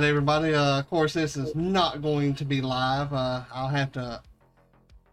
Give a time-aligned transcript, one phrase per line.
[0.00, 0.54] right, everybody.
[0.54, 3.12] Uh, of course, this is not going to be live.
[3.12, 4.20] Uh, I'll have to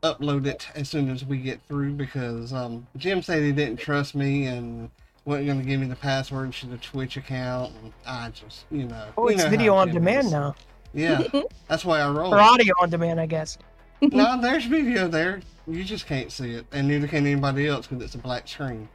[0.03, 4.13] upload it as soon as we get through because um, Jim said he didn't trust
[4.13, 4.89] me and
[5.25, 7.73] wasn't going to give me the password to the Twitch account.
[7.81, 9.07] And I just, you know.
[9.17, 10.31] Oh, you it's know video on Jim demand is.
[10.31, 10.55] now.
[10.93, 11.23] Yeah,
[11.67, 12.33] that's why I roll.
[12.33, 13.57] Or audio on demand, I guess.
[14.01, 15.41] no, there's video there.
[15.67, 18.87] You just can't see it, and neither can anybody else because it's a black screen.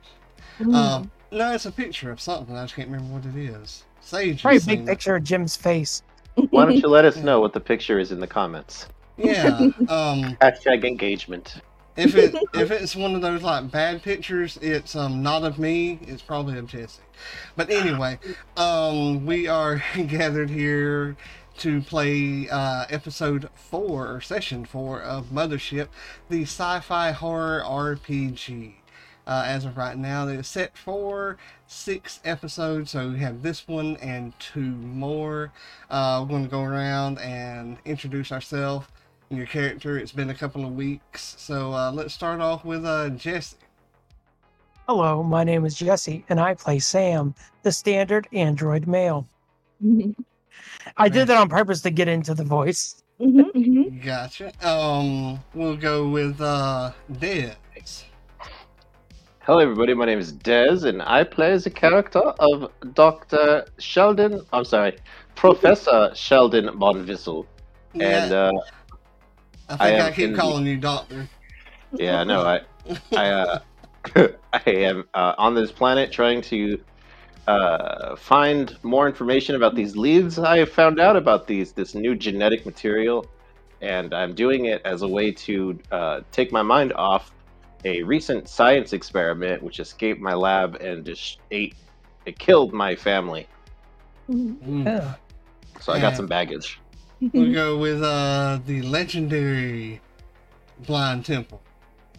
[0.58, 0.74] Hmm.
[0.74, 2.56] Um, no, it's a picture of something.
[2.56, 3.84] I just can't remember what it is.
[4.00, 4.42] Sage.
[4.42, 4.86] Probably a big seen it.
[4.86, 6.02] picture of Jim's face.
[6.50, 8.86] Why don't you let us know what the picture is in the comments?
[9.16, 9.68] Yeah.
[9.88, 11.56] Um, Hashtag engagement.
[11.96, 15.98] if it if it's one of those like bad pictures, it's um not of me.
[16.02, 17.02] It's probably of Jesse.
[17.56, 18.18] But anyway,
[18.56, 21.16] um, we are gathered here
[21.58, 25.88] to play uh, episode four or session four of Mothership,
[26.30, 28.74] the sci-fi horror RPG.
[29.26, 33.96] Uh, as of right now, it's set for six episodes, so we have this one
[33.98, 35.52] and two more.
[35.90, 38.88] Uh, we're going to go around and introduce ourselves
[39.28, 39.98] and your character.
[39.98, 43.56] It's been a couple of weeks, so uh, let's start off with uh, Jesse.
[44.88, 49.28] Hello, my name is Jesse, and I play Sam, the standard android male.
[50.96, 53.04] I did that on purpose to get into the voice.
[54.02, 54.52] Gotcha.
[54.66, 57.54] Um, we'll go with uh, Dez.
[59.50, 59.94] Hello, everybody.
[59.94, 63.66] My name is Dez, and I play as a character of Dr.
[63.80, 64.46] Sheldon.
[64.52, 64.96] I'm sorry,
[65.34, 67.46] Professor Sheldon Bonvissel.
[67.94, 68.52] And uh,
[69.68, 71.28] I I think I, am keep in- calling you Doctor.
[71.94, 72.60] yeah, no, I,
[73.10, 73.58] I, uh,
[74.52, 76.80] I am uh, on this planet trying to
[77.48, 80.38] uh, find more information about these leads.
[80.38, 83.26] I have found out about these this new genetic material,
[83.80, 87.32] and I'm doing it as a way to uh, take my mind off
[87.84, 91.74] a recent science experiment which escaped my lab and just ate.
[92.26, 93.46] It killed my family,
[94.30, 94.84] Mm.
[94.86, 95.14] Yeah.
[95.80, 96.02] so I Yeah.
[96.02, 96.78] got some baggage.
[97.34, 100.00] We'll go with uh, the legendary
[100.86, 101.60] Blind Temple.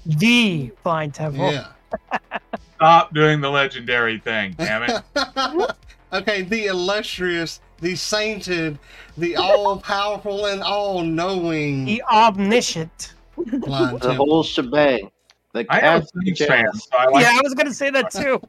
[0.06, 1.52] The blind temple.
[1.52, 1.68] Yeah.
[2.76, 5.02] Stop doing the legendary thing, damn it.
[6.14, 8.78] okay, the illustrious, the sainted,
[9.18, 13.14] the all powerful and all knowing The omniscient.
[13.36, 14.26] Blind The Temple.
[14.28, 15.10] whole shebang.
[15.54, 17.90] The I am a cat's Saints fan, so I like yeah, I was gonna say
[17.90, 18.42] that too.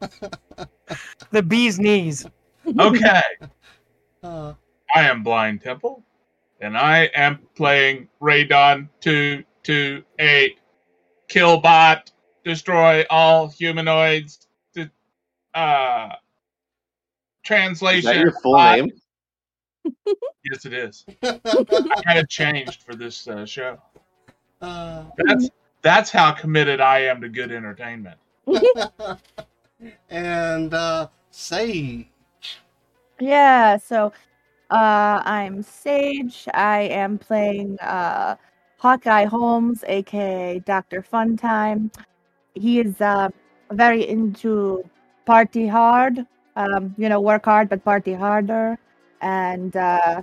[1.30, 2.26] the bee's knees.
[2.78, 3.22] Okay.
[4.24, 4.54] Uh,
[4.94, 6.04] I am Blind Temple,
[6.60, 10.60] and I am playing Radon 228.
[11.28, 12.12] Killbot,
[12.44, 14.46] destroy all humanoids.
[14.74, 14.88] De-
[15.54, 16.19] uh, Is
[17.42, 18.04] translation.
[18.04, 18.92] that your full uh, name?
[20.44, 21.04] Yes, it is.
[21.24, 21.40] I
[22.06, 23.78] had it changed for this uh, show.
[24.60, 25.50] uh, That's
[25.82, 28.19] that's how committed I am to good entertainment.
[30.10, 32.06] and uh, Sage.
[33.20, 34.12] Yeah, so
[34.70, 36.48] uh, I'm Sage.
[36.54, 38.37] I am playing uh,
[38.78, 41.03] Hawkeye Holmes, aka Dr.
[41.03, 41.93] Funtime.
[42.54, 43.28] He is uh,
[43.70, 44.82] very into
[45.25, 46.26] party hard,
[46.56, 48.78] um, you know, work hard but party harder.
[49.20, 50.22] And, uh,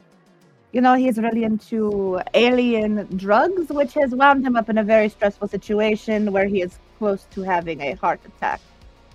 [0.72, 5.10] you know, he's really into alien drugs, which has wound him up in a very
[5.10, 8.62] stressful situation where he is close to having a heart attack.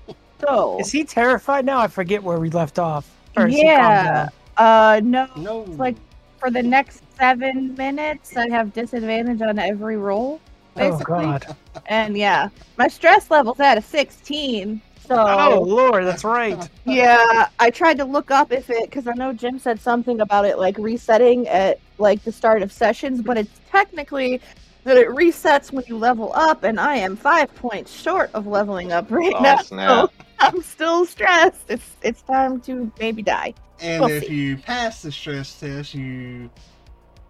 [0.41, 1.79] So, Is he terrified now?
[1.79, 3.09] I forget where we left off.
[3.37, 4.29] Or is he calmed yeah.
[4.59, 5.63] Uh, no, No.
[5.63, 5.97] It's like
[6.39, 10.41] for the next seven minutes, I have disadvantage on every roll,
[10.77, 10.99] Oh.
[10.99, 11.57] God.
[11.87, 14.83] and yeah, my stress level's at a 16.
[15.07, 16.69] So Oh Lord, that's right.
[16.85, 20.45] yeah, I tried to look up if it because I know Jim said something about
[20.45, 24.41] it like resetting at like the start of sessions, but it's technically
[24.85, 28.93] that it resets when you level up, and I am five points short of leveling
[28.93, 29.57] up right Oh, now.
[29.57, 29.89] snap.
[29.89, 30.11] So
[30.41, 31.65] I'm still stressed.
[31.69, 33.55] It's it's time to maybe die.
[33.81, 34.35] and we'll if see.
[34.35, 36.51] you pass the stress test, you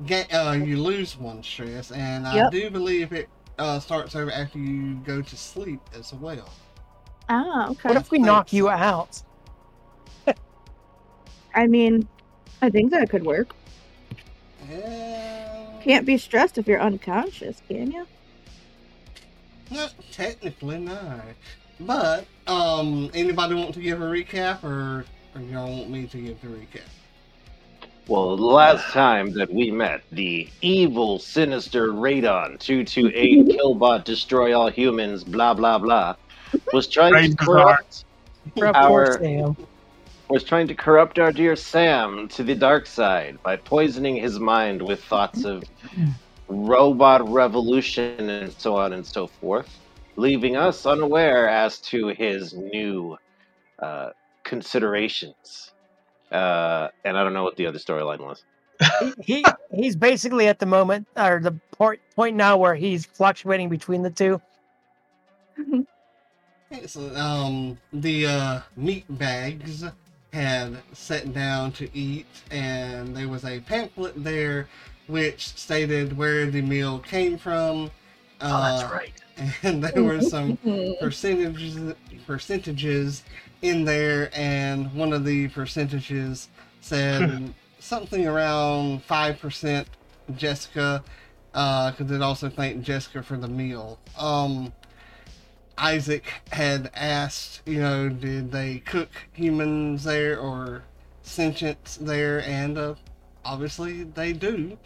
[0.07, 3.29] get uh, you lose one stress, and I do believe it
[3.59, 6.51] uh, starts over after you go to sleep as well.
[7.29, 7.89] Ah, okay.
[7.89, 9.23] What if we knock you out?
[11.55, 12.09] I mean,
[12.61, 13.55] I think that could work.
[14.73, 18.07] Uh, Can't be stressed if you're unconscious, can you?
[19.71, 21.21] Not technically, no.
[21.81, 25.05] But um, anybody want to give a recap, or,
[25.35, 26.83] or y'all want me to give the recap?
[28.07, 34.71] Well, the last time that we met, the evil, sinister Radon 228 Killbot Destroy All
[34.71, 36.15] Humans, blah blah blah,
[36.73, 38.05] was trying to corrupt
[38.57, 39.57] Poor Our- Sam.
[40.29, 44.83] was trying to corrupt our dear Sam to the dark side by poisoning his mind
[44.83, 45.63] with thoughts of
[46.49, 49.79] robot revolution and so on and so forth,
[50.17, 53.17] leaving us unaware as to his new
[53.79, 54.11] uh,
[54.45, 55.73] considerations.
[56.31, 58.45] Uh, and I don't know what the other storyline was.
[59.23, 64.03] he he's basically at the moment or the point point now where he's fluctuating between
[64.03, 64.41] the two.
[66.87, 69.85] So um, the uh, meat bags
[70.33, 74.69] had sat down to eat, and there was a pamphlet there
[75.07, 77.91] which stated where the meal came from.
[78.41, 79.13] Oh, Uh, that's right.
[79.63, 80.59] And there were some
[81.01, 81.95] percentages
[82.27, 83.23] percentages
[83.63, 86.49] in there, and one of the percentages
[86.81, 89.89] said something around five percent
[90.37, 91.03] Jessica,
[91.53, 93.99] because it also thanked Jessica for the meal.
[94.19, 94.73] Um,
[95.79, 100.85] Isaac had asked, you know, did they cook humans there or
[101.25, 102.95] sentients there, and uh,
[103.45, 104.79] obviously they do.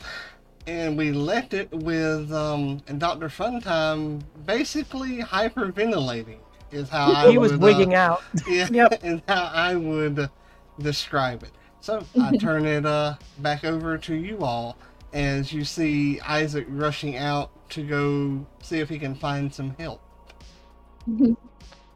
[0.67, 3.29] And we left it with um, and Dr.
[3.29, 6.39] Funtime basically hyperventilating
[6.71, 8.23] is how I he was would, wigging uh, out.
[8.47, 9.01] yeah, Yep.
[9.03, 10.31] and how I would
[10.79, 11.53] describe it.
[11.81, 14.77] So I turn it uh, back over to you all
[15.13, 20.03] as you see Isaac rushing out to go see if he can find some help.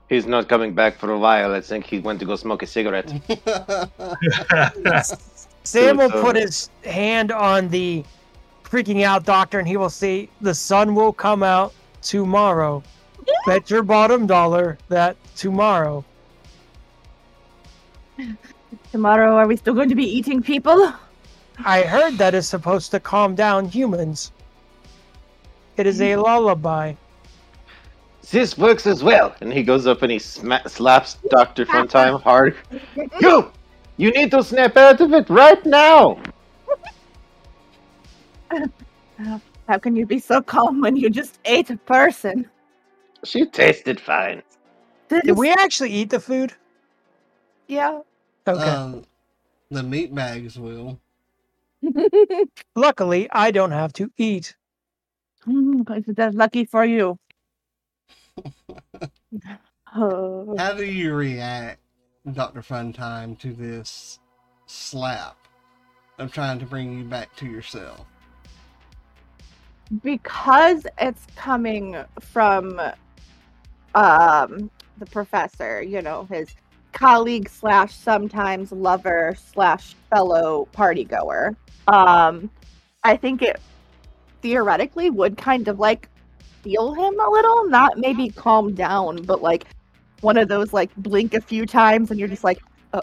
[0.08, 1.52] He's not coming back for a while.
[1.54, 3.08] I think he went to go smoke a cigarette.
[5.64, 8.04] Sam will put uh, his hand on the
[8.64, 11.72] freaking out doctor and he will say, The sun will come out
[12.02, 12.82] tomorrow.
[13.46, 16.04] Bet your bottom dollar that tomorrow.
[18.90, 20.92] Tomorrow, are we still going to be eating people?
[21.64, 24.32] I heard that is supposed to calm down humans.
[25.76, 26.22] It is a mm.
[26.22, 26.94] lullaby.
[28.30, 29.34] This works as well.
[29.40, 31.66] And he goes up and he sma- slaps Dr.
[31.66, 32.56] Funtime hard.
[33.20, 33.50] You!
[33.96, 36.18] You need to snap out of it right now!
[39.68, 42.48] How can you be so calm when you just ate a person?
[43.24, 44.42] She tasted fine.
[45.08, 46.52] Did we actually eat the food?
[47.68, 48.00] Yeah.
[48.46, 48.62] Okay.
[48.62, 49.04] Um,
[49.70, 51.00] the meat bags will.
[52.76, 54.54] Luckily, I don't have to eat.
[55.46, 55.84] Mm,
[56.14, 57.18] That's lucky for you.
[59.94, 60.54] Oh.
[60.58, 61.80] How do you react,
[62.32, 62.62] Dr.
[62.62, 64.18] Funtime, to this
[64.66, 65.36] slap
[66.18, 68.06] of trying to bring you back to yourself?
[70.02, 72.80] because it's coming from
[73.94, 76.48] um the professor you know his
[76.92, 81.54] colleague slash sometimes lover slash fellow party goer
[81.88, 82.50] um
[83.04, 83.60] i think it
[84.40, 86.08] theoretically would kind of like
[86.62, 89.66] feel him a little not maybe calm down but like
[90.20, 92.60] one of those like blink a few times and you're just like
[92.92, 93.02] oh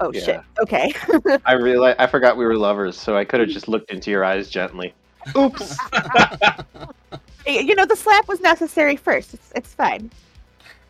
[0.00, 0.92] oh shit okay
[1.44, 4.24] I realized I forgot we were lovers, so I could have just looked into your
[4.24, 4.94] eyes gently.
[5.36, 5.76] Oops.
[7.46, 10.10] you know the slap was necessary first it's, it's fine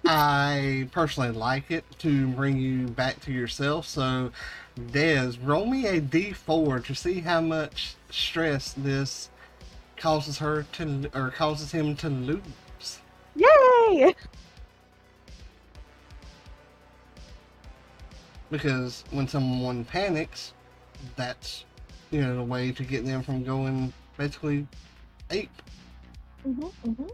[0.04, 3.86] I personally like it to bring you back to yourself.
[3.86, 4.30] So,
[4.78, 9.28] Dez, roll me a d4 to see how much stress this
[9.98, 13.00] causes her to, or causes him to lose.
[13.34, 14.14] yay
[18.50, 20.54] Because when someone panics,
[21.16, 21.64] that's
[22.10, 24.66] you know the way to get them from going basically
[25.30, 25.50] ape.
[26.46, 27.10] Mhm, mhm.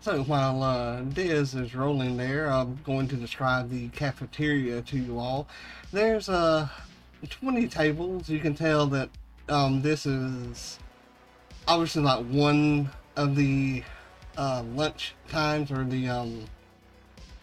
[0.00, 5.18] So while uh, Diz is rolling there, I'm going to describe the cafeteria to you
[5.18, 5.48] all.
[5.92, 6.68] There's uh,
[7.28, 8.28] 20 tables.
[8.28, 9.08] You can tell that
[9.48, 10.78] um, this is
[11.66, 13.82] obviously like one of the
[14.36, 16.44] uh, lunch times or the um,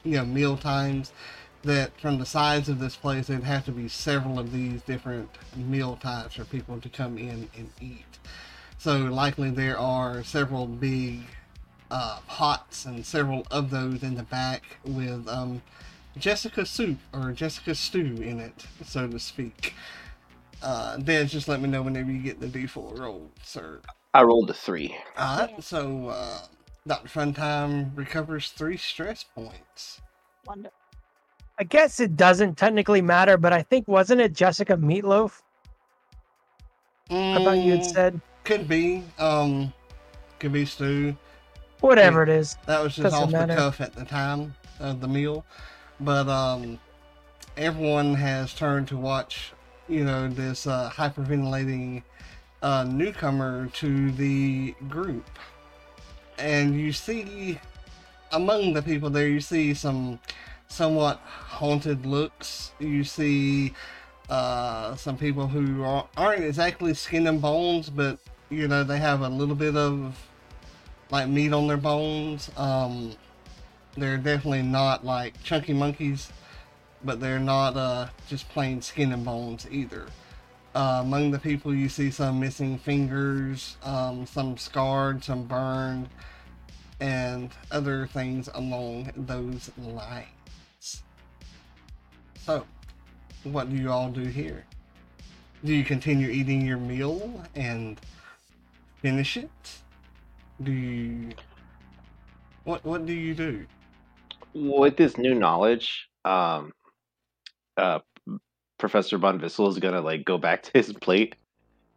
[0.03, 1.11] you know meal times.
[1.63, 5.29] That from the size of this place, there'd have to be several of these different
[5.55, 8.17] meal times for people to come in and eat.
[8.79, 11.19] So likely there are several big
[11.91, 15.61] uh, pots and several of those in the back with um,
[16.17, 19.75] Jessica soup or Jessica stew in it, so to speak.
[20.63, 23.81] Uh, Dez, just let me know whenever you get the D4 roll, sir.
[24.13, 24.95] I rolled a three.
[25.17, 26.39] Alright, so uh,
[26.87, 27.07] Dr.
[27.07, 30.01] Funtime recovers three stress points.
[30.45, 30.73] Wonderful.
[31.59, 35.41] I guess it doesn't technically matter, but I think wasn't it Jessica Meatloaf?
[37.09, 39.03] I thought you had Mm, said Could be.
[39.19, 39.71] Um,
[40.39, 41.15] could be stew.
[41.81, 42.57] whatever it is.
[42.65, 43.53] That was just Doesn't off matter.
[43.53, 45.45] the cuff at the time of the meal.
[45.99, 46.79] But um,
[47.57, 49.53] everyone has turned to watch,
[49.87, 52.01] you know, this uh, hyperventilating
[52.61, 55.25] uh, newcomer to the group.
[56.37, 57.59] And you see,
[58.31, 60.19] among the people there, you see some
[60.67, 62.71] somewhat haunted looks.
[62.79, 63.73] You see
[64.29, 69.21] uh, some people who are, aren't exactly skin and bones, but, you know, they have
[69.21, 70.17] a little bit of
[71.11, 72.49] like meat on their bones.
[72.57, 73.13] Um,
[73.97, 76.31] they're definitely not like chunky monkeys
[77.03, 80.07] but they're not uh, just plain skin and bones either.
[80.73, 86.07] Uh, among the people, you see some missing fingers, um, some scarred, some burned,
[87.01, 91.03] and other things along those lines.
[92.45, 92.65] So,
[93.43, 94.65] what do you all do here?
[95.65, 97.99] Do you continue eating your meal and
[99.01, 99.49] finish it?
[100.63, 101.29] Do you
[102.63, 103.65] what what do you do?
[104.53, 106.71] With this new knowledge, um,
[107.77, 107.99] uh,
[108.81, 111.35] Professor Von Vissel is gonna like go back to his plate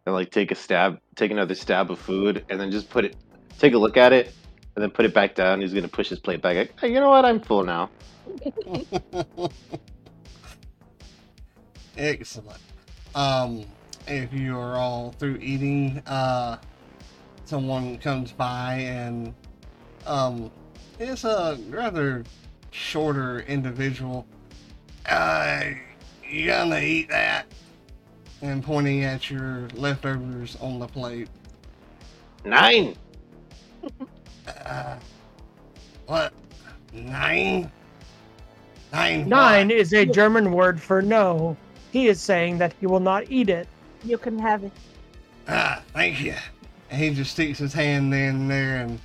[0.05, 3.17] and like take a stab, take another stab of food, and then just put it,
[3.59, 4.35] take a look at it,
[4.77, 5.63] and then put it back down.
[5.63, 6.57] He's gonna push his plate back.
[6.57, 7.25] Like, hey, you know what?
[7.25, 7.89] I'm full now.
[11.97, 12.61] Excellent.
[13.15, 13.65] Um,
[14.07, 16.59] if you are all through eating, uh,
[17.47, 19.33] someone comes by and
[20.05, 20.51] um,
[20.99, 22.25] it's a rather
[22.73, 24.27] shorter individual.
[25.09, 25.71] Uh,
[26.31, 27.47] you gonna eat that?
[28.43, 31.29] And pointing at your leftovers on the plate.
[32.45, 32.97] Nein.
[34.67, 34.97] Uh,
[36.07, 36.33] what?
[36.93, 37.71] Nine?
[38.93, 39.27] Nine.
[39.29, 39.77] Nine what?
[39.77, 41.57] is a German word for no.
[41.93, 43.67] He is saying that he will not eat it.
[44.05, 44.73] You can have it.
[45.49, 46.35] Ah, thank you.
[46.91, 49.01] And he just sticks his hand in there and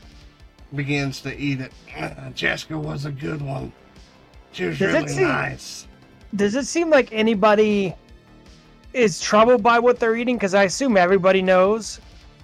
[0.75, 1.71] begins to eat it.
[1.97, 3.71] Uh, Jessica was a good one.
[4.51, 5.88] She was Does it really seem- nice.
[6.36, 7.93] Does it seem like anybody
[8.93, 10.36] is troubled by what they're eating?
[10.36, 12.00] Because I assume everybody knows.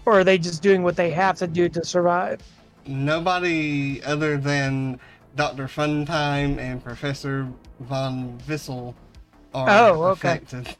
[0.05, 2.39] Or are they just doing what they have to do to survive?
[2.85, 4.99] Nobody other than
[5.35, 5.67] Dr.
[5.67, 7.47] Funtime and Professor
[7.81, 8.93] Von Vissel
[9.53, 10.37] are Oh, okay.
[10.37, 10.75] affected.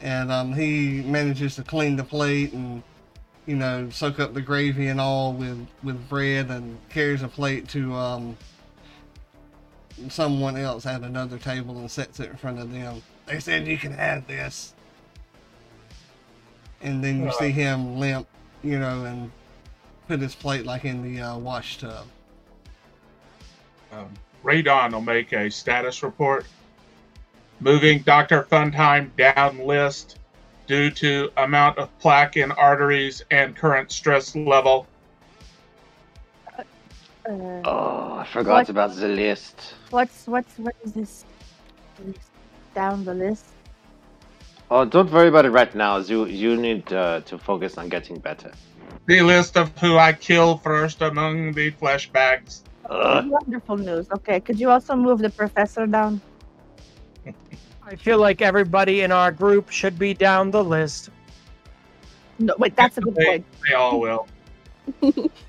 [0.00, 2.82] And um, he manages to clean the plate and,
[3.46, 7.68] you know, soak up the gravy and all with, with bread and carries a plate
[7.70, 8.36] to um,
[10.08, 13.02] someone else at another table and sets it in front of them.
[13.26, 14.74] They said you can have this.
[16.82, 18.26] And then you see him limp,
[18.62, 19.30] you know, and
[20.06, 22.06] put his plate like in the uh, wash tub.
[23.92, 24.08] Um,
[24.44, 26.46] Radon will make a status report.
[27.60, 28.42] Moving Dr.
[28.42, 30.18] Funtime down list
[30.66, 34.86] due to amount of plaque in arteries and current stress level.
[37.28, 38.68] Uh, Oh, I forgot What?
[38.68, 39.74] about the list.
[39.90, 41.24] what's what's what is this?
[42.74, 43.46] Down the list.
[44.70, 45.98] Oh, don't worry about it right now.
[45.98, 48.52] You you need uh, to focus on getting better.
[49.06, 52.12] The list of who I kill first among the flashbacks.
[52.12, 52.64] bags.
[52.90, 53.26] Ugh.
[53.28, 54.08] Wonderful news.
[54.12, 56.20] Okay, could you also move the professor down?
[57.82, 61.10] I feel like everybody in our group should be down the list.
[62.38, 63.46] No, wait, that's a good They, point.
[63.68, 64.28] they all will.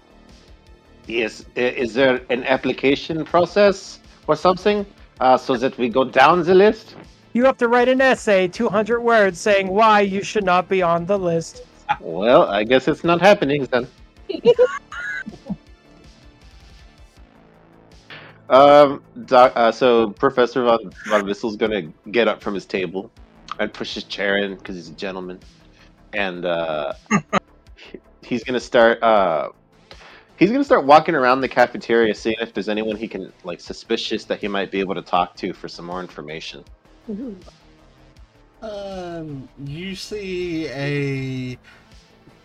[1.07, 4.85] Yes, is there an application process or something
[5.21, 6.97] uh, so that we go down the list?
[7.31, 11.05] You have to write an essay, 200 words, saying why you should not be on
[11.05, 11.61] the list.
[12.01, 13.87] Well, I guess it's not happening then.
[18.49, 23.09] um, doc, uh, so Professor Von, Von Vissel's gonna get up from his table
[23.59, 25.39] and push his chair in because he's a gentleman,
[26.11, 26.91] and uh,
[28.23, 29.01] he's gonna start.
[30.37, 34.23] He's gonna start walking around the cafeteria, seeing if there's anyone he can like suspicious
[34.25, 36.63] that he might be able to talk to for some more information.
[38.61, 41.57] Um, you see a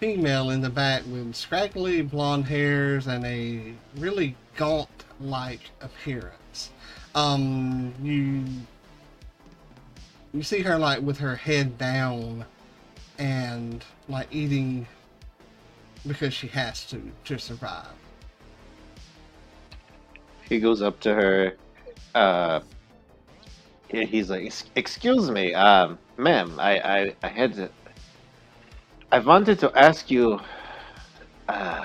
[0.01, 6.71] female in the back with scraggly blonde hairs and a really gaunt-like appearance.
[7.15, 8.45] Um, you
[10.33, 12.47] you see her like with her head down
[13.19, 14.87] and like eating
[16.07, 17.87] because she has to to survive.
[20.49, 21.57] He goes up to her.
[22.15, 22.61] Uh,
[23.89, 26.59] he- he's like, "Excuse me, um, ma'am.
[26.59, 27.55] I, I, I had.
[27.55, 27.71] To,
[29.13, 30.41] I wanted to ask you.
[31.49, 31.85] Uh,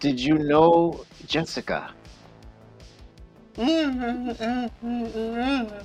[0.00, 1.90] did you know Jessica?
[3.56, 4.36] And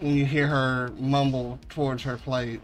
[0.00, 2.60] you hear her mumble towards her plate.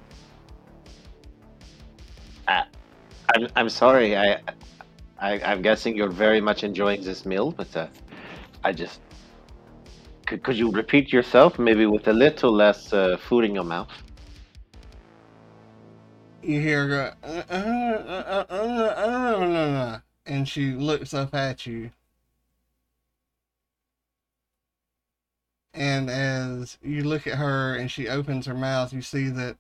[3.35, 4.17] I'm, I'm sorry.
[4.17, 4.41] I,
[5.19, 7.89] I, I'm guessing you're very much enjoying this meal, but uh,
[8.63, 9.01] I just
[10.27, 13.91] could, could you repeat yourself, maybe with a little less uh, food in your mouth?
[16.43, 17.15] You hear her
[18.49, 21.91] go, and she looks up at you.
[25.73, 29.57] And as you look at her and she opens her mouth, you see that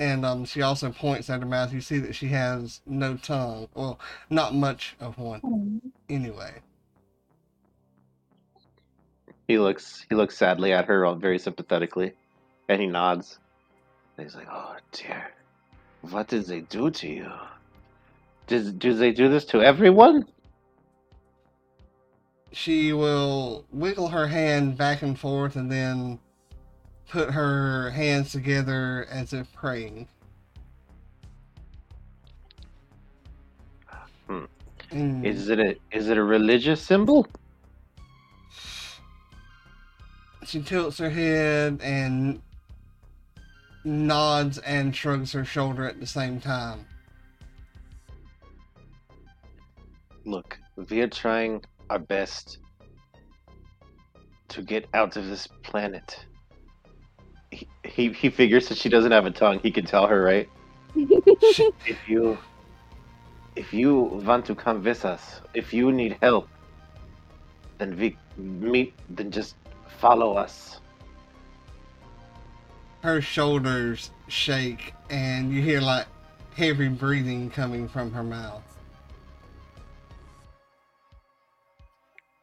[0.00, 1.72] and um, she also points at her mouth.
[1.74, 3.68] You see that she has no tongue.
[3.74, 6.54] Well, not much of one, anyway.
[9.46, 12.14] He looks he looks sadly at her, very sympathetically,
[12.68, 13.38] and he nods.
[14.16, 15.32] And he's like, "Oh dear,
[16.00, 17.30] what did they do to you?
[18.46, 20.24] Did do they do this to everyone?"
[22.52, 26.18] She will wiggle her hand back and forth and then
[27.10, 30.06] put her hands together as if praying.
[34.28, 34.44] Hmm.
[34.92, 35.24] Mm.
[35.24, 37.26] Is it a is it a religious symbol?
[40.44, 42.40] She tilts her head and
[43.84, 46.86] nods and shrugs her shoulder at the same time.
[50.24, 52.58] Look, we are trying our best
[54.48, 56.24] to get out of this planet.
[57.84, 59.58] He, he, figures that she doesn't have a tongue.
[59.60, 60.48] He can tell her, right?
[60.94, 62.36] if you
[63.56, 66.48] if you want to come with us, if you need help,
[67.78, 68.94] then we meet.
[69.08, 69.56] Then just
[69.98, 70.80] follow us.
[73.02, 76.06] Her shoulders shake and you hear like
[76.54, 78.62] heavy breathing coming from her mouth.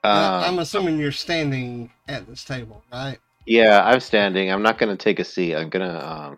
[0.03, 3.17] Um, I'm assuming you're standing at this table, right?
[3.47, 4.51] Yeah, I'm standing.
[4.51, 5.55] I'm not gonna take a seat.
[5.55, 6.37] I'm gonna um,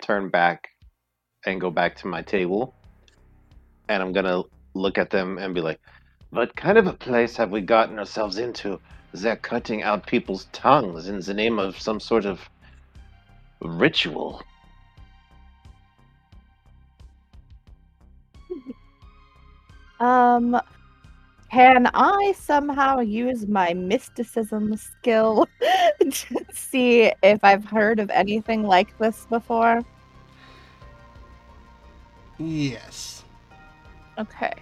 [0.00, 0.66] turn back
[1.44, 2.74] and go back to my table,
[3.90, 4.42] and I'm gonna
[4.74, 5.78] look at them and be like,
[6.30, 8.80] "What kind of a place have we gotten ourselves into?
[9.12, 12.48] They're cutting out people's tongues in the name of some sort of
[13.60, 14.42] ritual."
[19.98, 20.60] Um,
[21.50, 25.48] can I somehow use my mysticism skill
[26.00, 29.82] to see if I've heard of anything like this before?
[32.38, 33.24] Yes.
[34.18, 34.52] Okay.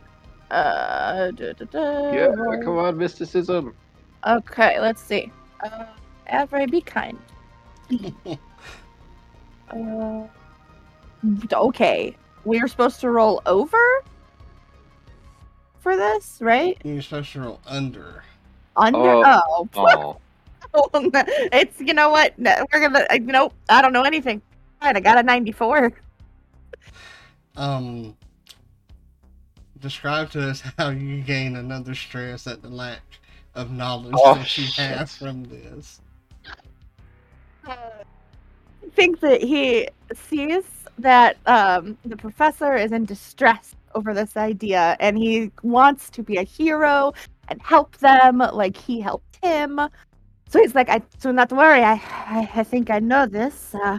[0.51, 2.13] Uh, da, da, da.
[2.13, 2.29] Yeah,
[2.63, 3.75] come on, mysticism.
[4.27, 5.33] Okay, let's see.
[5.63, 5.87] Uh,
[6.29, 7.19] Avery, be kind.
[9.71, 10.27] uh,
[11.53, 14.05] okay, we're supposed to roll over
[15.85, 16.77] for this, right?
[16.83, 18.25] You're supposed roll under.
[18.75, 18.99] Under.
[18.99, 19.69] Oh.
[19.77, 20.17] Oh,
[20.77, 20.91] Oh,
[21.53, 22.35] it's you know what?
[22.39, 23.07] We're gonna.
[23.11, 24.43] uh, Nope, I don't know anything.
[24.83, 25.93] Alright, I got a ninety-four.
[27.57, 28.17] Um,
[29.79, 33.03] describe to us how you gain another stress at the lack
[33.55, 34.87] of knowledge Oh, that you shit.
[34.87, 36.01] have from this.
[37.69, 37.77] I
[38.97, 40.65] think that he sees
[40.99, 46.37] that um, the professor is in distress over this idea and he wants to be
[46.37, 47.13] a hero
[47.49, 49.81] and help them like he helped him.
[50.49, 51.95] So he's like, I so not to worry, I
[52.27, 53.75] I, I think I know this.
[53.75, 53.99] Uh,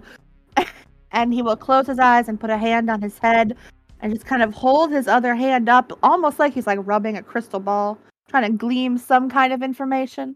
[1.11, 3.55] and he will close his eyes and put a hand on his head
[4.01, 7.23] and just kind of hold his other hand up, almost like he's like rubbing a
[7.23, 7.97] crystal ball,
[8.29, 10.35] trying to glean some kind of information.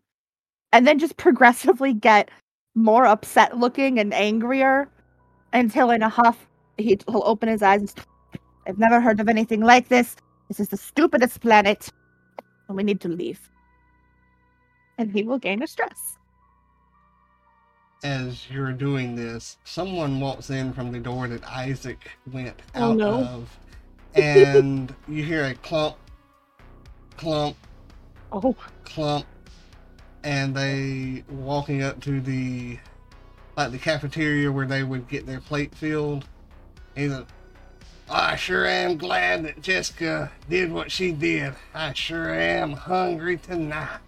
[0.72, 2.30] And then just progressively get
[2.76, 4.89] more upset looking and angrier
[5.54, 6.48] until in a huff
[6.80, 7.89] he, he'll open his eyes and
[8.69, 10.15] I've never heard of anything like this.
[10.47, 11.89] This is the stupidest planet.
[12.67, 13.39] And we need to leave.
[14.99, 16.17] And he will gain a stress.
[18.03, 22.97] As you're doing this, someone walks in from the door that Isaac went Oh, out
[22.97, 23.23] no.
[23.23, 23.60] of,
[24.13, 25.95] and you hear a clump,
[27.17, 27.58] clump,
[28.32, 29.25] Oh, clump,
[30.23, 32.77] and they walking up to the
[33.58, 36.25] like the cafeteria where they would get their plate filled.
[36.95, 37.25] Like,
[38.12, 41.54] I sure am glad that Jessica did what she did.
[41.76, 44.00] I sure am hungry tonight.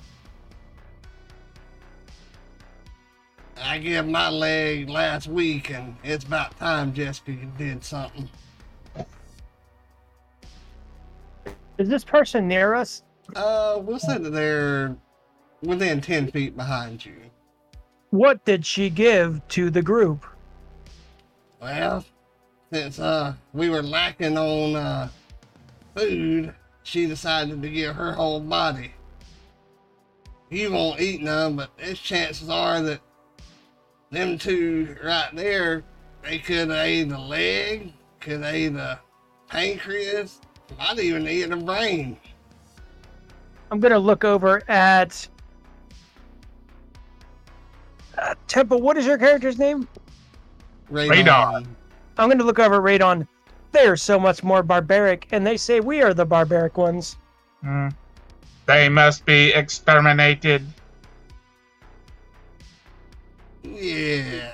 [3.61, 8.27] I gave my leg last week, and it's about time Jessica did something.
[11.77, 13.03] Is this person near us?
[13.35, 14.95] Uh, we'll say that they're
[15.61, 17.15] within 10 feet behind you.
[18.09, 20.25] What did she give to the group?
[21.61, 22.03] Well,
[22.71, 25.09] since uh we were lacking on uh
[25.95, 26.53] food,
[26.83, 28.93] she decided to give her whole body.
[30.49, 33.01] You won't eat none, but there's chances are that
[34.09, 35.83] them two right there,
[36.23, 38.99] they could have ate a leg, could have ate a
[39.47, 40.39] pancreas,
[40.77, 42.17] might even eat a brain.
[43.69, 45.27] I'm gonna look over at
[48.17, 48.81] uh, Temple.
[48.81, 49.87] What is your character's name?
[50.89, 51.67] Radon.
[52.21, 53.27] I'm gonna look over at Radon.
[53.71, 57.17] They're so much more barbaric, and they say we are the barbaric ones.
[57.61, 57.87] Hmm.
[58.67, 60.63] They must be exterminated.
[63.63, 64.51] Yeah,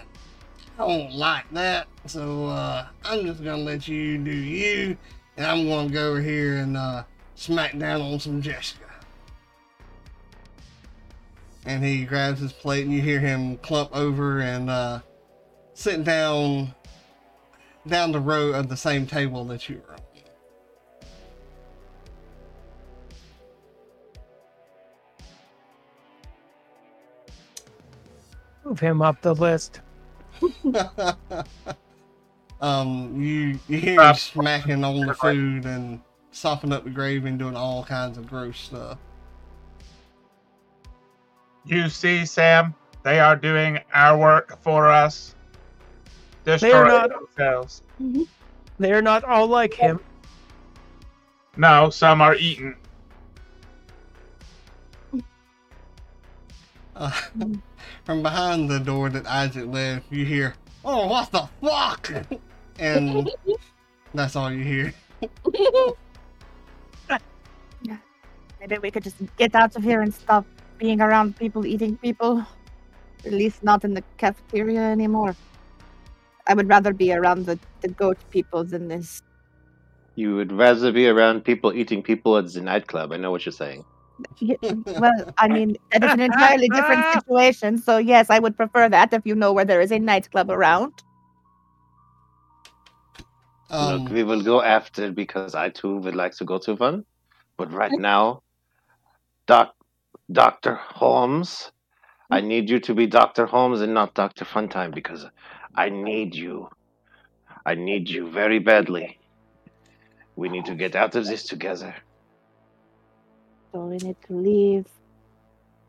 [0.80, 1.88] I don't like that.
[2.06, 4.96] So uh, I'm just gonna let you do you,
[5.36, 7.04] and I'm gonna go over here and uh,
[7.36, 8.86] smack down on some Jessica.
[11.66, 15.00] and he grabs his plate, and you hear him clump over and uh,
[15.74, 16.74] sit down
[17.88, 20.00] down the row of the same table that you were on.
[28.66, 29.80] Move him up the list.
[32.62, 37.40] um, you you hear him smacking on the food and softening up the gravy and
[37.40, 38.98] doing all kinds of gross stuff.
[41.66, 45.34] You see, Sam, they are doing our work for us.
[46.56, 47.82] They are not- themselves.
[48.80, 50.00] They are not all like him.
[51.58, 52.76] No, some are eaten.
[56.96, 57.12] Uh,
[58.06, 62.10] from behind the door that Isaac left, you hear, "Oh, what the fuck!"
[62.80, 63.30] and
[64.16, 64.94] that's all you hear.
[68.60, 70.44] Maybe we could just get out of here and stop
[70.80, 72.44] being around people eating people.
[73.24, 75.36] At least not in the cafeteria anymore.
[76.48, 79.22] I would rather be around the, the goat people than this.
[80.16, 83.12] You would rather be around people eating people at the nightclub.
[83.12, 83.84] I know what you're saying.
[84.42, 87.78] Well, I mean, that is an entirely different situation.
[87.78, 90.94] So, yes, I would prefer that if you know where there is a nightclub around.
[93.70, 97.06] Um, Look, we will go after because I too would like to go to one.
[97.58, 98.44] But right now,
[99.46, 99.76] Doc,
[100.32, 101.72] Doctor Holmes,
[102.30, 105.26] I need you to be Doctor Holmes and not Doctor Funtime because
[105.78, 106.70] I need you.
[107.64, 109.20] I need you very badly.
[110.36, 111.94] We need to get out of this together.
[113.72, 114.88] So, we need to leave.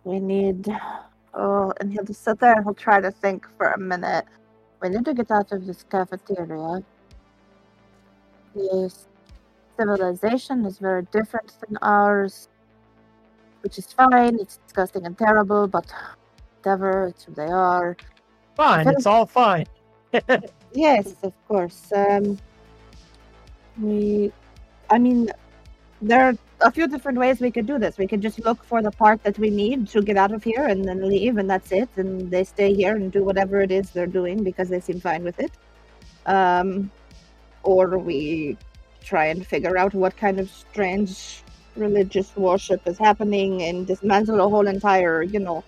[0.05, 0.69] We need.
[1.33, 4.27] Oh, and he'll just sit there and he'll try to think for a minute.
[4.83, 6.83] We need to get out of this cafeteria.
[8.55, 9.07] This
[9.79, 12.49] civilization is very different than ours,
[13.63, 14.39] which is fine.
[14.39, 15.87] It's disgusting and terrible, but
[16.59, 17.97] whatever, it's who they are.
[18.55, 19.67] Fine, it's all fine.
[20.73, 21.93] Yes, of course.
[21.95, 22.39] Um,
[23.81, 24.33] we,
[24.91, 25.31] I mean,
[26.03, 27.99] there are a few different ways we could do this.
[27.99, 30.67] We could just look for the part that we need to get out of here
[30.67, 31.89] and then leave, and that's it.
[31.97, 35.25] And they stay here and do whatever it is they're doing because they seem fine
[35.25, 35.53] with it.
[36.27, 36.91] Um,
[37.63, 38.57] or we
[39.03, 41.43] try and figure out what kind of strange
[41.77, 45.65] religious worship is happening and dismantle a whole entire, you know,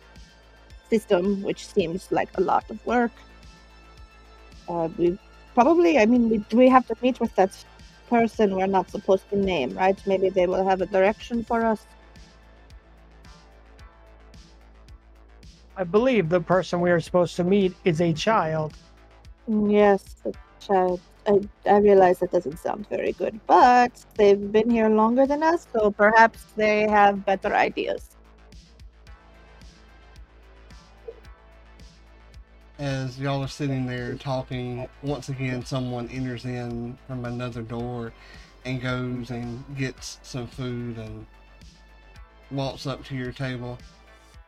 [0.91, 3.13] system, which seems like a lot of work.
[4.71, 5.19] Uh, we
[5.55, 7.53] probably, I mean, we, we have to meet with that
[8.09, 9.99] person we're not supposed to name, right?
[10.07, 11.87] Maybe they will have a direction for us.
[15.77, 18.75] I believe the person we are supposed to meet is a child.
[19.49, 21.01] Yes, the child.
[21.27, 25.67] I, I realize that doesn't sound very good, but they've been here longer than us,
[25.73, 28.11] so perhaps they have better ideas.
[32.81, 38.11] As y'all are sitting there talking, once again, someone enters in from another door
[38.65, 41.27] and goes and gets some food and
[42.51, 43.79] walks up to your table.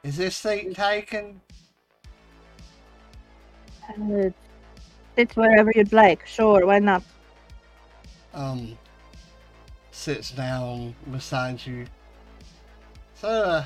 [0.02, 1.42] Is this seat taken?
[3.86, 4.30] Uh,
[5.14, 6.26] sit wherever you'd like.
[6.26, 7.02] Sure, why not?
[8.32, 8.78] Um,
[9.90, 11.84] sits down beside you.
[13.14, 13.64] So, uh,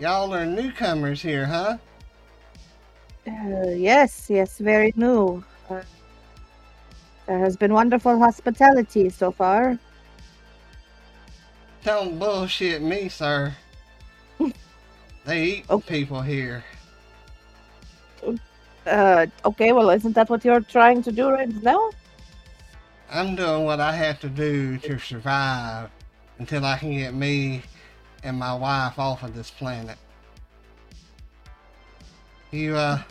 [0.00, 1.78] y'all are newcomers here, huh?
[3.26, 5.42] Uh, yes, yes, very new.
[5.68, 5.82] Uh,
[7.26, 9.78] there has been wonderful hospitality so far.
[11.84, 13.54] Don't bullshit me, sir.
[15.24, 15.80] they eat Oh.
[15.80, 16.64] people here.
[18.86, 21.90] Uh, okay, well, isn't that what you're trying to do right now?
[23.10, 25.90] I'm doing what I have to do to survive
[26.38, 27.62] until I can get me
[28.22, 29.98] and my wife off of this planet.
[32.50, 33.02] You, uh,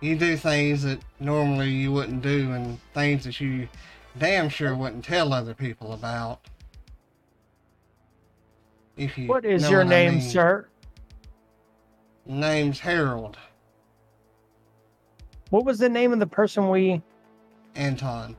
[0.00, 3.68] you do things that normally you wouldn't do and things that you
[4.18, 6.40] damn sure wouldn't tell other people about.
[8.96, 10.22] If you What is your what I name, mean.
[10.22, 10.68] sir?
[12.26, 13.38] Name's Harold
[15.50, 17.00] What was the name of the person we.
[17.74, 18.36] Anton.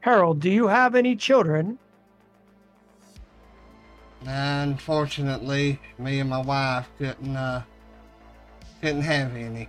[0.00, 1.78] Harold, do you have any children?
[4.26, 7.62] Unfortunately, me and my wife couldn't, uh,
[8.82, 9.68] couldn't have any.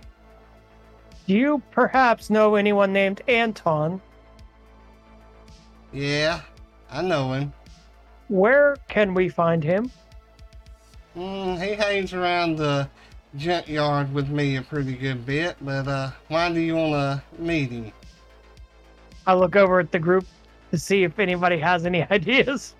[1.26, 4.02] Do you perhaps know anyone named Anton?
[5.92, 6.40] Yeah,
[6.90, 7.52] I know him.
[8.28, 9.90] Where can we find him?
[11.16, 12.88] Mm, he hangs around the
[13.36, 17.70] junkyard with me a pretty good bit, but uh, why do you want to meet
[17.70, 17.92] him?
[19.26, 20.26] I look over at the group
[20.72, 22.74] to see if anybody has any ideas.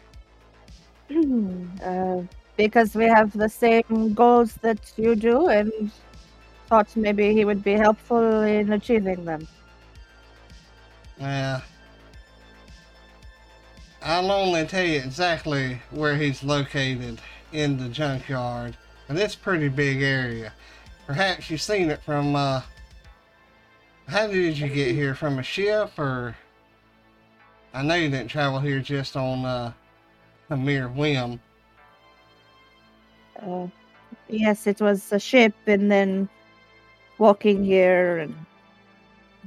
[1.10, 2.22] uh,
[2.56, 5.90] because we have the same goals that you do and
[6.74, 9.46] thought maybe he would be helpful in achieving them.
[11.20, 11.60] Yeah.
[14.02, 17.20] I'll only tell you exactly where he's located
[17.52, 18.76] in the junkyard.
[19.08, 20.52] And it's a pretty big area.
[21.06, 22.62] Perhaps you've seen it from, uh,
[24.08, 25.14] how did you get here?
[25.14, 26.36] From a ship or?
[27.72, 29.72] I know you didn't travel here just on, uh,
[30.50, 31.38] a mere whim.
[33.40, 33.68] Uh,
[34.28, 36.28] yes, it was a ship and then
[37.18, 38.34] walking here and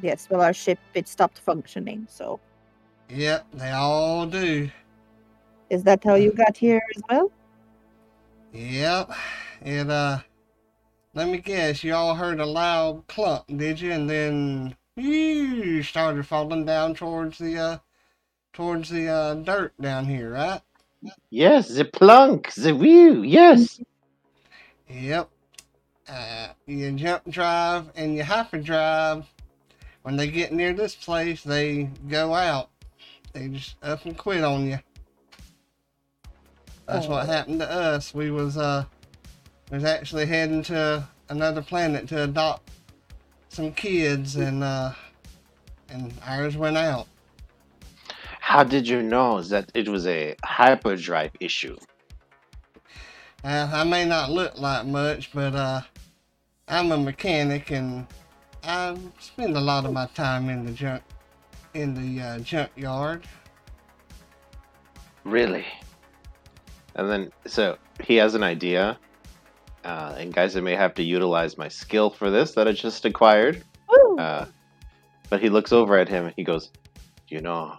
[0.02, 2.40] yes, well our ship it stopped functioning, so
[3.10, 4.70] Yep, they all do.
[5.70, 7.32] is that how you got here as well?
[8.54, 9.12] Yep.
[9.62, 10.20] and uh,
[11.14, 13.92] let me guess, you all heard a loud clunk, did you?
[13.92, 17.78] And then you started falling down towards the, uh,
[18.54, 20.62] towards the, uh, dirt down here, right?
[21.32, 23.82] Yes, the plunk, the wheel, yes.
[24.90, 25.30] Yep.
[26.08, 29.26] Uh, you jump drive and you hyperdrive.
[30.04, 32.70] When they get near this place, they go out.
[33.34, 34.80] They just up and quit on you.
[36.88, 37.32] That's what Oh.
[37.32, 38.14] happened to us.
[38.14, 38.86] We was uh
[39.70, 42.70] was actually heading to another planet to adopt
[43.50, 44.94] some kids and uh
[45.90, 47.08] and ours went out.
[48.40, 51.76] How did you know that it was a hyperdrive issue?
[53.44, 55.82] Uh, I may not look like much, but uh,
[56.70, 58.06] I'm a mechanic and
[58.64, 61.02] I spend a lot of my time in the junk
[61.74, 63.26] in the uh, junkyard.
[65.24, 65.66] Really?
[66.96, 68.98] And then, so he has an idea.
[69.86, 73.06] Uh, and guys, I may have to utilize my skill for this that I just
[73.06, 73.64] acquired.
[74.18, 74.46] Uh,
[75.30, 76.72] but he looks over at him and he goes,
[77.28, 77.78] You know,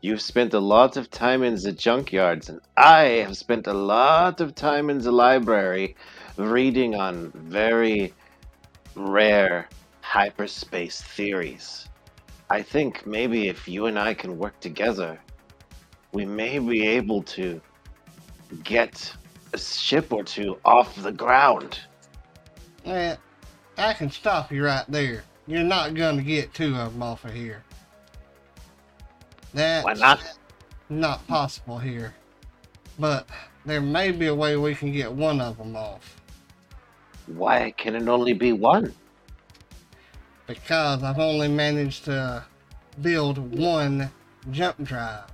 [0.00, 4.40] you've spent a lot of time in the junkyards, and I have spent a lot
[4.40, 5.96] of time in the library
[6.36, 8.12] reading on very
[8.98, 9.68] rare
[10.00, 11.88] hyperspace theories.
[12.50, 15.18] I think maybe if you and I can work together,
[16.12, 17.60] we may be able to
[18.64, 19.12] get
[19.52, 21.80] a ship or two off the ground.
[22.84, 23.16] Eh,
[23.76, 25.22] I can stop you right there.
[25.46, 27.62] You're not gonna get two of them off of here.
[29.52, 30.38] That's Why not?
[30.88, 32.14] not possible here.
[32.98, 33.26] But
[33.64, 36.17] there may be a way we can get one of them off.
[37.34, 38.94] Why can it only be one?
[40.48, 42.44] because I've only managed to
[43.00, 44.10] build one
[44.50, 45.30] jump drive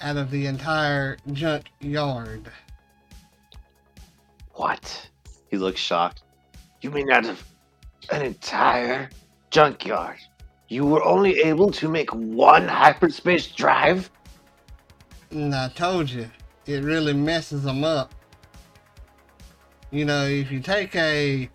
[0.00, 2.52] out of the entire junk yard.
[4.52, 5.08] What?
[5.50, 6.22] He looks shocked.
[6.82, 7.42] You mean out of
[8.12, 9.10] an entire
[9.50, 10.18] junkyard?
[10.68, 14.10] You were only able to make one hyperspace drive?
[15.30, 16.30] And I told you,
[16.66, 18.14] it really messes them up.
[19.90, 21.48] You know, if you take a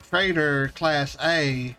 [0.00, 1.76] freighter class A,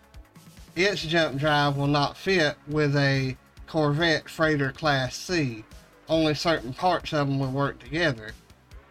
[0.76, 3.36] its jump drive will not fit with a
[3.68, 5.66] Corvette freighter class C.
[6.08, 8.32] Only certain parts of them will work together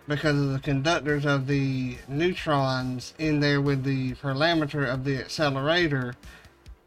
[0.08, 6.14] because of the conductors of the neutrons in there with the parameter of the accelerator.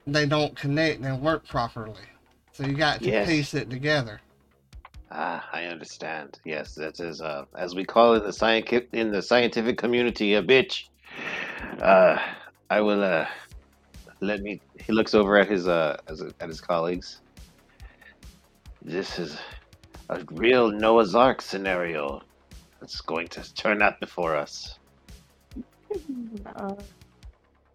[0.05, 2.01] They don't connect and work properly.
[2.51, 3.27] So you got to Yes.
[3.27, 4.21] piece it together.
[5.15, 6.39] Ah, I understand.
[6.43, 10.33] Yes, that is, uh, as we call it in the scientific in the scientific community,
[10.33, 10.85] a bitch.
[11.79, 12.17] Uh,
[12.71, 13.03] I will.
[13.03, 13.27] Uh,
[14.21, 14.59] let me.
[14.83, 15.97] He looks over at his uh
[16.39, 17.21] at his colleagues.
[18.81, 19.37] This is
[20.09, 22.23] a real Noah's Ark scenario.
[22.79, 24.79] That's going to turn out before us.
[26.55, 26.73] Uh,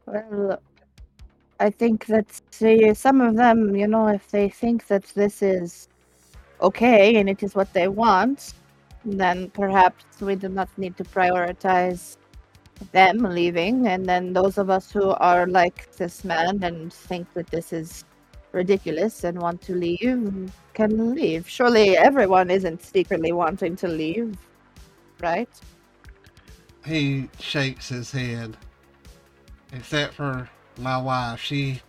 [0.07, 0.61] well,
[1.61, 5.88] I think that see, some of them, you know, if they think that this is
[6.61, 8.55] okay and it is what they want,
[9.05, 12.16] then perhaps we do not need to prioritize
[12.92, 13.88] them leaving.
[13.88, 18.05] And then those of us who are like this man and think that this is
[18.53, 21.49] ridiculous and want to leave can leave.
[21.49, 24.37] Surely everyone isn't secretly wanting to leave,
[25.21, 25.51] right?
[26.88, 28.57] he shakes his head.
[29.73, 31.83] Except for my wife, she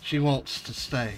[0.00, 1.14] she wants to stay.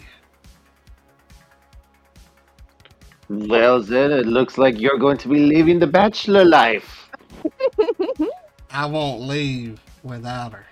[3.29, 7.09] Well, then it looks like you're going to be leaving the bachelor life.
[8.71, 10.67] I won't leave without her.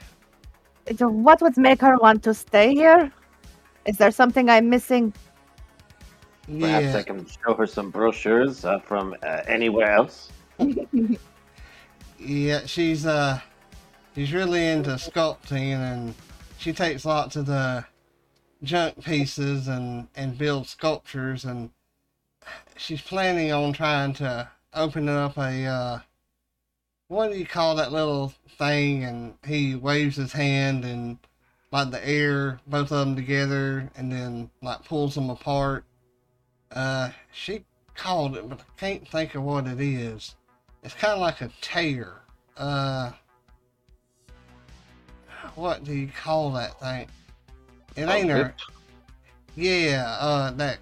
[0.97, 3.13] So what would make her want to stay here?
[3.87, 5.13] Is there something I'm missing?
[6.47, 10.31] Perhaps Yeah, I can show her some brochures uh, from uh, anywhere else.
[12.19, 13.41] yeah, she's uh
[14.15, 16.15] she's really into sculpting and
[16.59, 17.85] she takes lots of the
[18.63, 21.71] junk pieces and and builds sculptures and
[22.83, 25.99] she's planning on trying to open up a uh,
[27.09, 29.05] what do you call that little thing?
[29.05, 31.19] And he waves his hand and
[31.71, 35.85] like the air, both of them together, and then like pulls them apart.
[36.71, 37.65] Uh, she
[37.95, 40.35] called it, but I can't think of what it is.
[40.83, 42.15] It's kind of like a tear.
[42.57, 43.13] Uh,
[45.55, 47.07] what do you call that thing?
[47.95, 48.55] It ain't her.
[49.55, 50.79] Yeah, uh, that.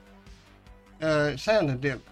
[1.02, 2.04] Uh, it sounded different.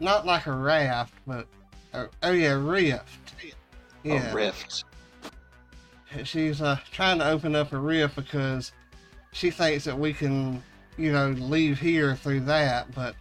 [0.00, 1.46] Not like a raft, but.
[1.92, 3.34] Uh, oh, yeah, rift.
[4.02, 4.30] Yeah.
[4.30, 4.84] A rift.
[6.24, 8.72] She's uh, trying to open up a rift because
[9.32, 10.62] she thinks that we can,
[10.96, 13.14] you know, leave here through that, but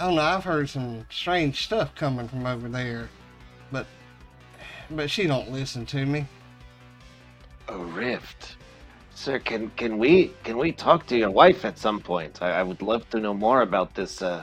[0.00, 0.22] I don't know.
[0.22, 3.08] I've heard some strange stuff coming from over there,
[3.70, 3.86] but
[4.90, 6.26] but she don't listen to me.
[7.68, 8.56] A rift,
[9.14, 9.38] sir.
[9.38, 12.42] Can can we can we talk to your wife at some point?
[12.42, 14.42] I, I would love to know more about this uh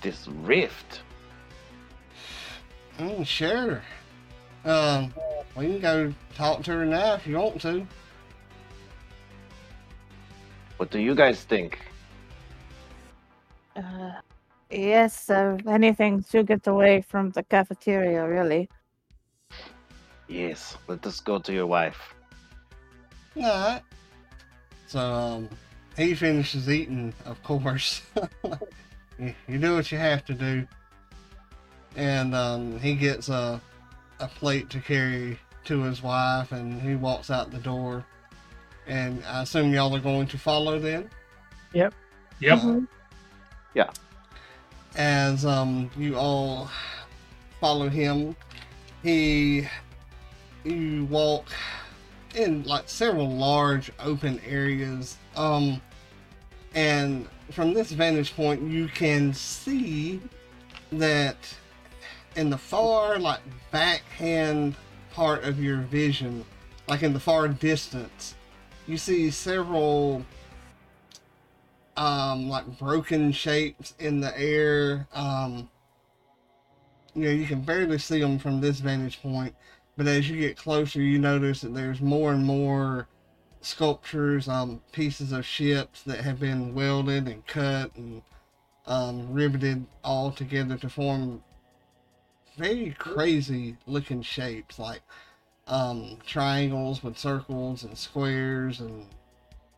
[0.00, 1.02] this rift.
[2.98, 3.82] Mm, sure.
[4.64, 5.12] Um,
[5.56, 7.86] we can go talk to her now if you want to.
[10.76, 11.78] What do you guys think?
[13.76, 14.12] Uh,
[14.70, 18.68] yes, uh, anything to get away from the cafeteria, really.
[20.28, 22.14] Yes, let us go to your wife.
[23.36, 23.82] Alright.
[23.82, 23.93] So,
[24.94, 25.48] um,
[25.96, 28.02] he finishes eating, of course.
[29.18, 30.66] you do what you have to do.
[31.96, 33.60] And, um, he gets a,
[34.20, 38.04] a plate to carry to his wife and he walks out the door.
[38.86, 41.08] And I assume y'all are going to follow then?
[41.72, 41.94] Yep.
[42.40, 42.58] Yep.
[42.58, 42.84] Mm-hmm.
[43.74, 43.90] Yeah.
[44.96, 46.70] As um you all
[47.60, 48.36] follow him,
[49.02, 49.68] he
[50.62, 51.46] you walk
[52.34, 55.16] in like several large open areas.
[55.36, 55.80] Um
[56.74, 60.20] and from this vantage point you can see
[60.92, 61.36] that
[62.36, 64.74] in the far like backhand
[65.12, 66.44] part of your vision,
[66.88, 68.34] like in the far distance,
[68.86, 70.24] you see several
[71.96, 75.06] um like broken shapes in the air.
[75.14, 75.68] Um
[77.14, 79.54] you know, you can barely see them from this vantage point,
[79.96, 83.08] but as you get closer, you notice that there's more and more
[83.60, 88.22] sculptures, um, pieces of ships that have been welded and cut and
[88.86, 91.42] um, riveted all together to form
[92.56, 95.00] very crazy looking shapes, like
[95.66, 99.06] um, triangles with circles and squares and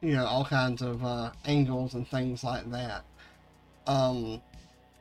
[0.01, 3.05] you know all kinds of uh, angles and things like that.
[3.87, 4.43] Um,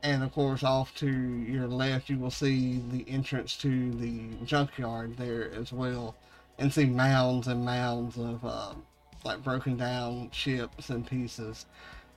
[0.05, 5.17] and of course, off to your left, you will see the entrance to the junkyard
[5.17, 6.15] there as well,
[6.59, 8.83] and see mounds and mounds of um,
[9.23, 11.65] like broken down ships and pieces.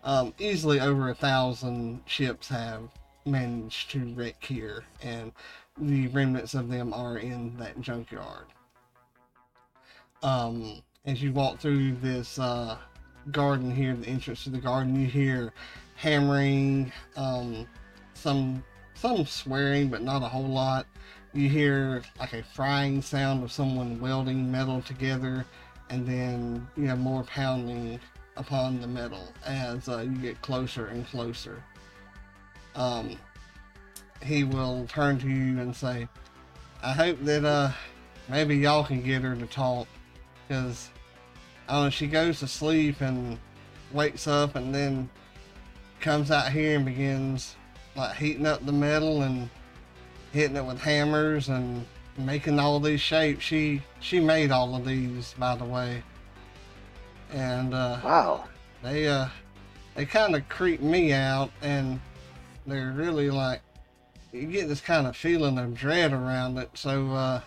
[0.04, 2.82] Um, easily over a thousand ships have
[3.24, 5.32] managed to wreck here, and
[5.78, 8.46] the remnants of them are in that junkyard.
[10.22, 12.76] Um, as you walk through this uh,
[13.32, 15.54] garden here, the entrance to the garden, you hear
[15.98, 17.66] hammering, um,
[18.18, 20.86] some some swearing, but not a whole lot.
[21.32, 25.44] You hear like a frying sound of someone welding metal together,
[25.90, 28.00] and then you have more pounding
[28.36, 31.62] upon the metal as uh, you get closer and closer.
[32.74, 33.16] Um,
[34.22, 36.08] he will turn to you and say,
[36.82, 37.70] "I hope that uh
[38.28, 39.86] maybe y'all can get her to talk,
[40.46, 40.90] because
[41.68, 43.38] I don't know she goes to sleep and
[43.92, 45.08] wakes up and then
[46.00, 47.56] comes out here and begins
[47.98, 49.50] like heating up the metal and
[50.32, 51.84] hitting it with hammers and
[52.16, 53.42] making all these shapes.
[53.42, 56.02] She she made all of these, by the way.
[57.32, 58.44] And uh, wow,
[58.82, 59.28] they uh
[59.94, 62.00] they kind of creep me out, and
[62.66, 63.60] they're really like
[64.32, 66.70] you get this kind of feeling of dread around it.
[66.74, 67.40] So uh,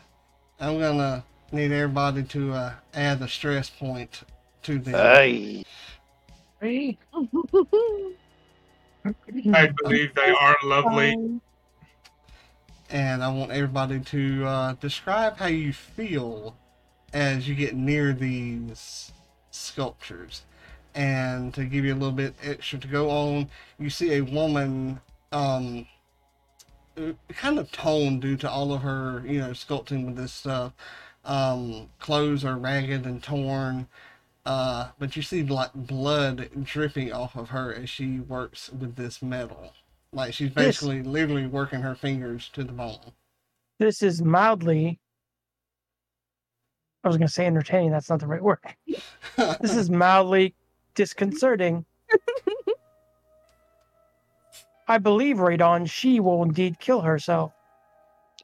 [0.60, 4.22] I'm gonna need everybody to uh, add a stress point
[4.64, 4.94] to them.
[6.60, 6.98] Hey.
[9.06, 11.40] I believe they are lovely.
[12.90, 16.56] And I want everybody to uh, describe how you feel
[17.14, 19.12] as you get near these
[19.52, 20.44] sculptures.
[20.94, 23.50] And to give you a little bit extra to go on,
[23.80, 25.00] you see a woman
[25.32, 25.88] um,
[27.30, 30.74] kind of toned due to all of her, you know, sculpting with this stuff.
[31.24, 33.88] Um, clothes are ragged and torn.
[34.46, 39.22] Uh, but you see like blood dripping off of her as she works with this
[39.22, 39.74] metal.
[40.14, 43.14] Like she's basically this, literally working her fingers to the bone.
[43.80, 45.00] This is mildly
[47.04, 48.60] I was gonna say entertaining, that's not the right word.
[49.60, 50.54] this is mildly
[50.94, 51.86] disconcerting.
[54.88, 57.54] I believe Radon, she will indeed kill herself.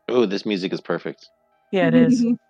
[0.08, 1.30] Oh, this music is perfect.
[1.72, 2.26] Yeah, it is.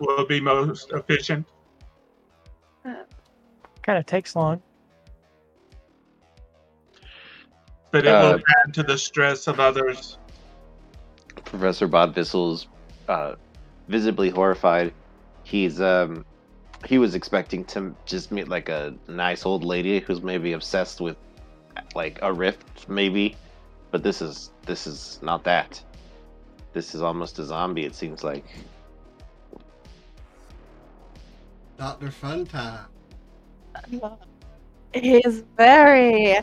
[0.00, 1.46] Will be most efficient.
[2.84, 4.62] kind of takes long.
[7.90, 10.18] But it Uh, will add to the stress of others.
[11.44, 12.66] Professor Von Vissel's
[13.08, 13.34] uh,
[13.88, 14.92] visibly horrified.
[15.44, 16.24] He's um
[16.86, 21.16] he was expecting to just meet like a nice old lady who's maybe obsessed with
[21.94, 23.36] like a rift, maybe.
[23.90, 25.82] But this is this is not that.
[26.72, 27.84] This is almost a zombie.
[27.84, 28.44] It seems like.
[31.84, 32.08] Dr.
[32.08, 32.86] Funtime.
[34.94, 36.38] He's very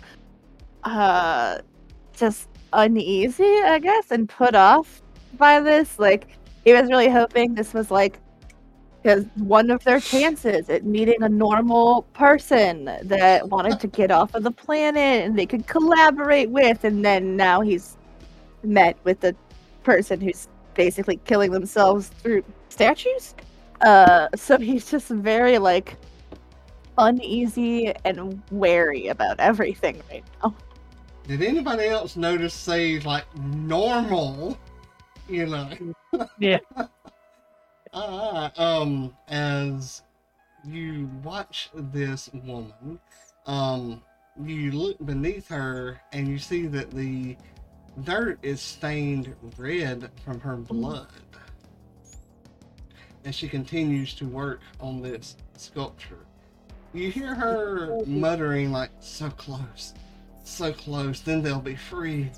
[0.84, 1.58] uh
[2.16, 5.02] just uneasy, I guess, and put off
[5.40, 5.98] by this.
[5.98, 6.28] Like
[6.64, 8.20] he was really hoping this was like
[9.02, 14.36] his one of their chances at meeting a normal person that wanted to get off
[14.36, 17.98] of the planet and they could collaborate with and then now he's
[18.62, 19.36] met with the
[19.82, 23.34] person who's basically killing themselves through statues.
[23.82, 25.98] Uh so he's just very like
[26.98, 30.56] uneasy and wary about everything right now.
[31.28, 34.58] Did anybody else notice, say, like normal?
[35.30, 35.70] You know.
[36.40, 36.60] Yeah.
[37.94, 40.02] Ah, um, as
[40.64, 42.98] you watch this woman,
[43.46, 44.02] um,
[44.42, 47.36] you look beneath her and you see that the
[48.06, 51.08] dirt is stained red from her blood.
[53.24, 56.26] And she continues to work on this sculpture.
[56.94, 59.94] You hear her muttering, like, so close,
[60.44, 62.30] so close, then they'll be free.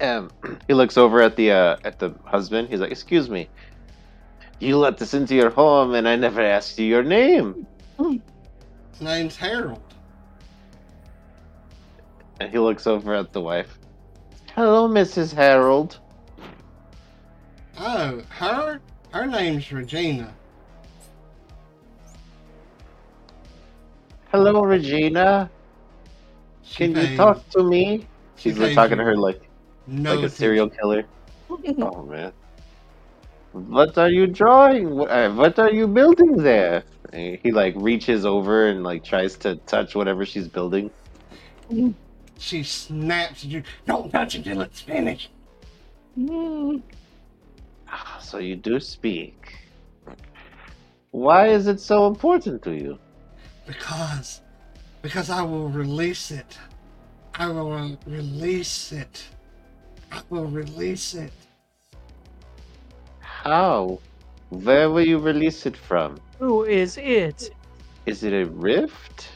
[0.00, 0.30] Um,
[0.68, 2.68] he looks over at the uh, at the husband.
[2.68, 3.48] He's like, "Excuse me,
[4.60, 7.66] you let this into your home, and I never asked you your name."
[7.98, 8.20] His
[9.00, 9.82] name's Harold.
[12.38, 13.79] And he looks over at the wife.
[14.60, 15.32] Hello, Mrs.
[15.32, 16.00] Harold.
[17.78, 18.78] Oh, her?
[19.10, 20.34] Her name's Regina.
[24.30, 25.48] Hello, Regina.
[26.62, 28.06] She Can you talk to me?
[28.36, 29.48] She's like talking to her like
[29.86, 31.06] no like a serial attention.
[31.48, 31.86] killer.
[31.92, 32.30] Oh man.
[33.52, 35.08] What are you drawing?
[35.08, 36.84] Uh, What are you building there?
[37.14, 40.90] And he like reaches over and like tries to touch whatever she's building.
[42.40, 43.62] She snaps at you.
[43.86, 45.30] Don't touch it till it's finished.
[46.18, 46.80] Mm,
[47.86, 49.58] Ah, So you do speak.
[51.10, 52.98] Why is it so important to you?
[53.66, 54.40] Because,
[55.02, 56.58] because I will release it.
[57.34, 59.28] I will re- release it.
[60.10, 61.32] I will release it.
[63.20, 64.00] How?
[64.48, 66.18] Where will you release it from?
[66.38, 67.50] Who is it?
[68.06, 69.28] Is it a rift?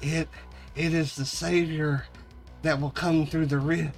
[0.00, 0.28] It,
[0.74, 2.06] it is the savior
[2.62, 3.96] that will come through the rift.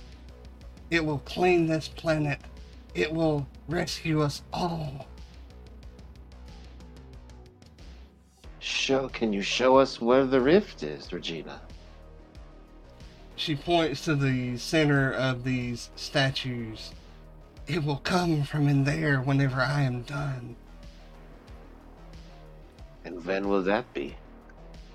[0.90, 2.40] It will clean this planet.
[2.94, 5.06] It will rescue us all.
[8.58, 11.60] Show can you show us where the rift is, Regina?
[13.36, 16.92] She points to the center of these statues.
[17.66, 20.56] It will come from in there whenever I am done.
[23.04, 24.16] And when will that be?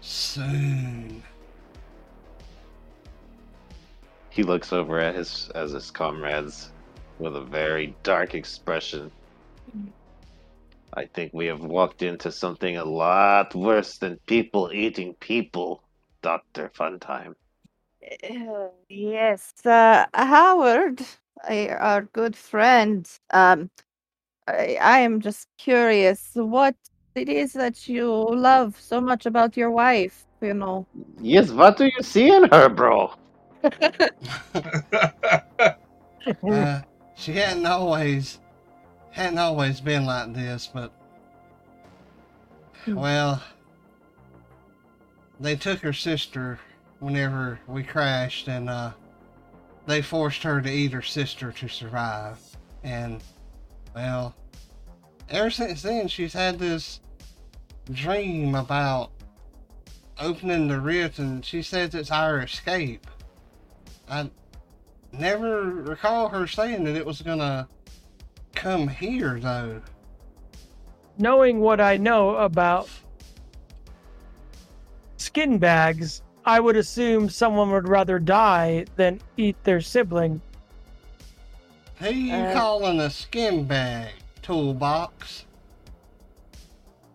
[0.02, 1.24] Soon.
[4.30, 6.72] He looks over at his as his comrades
[7.20, 9.12] with a very dark expression.
[10.94, 15.84] I think we have walked into something a lot worse than people eating people,
[16.22, 17.36] Doctor Funtime.
[18.24, 21.02] uh, yes, uh, Howard,
[21.44, 23.10] I, our good friend.
[23.32, 23.70] Um,
[24.48, 26.76] I, I am just curious what
[27.16, 30.26] it is that you love so much about your wife.
[30.42, 30.88] You know.
[31.22, 33.14] Yes, what do you see in her, bro?
[36.44, 36.82] Uh,
[37.16, 38.40] she hadn't always
[39.12, 40.92] hadn't always been like this, but
[42.86, 42.96] Hmm.
[42.96, 43.44] well,
[45.40, 46.60] they took her sister
[47.00, 48.92] whenever we crashed, and uh,
[49.86, 52.40] they forced her to eat her sister to survive.
[52.84, 53.22] And
[53.94, 54.36] well,
[55.30, 57.02] ever since then, she's had this
[57.92, 59.12] dream about
[60.20, 63.08] opening the rift, and she says it's our escape.
[64.10, 64.30] I
[65.12, 67.68] never recall her saying that it was gonna
[68.56, 69.82] come here though.
[71.18, 72.90] Knowing what I know about
[75.18, 80.42] skin bags, I would assume someone would rather die than eat their sibling.
[81.98, 85.46] Who you Uh, calling a skin bag, toolbox?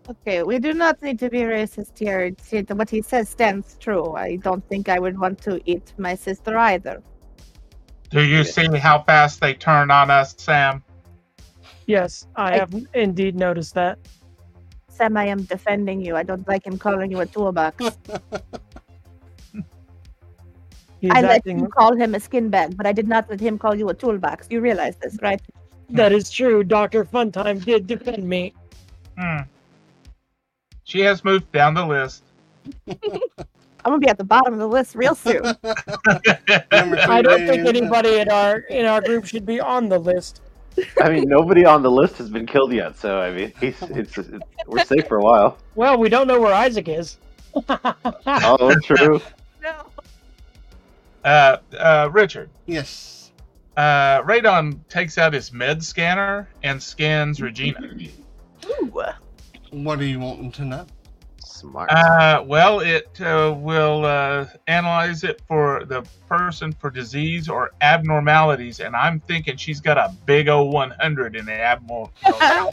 [0.08, 2.20] Okay, we do not need to be racist here.
[2.20, 4.12] It's- What he says stands true.
[4.14, 7.02] I don't think I would want to eat my sister either.
[8.10, 10.82] Do you see how fast they turn on us, Sam?
[11.86, 13.98] Yes, I I- have indeed noticed that.
[14.88, 16.14] Sam, I am defending you.
[16.16, 17.76] I don't like him calling you a toolbox.
[21.10, 21.58] I let acting.
[21.60, 23.94] you call him a skin bag, but I did not let him call you a
[23.94, 24.46] toolbox.
[24.50, 25.40] You realize this, right?
[25.90, 26.64] That is true.
[26.64, 28.54] Doctor Funtime did defend me.
[29.18, 29.40] Hmm.
[30.84, 32.22] She has moved down the list.
[32.86, 35.42] I'm gonna be at the bottom of the list real soon.
[35.64, 40.40] I don't think anybody in our in our group should be on the list.
[41.00, 44.16] I mean, nobody on the list has been killed yet, so I mean, he's, it's,
[44.18, 44.30] it's
[44.66, 45.58] we're safe for a while.
[45.76, 47.18] Well, we don't know where Isaac is.
[48.26, 49.20] Oh, true.
[49.62, 49.86] no.
[51.24, 53.30] Uh, uh, Richard, Yes.
[53.76, 57.80] uh, Radon takes out his med scanner and scans Regina.
[58.66, 59.02] Ooh.
[59.82, 60.86] What are you wanting to know?
[61.38, 61.90] Smart.
[61.90, 68.80] Uh, well, it uh, will uh, analyze it for the person for disease or abnormalities,
[68.80, 72.12] and I'm thinking she's got a big O 100 in the abnormal,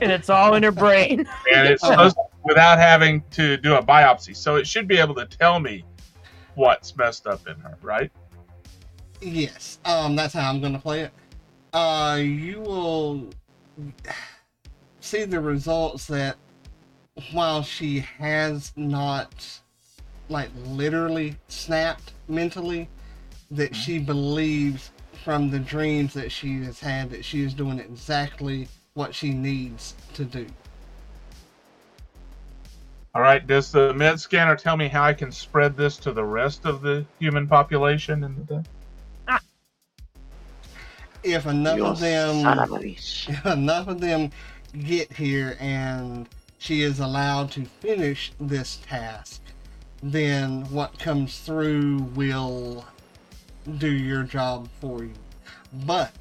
[0.00, 1.20] and it's all in her brain.
[1.52, 5.26] and it's supposed without having to do a biopsy, so it should be able to
[5.26, 5.84] tell me
[6.56, 8.10] what's messed up in her, right?
[9.20, 9.78] Yes.
[9.84, 11.12] Um, that's how I'm gonna play it.
[11.72, 13.30] Uh, you will
[15.04, 16.36] see the results that
[17.32, 19.60] while she has not
[20.28, 22.88] like literally snapped mentally,
[23.50, 23.80] that mm-hmm.
[23.82, 24.90] she believes
[25.22, 29.94] from the dreams that she has had that she is doing exactly what she needs
[30.14, 30.46] to do.
[33.14, 33.46] All right.
[33.46, 36.80] Does the med scanner tell me how I can spread this to the rest of
[36.80, 38.24] the human population?
[38.24, 38.64] In the
[39.28, 39.40] ah.
[41.22, 43.28] If enough You of them son of a bitch.
[43.38, 44.30] if enough of them
[44.74, 49.40] get here and she is allowed to finish this task,
[50.02, 52.84] then what comes through will
[53.78, 55.14] do your job for you.
[55.86, 56.12] But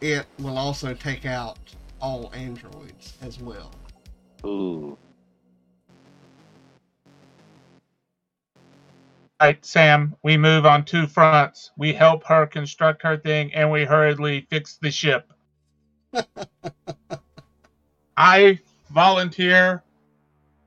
[0.00, 1.58] it will also take out
[2.00, 3.72] all androids as well.
[4.44, 4.96] Ooh.
[9.40, 11.70] All right, Sam, we move on two fronts.
[11.76, 15.32] We help her construct her thing and we hurriedly fix the ship.
[18.16, 18.58] I
[18.90, 19.82] volunteer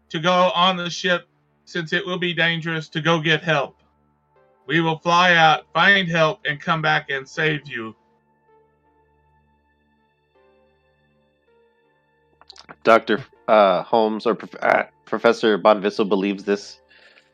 [0.09, 1.27] to go on the ship
[1.65, 3.77] since it will be dangerous to go get help.
[4.67, 7.95] We will fly out, find help, and come back and save you.
[12.83, 13.23] Dr.
[13.47, 16.79] Uh, Holmes or Prof- uh, Professor Von Vissel believes this,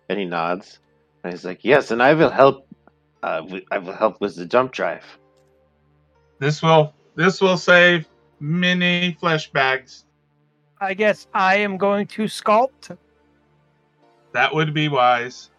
[0.10, 0.80] and he nods.
[1.24, 2.68] And he's like, "Yes, and I will help.
[3.22, 5.06] Uh, I will help with the jump drive."
[6.40, 8.08] This will this will save
[8.40, 10.06] many flesh bags.
[10.80, 12.96] I guess I am going to sculpt.
[14.34, 15.50] That would be wise.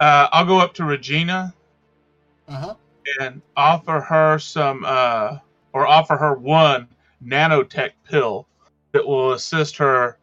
[0.00, 1.54] Uh, I'll go up to Regina
[2.48, 2.74] Uh huh.
[3.20, 5.38] and offer her some, uh,
[5.74, 6.88] or offer her one
[7.24, 8.46] nanotech pill
[8.92, 10.18] that will assist her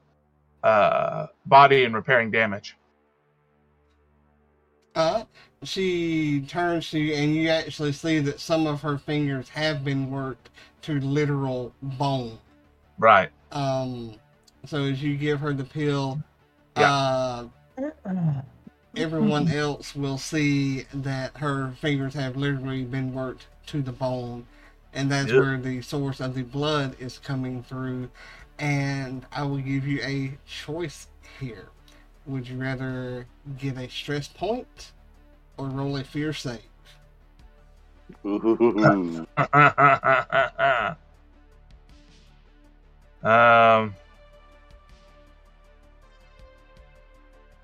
[0.63, 2.75] uh, body in repairing damage.
[4.95, 5.23] Uh,
[5.63, 10.11] she turns to you, and you actually see that some of her fingers have been
[10.11, 10.49] worked
[10.83, 12.37] to literal bone.
[12.97, 13.29] Right.
[13.51, 14.15] Um,
[14.65, 16.21] so as you give her the pill,
[16.77, 16.91] Yeah.
[17.77, 18.41] uh,
[18.95, 24.45] everyone else will see that her fingers have literally been worked to the bone,
[24.93, 25.39] and that's Yep.
[25.39, 28.09] where the source of the blood is coming through.
[28.59, 31.07] And I will give you a choice
[31.39, 31.69] here.
[32.25, 33.25] Would you rather
[33.57, 34.91] get a stress point
[35.57, 36.59] or roll a fear save?
[43.23, 43.95] Um,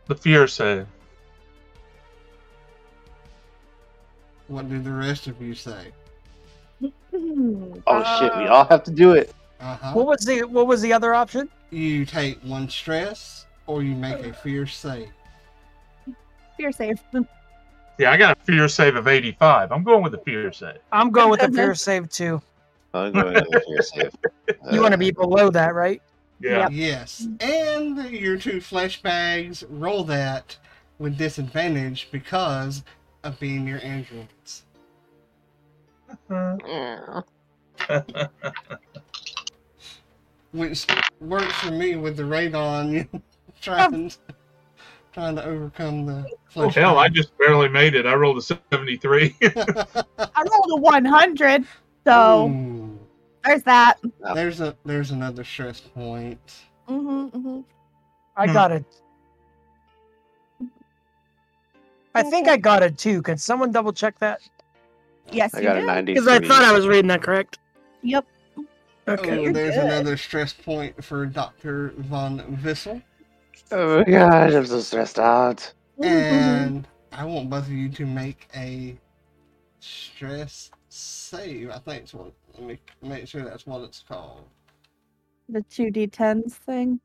[0.08, 0.88] the fear save.
[4.48, 5.92] What do the rest of you say?
[7.88, 8.36] Oh shit!
[8.38, 9.34] We all have to do it.
[9.60, 9.94] Uh huh.
[9.94, 11.50] What was the what was the other option?
[11.72, 15.10] You take one stress or you make a fear save.
[16.56, 17.00] Fear safe.
[18.00, 19.72] Yeah, I got a fear save of 85.
[19.74, 20.78] I'm going with the fear save.
[20.92, 22.42] I'm going with the fear save too.
[22.94, 24.16] I'm going with the fear save.
[24.72, 26.02] You want to Uh, be below that, right?
[26.40, 26.60] Yeah.
[26.60, 26.70] Yep.
[26.72, 27.28] Yes.
[27.42, 30.56] And your two flesh bags roll that
[30.98, 32.84] with disadvantage because
[33.26, 34.64] of being your androids.
[40.52, 40.88] Which
[41.20, 43.08] works for me with the radon
[43.62, 44.12] trying
[45.14, 48.06] trying to overcome the Oh, flesh hell, I just barely made it.
[48.06, 49.36] I rolled a 73.
[49.42, 51.66] I rolled a 100,
[52.06, 53.00] so Ooh.
[53.46, 53.96] There's that.
[54.24, 54.36] Oh.
[54.36, 56.40] There's a there's another stress point.
[56.90, 57.60] Mm-hmm, mm-hmm.
[58.36, 58.54] I Hmm.
[58.54, 58.86] got it.
[62.16, 63.22] I think I got it too.
[63.22, 64.42] Can someone double check that?
[65.32, 65.86] Yes, I you got a did.
[65.88, 66.14] 93.
[66.14, 67.60] Because I thought I was reading that correct.
[68.02, 68.26] Yep.
[69.08, 69.48] Okay.
[69.48, 69.86] Oh, there's good.
[69.86, 71.94] another stress point for Dr.
[71.98, 73.02] Von Vissel.
[73.72, 75.74] Oh my gosh, I'm so stressed out.
[76.00, 76.08] Mm-hmm.
[76.08, 78.98] And I want both of you to make a
[79.80, 81.70] stress save.
[81.70, 84.44] I think it's what let me make sure that's what it's called.
[85.48, 87.00] the two d10s thing.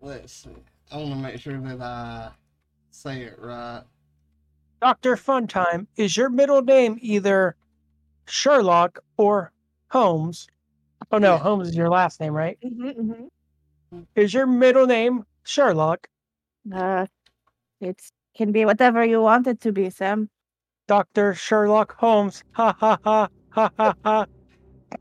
[0.00, 0.50] Let's see.
[0.90, 2.30] I want to make sure that I
[2.90, 3.82] say it right.
[4.80, 5.16] Dr.
[5.16, 7.54] Funtime, is your middle name either
[8.26, 9.52] Sherlock or
[9.90, 10.48] Holmes?
[11.12, 11.38] Oh no, Yeah.
[11.38, 12.58] Holmes is your last name, right?
[12.64, 13.24] Mm-hmm,
[14.14, 16.08] Is your middle name Sherlock?
[16.72, 17.06] Uh,
[17.80, 20.30] it's can be whatever you want it to be, Sam.
[20.86, 21.34] Dr.
[21.34, 22.42] Sherlock Holmes.
[22.52, 24.26] Ha ha ha ha ha ha.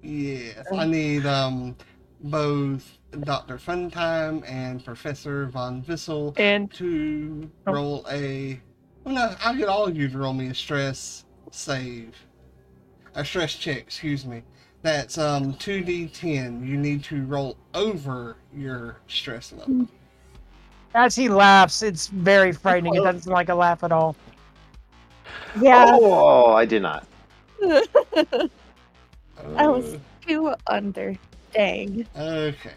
[0.01, 1.75] Yes, I need um
[2.21, 3.57] both Dr.
[3.57, 7.71] Funtime and Professor Von Vissel And to Oh.
[7.73, 8.59] roll a.
[9.03, 12.15] Well, no, I'll get all of you to roll me a stress save.
[13.15, 14.43] A stress check, excuse me.
[14.82, 16.65] That's um 2d10.
[16.65, 19.88] You need to roll over your stress level.
[20.95, 22.95] as he laughs, it's very frightening.
[22.95, 24.15] It doesn't like a laugh at all.
[25.59, 25.86] Yeah.
[25.88, 27.05] Oh, I did not.
[27.61, 31.15] I was too under.
[31.53, 32.05] Dang.
[32.15, 32.73] Okay.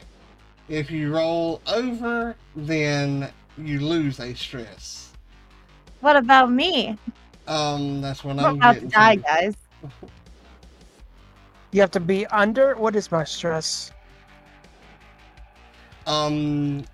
[0.69, 5.13] If you roll over, then you lose a stress.
[6.01, 6.99] What about me?
[7.47, 9.23] Um, that's what I'm I'm about to die, to.
[9.23, 9.55] guys.
[11.73, 12.75] You have to be under.
[12.77, 13.93] What is my stress?
[16.07, 16.85] Um,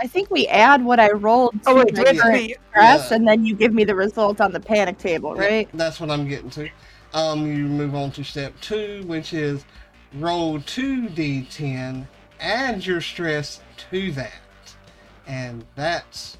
[0.00, 2.22] I think we add what I rolled to Oh wait, my do I have to
[2.22, 2.56] current be?
[2.70, 3.16] stress, Yeah.
[3.16, 5.68] and then you give me the result on the panic table, Yeah, right?
[5.74, 6.68] That's what I'm getting to.
[7.14, 9.64] Um, you move on to step two, which is
[10.14, 12.06] roll two d10,
[12.38, 13.60] add your stress
[13.90, 14.32] to that,
[15.26, 16.36] and that's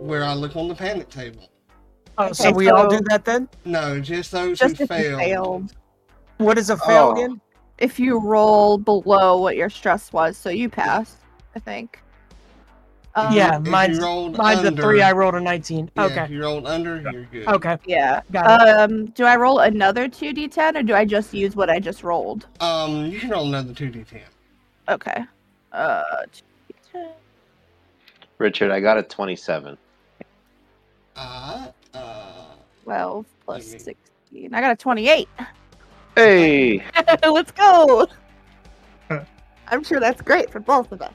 [0.00, 1.50] where I look on the panic table.
[2.18, 3.48] Oh, so Okay, we all do that then?
[3.64, 5.20] No, just those Just who if you failed.
[5.20, 5.72] failed.
[6.38, 7.12] What is a fail Oh.
[7.12, 7.40] again?
[7.78, 11.16] If you roll below what your stress was, so you pass,
[11.54, 12.00] I think.
[13.14, 13.56] Um, Yeah.
[13.58, 15.02] If mine's- you rolled Mine's under, a three.
[15.02, 15.90] I rolled a nineteen.
[15.96, 16.24] yeah, okay.
[16.24, 17.48] If you rolled under, you're good.
[17.48, 17.76] Okay.
[17.84, 18.20] Yeah.
[18.30, 18.76] Got it.
[18.76, 22.46] Um, do I roll another 2d10 or do I just use what I just rolled?
[22.60, 24.22] Um, you can roll another two d10.
[24.88, 25.24] Okay.
[25.72, 27.08] Uh, 2d10.
[28.38, 29.76] Richard, I got a 27.
[31.16, 32.22] Uh, uh,
[32.84, 34.54] 12 plus Let me- 16.
[34.54, 35.28] I got a 28.
[36.18, 36.82] Hey!
[37.22, 38.08] Let's go.
[39.68, 41.12] I'm sure that's great for both of us.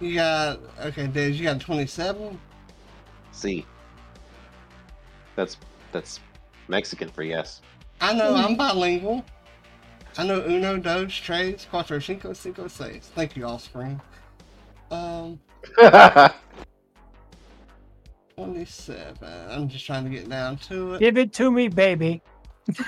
[0.00, 1.34] you got okay, Dez.
[1.34, 2.40] You got twenty-seven.
[3.32, 3.66] See.
[5.36, 5.58] That's
[5.92, 6.18] that's
[6.68, 7.60] Mexican for yes.
[8.00, 9.22] I know I'm bilingual.
[10.16, 13.10] I know uno, dos, tres, cuatro, cinco, cinco, seis.
[13.14, 14.00] Thank you, offspring.
[14.90, 15.38] Um,
[18.36, 19.50] twenty-seven.
[19.50, 21.00] I'm just trying to get down to it.
[21.00, 22.22] Give it to me, baby.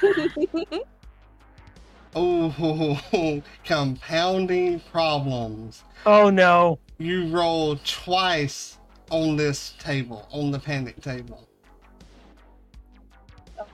[2.19, 2.99] Oh,
[3.65, 5.85] compounding problems.
[6.07, 6.79] Oh no.
[6.97, 8.79] You roll twice
[9.11, 11.47] on this table, on the panic table.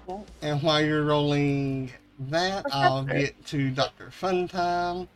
[0.08, 0.22] Okay.
[0.42, 4.10] And while you're rolling that, I'll get to Dr.
[4.20, 5.06] Funtime.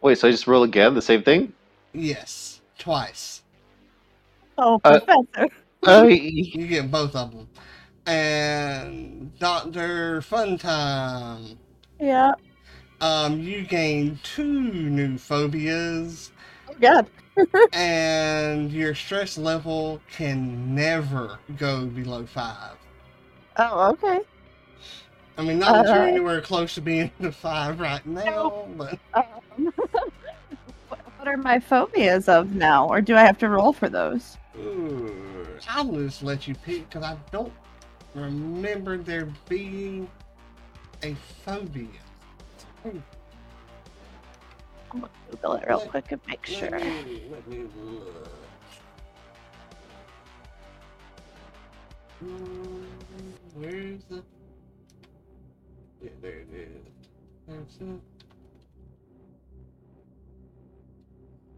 [0.00, 1.52] Wait, so I just roll again, the same thing?
[1.92, 3.42] Yes, twice.
[4.56, 5.52] Oh, Uh, Professor.
[5.88, 7.48] Uh, You get both of them.
[8.06, 10.20] And Dr.
[10.22, 11.58] Funtime,
[12.00, 12.32] Yeah.
[13.00, 16.32] um, you gain two new phobias,
[16.68, 17.10] Oh, God.
[17.72, 22.78] and your stress level can never go below five.
[23.56, 24.20] Oh, okay.
[25.38, 29.00] I mean, not that you're Uh, anywhere close to being to five right now, but
[29.14, 29.24] Um,
[30.88, 34.38] what what are my phobias of now, or do I have to roll for those?
[34.56, 35.37] ooh,
[35.68, 37.52] I'll just let you pick because I don't
[38.14, 40.10] remember there being
[41.02, 41.86] a phobia.
[42.84, 43.02] I'm
[44.90, 46.80] gonna Google it real quick and make Let sure.
[46.80, 48.28] me, let me look.
[52.20, 52.84] Hmm,
[53.54, 54.22] Where's the?
[56.02, 56.92] Yeah, there it is.
[57.46, 58.00] There's it.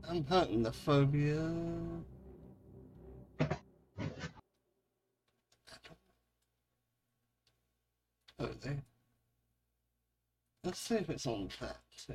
[0.08, 1.50] I'm hunting the phobia.
[8.40, 8.48] Oh.
[10.64, 11.76] Let's see if it's on that
[12.06, 12.14] too.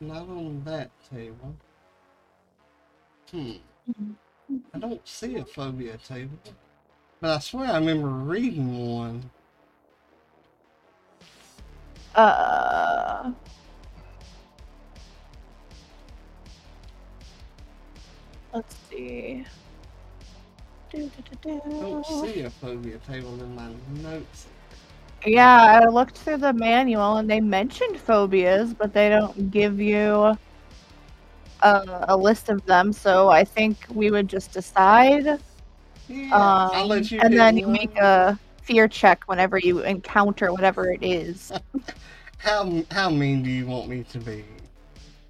[0.00, 1.54] Not on that table.
[3.30, 3.52] Hmm.
[4.74, 6.38] I don't see a phobia table,
[7.20, 9.30] but I swear I remember reading one.
[12.16, 13.32] Uh.
[18.52, 19.44] Let's see.
[20.90, 23.70] Do, do, do, I don't see a phobia table in my
[24.02, 24.46] notes.
[25.26, 30.36] Yeah, I looked through the manual and they mentioned phobias, but they don't give you
[31.62, 32.92] a, a list of them.
[32.92, 35.26] So I think we would just decide,
[36.08, 37.22] Yeah, um, I'll let you.
[37.22, 37.76] and then you one.
[37.80, 41.52] make a fear check whenever you encounter whatever it is.
[42.38, 44.44] How how mean do you want me to be?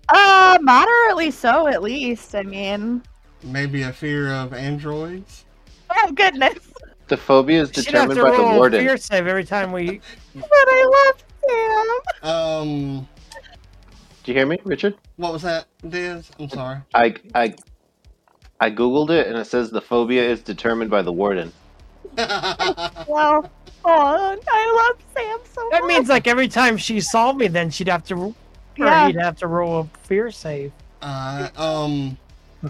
[0.09, 2.35] uh, moderately so, at least.
[2.35, 3.03] I mean,
[3.45, 5.45] Maybe a fear of androids?
[5.91, 6.59] oh goodness,
[7.09, 8.81] The phobia is determined by the warden.
[8.85, 10.01] fear save every time we.
[10.35, 12.31] but I love Sam.
[12.31, 13.09] Um,
[14.23, 14.95] Do you hear me, Richard?
[15.17, 16.31] what was that, Diz?
[16.39, 16.79] I'm sorry.
[16.95, 17.55] I I
[18.61, 21.53] I googled it and it says the phobia is determined by the warden.
[23.09, 23.51] Well,
[23.85, 25.89] oh, I love Sam so That much.
[25.89, 28.35] means like every time she saw me, then she'd have to, or
[28.77, 29.07] Yeah.
[29.09, 30.73] he'd have to roll a fear save.
[31.03, 32.17] uh, um,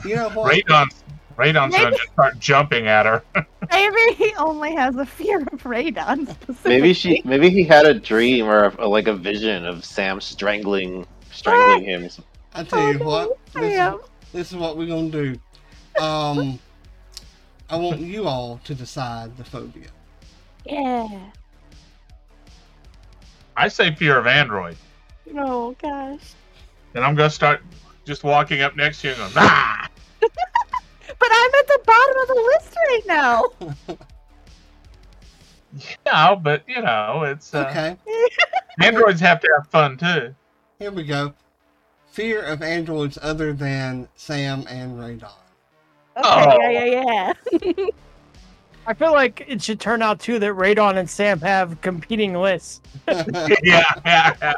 [0.04, 0.52] you know what?
[0.52, 0.88] Radon,
[1.36, 3.22] Radon's gonna just start jumping at her.
[3.70, 6.36] Maybe he only has a fear of radon.
[6.64, 11.06] Maybe she maybe he had a dream or, a, like a vision of Sam strangling
[11.30, 12.08] strangling him.
[12.54, 14.00] I tell you Oh, what, this is,
[14.32, 15.38] this is what we're gonna do.
[16.00, 16.58] Um,
[17.70, 19.88] I want you all to decide the phobia.
[20.66, 21.08] Yeah.
[23.56, 24.76] I say fear of android.
[25.34, 26.34] Oh gosh.
[26.94, 27.62] And I'm gonna start
[28.04, 29.81] just walking up next to you and going, ah!
[31.22, 33.96] But I'm at the bottom of the list right now.
[36.04, 37.96] Yeah, but you know, it's uh, Okay,
[38.82, 40.34] androids have to have fun too.
[40.78, 41.32] here we go.
[42.10, 45.30] Fear of androids other than Sam and Radon.
[46.18, 46.58] Okay, Oh.
[46.70, 47.86] yeah, yeah, yeah.
[48.86, 52.82] I feel like it should turn out too that Radon and Sam have competing lists.
[53.08, 53.24] Yeah,
[53.62, 54.52] yeah, yeah.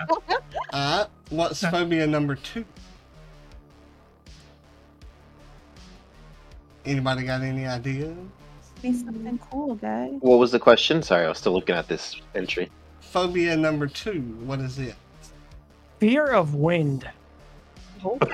[0.72, 2.64] Uh, what's phobia number two?
[6.86, 8.16] Anybody got any ideas?
[8.82, 10.12] Be something cool, guys.
[10.20, 11.02] What was the question?
[11.02, 12.70] Sorry, I was still looking at this entry.
[13.00, 14.94] Phobia number two, what is it?
[16.00, 17.08] Fear of wind.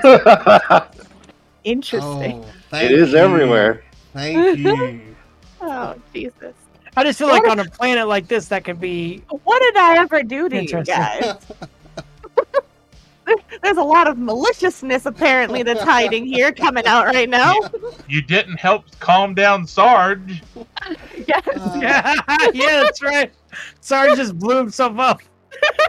[1.64, 2.44] Interesting.
[2.72, 3.18] Oh, it is you.
[3.18, 3.84] everywhere.
[4.12, 5.02] Thank you.
[5.62, 6.54] Oh, Jesus.
[6.96, 9.98] I just feel like on a planet like this, that could be What did I
[9.98, 11.36] ever do to you guys?
[13.62, 17.54] There's a lot of maliciousness apparently that's hiding here, coming out right now.
[18.08, 20.42] You didn't help calm down Sarge.
[21.26, 21.46] Yes.
[21.48, 22.14] Uh, yeah,
[22.52, 23.32] yeah, that's right.
[23.80, 25.20] Sarge just blew himself up.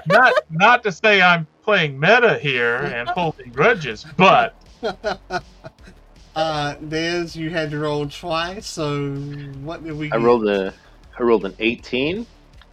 [0.08, 5.44] Not not to say I'm playing meta here and holding grudges, but uh,
[6.36, 9.14] Dez, you had to roll twice, so
[9.64, 10.22] what did we I get?
[10.22, 10.74] rolled a
[11.20, 12.26] I rolled an 18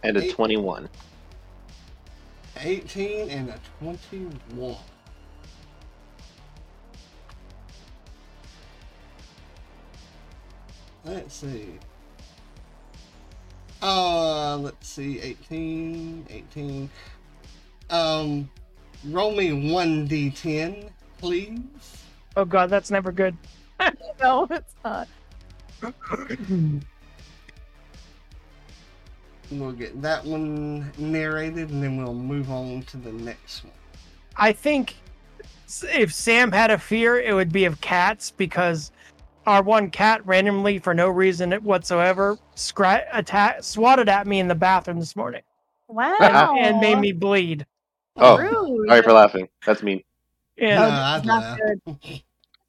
[0.03, 0.31] and a Eight.
[0.31, 0.89] 21.
[2.61, 4.75] 18 and a 21.
[11.05, 11.79] Let's see.
[13.81, 15.19] Uh, let's see.
[15.19, 16.89] 18, 18.
[17.89, 18.49] Um,
[19.05, 21.59] roll me 1d10, please.
[22.35, 23.35] Oh god, that's never good.
[24.21, 25.07] No, it's not.
[29.51, 33.73] We'll get that one narrated and then we'll move on to the next one.
[34.35, 34.95] I think
[35.83, 38.91] if Sam had a fear, it would be of cats because
[39.47, 44.55] our one cat randomly, for no reason whatsoever, scra- attack swatted at me in the
[44.55, 45.41] bathroom this morning
[45.87, 46.55] Wow.
[46.59, 47.65] and made me bleed.
[48.17, 48.87] Oh, Rude.
[48.89, 49.49] sorry for laughing.
[49.65, 50.03] That's mean.
[50.57, 51.81] Yeah, No, this not good.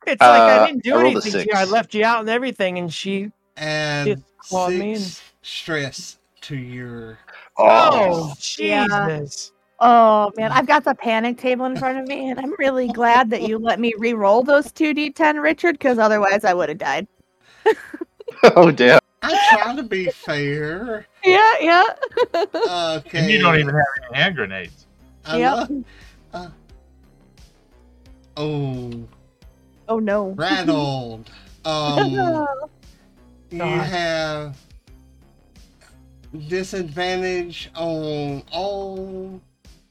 [0.07, 1.53] it's like Uh, I didn't do I anything to you.
[1.55, 3.31] I left you out and everything, and she.
[3.57, 7.19] And Just clawed me six stress to your.
[7.59, 8.87] Oh, Yeah.
[8.89, 9.53] Jesus!
[9.83, 13.31] Oh man, I've got the panic table in front of me, and I'm really glad
[13.31, 17.07] that you let me re-roll those two d10, Richard, because otherwise I would have died.
[18.57, 19.01] oh damn.
[19.23, 21.07] I try to be fair.
[21.25, 21.83] Yeah, yeah.
[22.37, 23.19] Okay.
[23.21, 24.87] and you don't even have any hand grenades.
[25.25, 25.55] I Yep.
[25.55, 25.85] love-
[26.33, 26.49] uh,
[28.37, 29.09] oh,
[29.89, 30.35] Oh no.
[30.37, 31.31] rattled.
[31.65, 32.47] Um,
[33.51, 33.87] you God.
[33.87, 34.57] have
[36.49, 39.41] disadvantage on all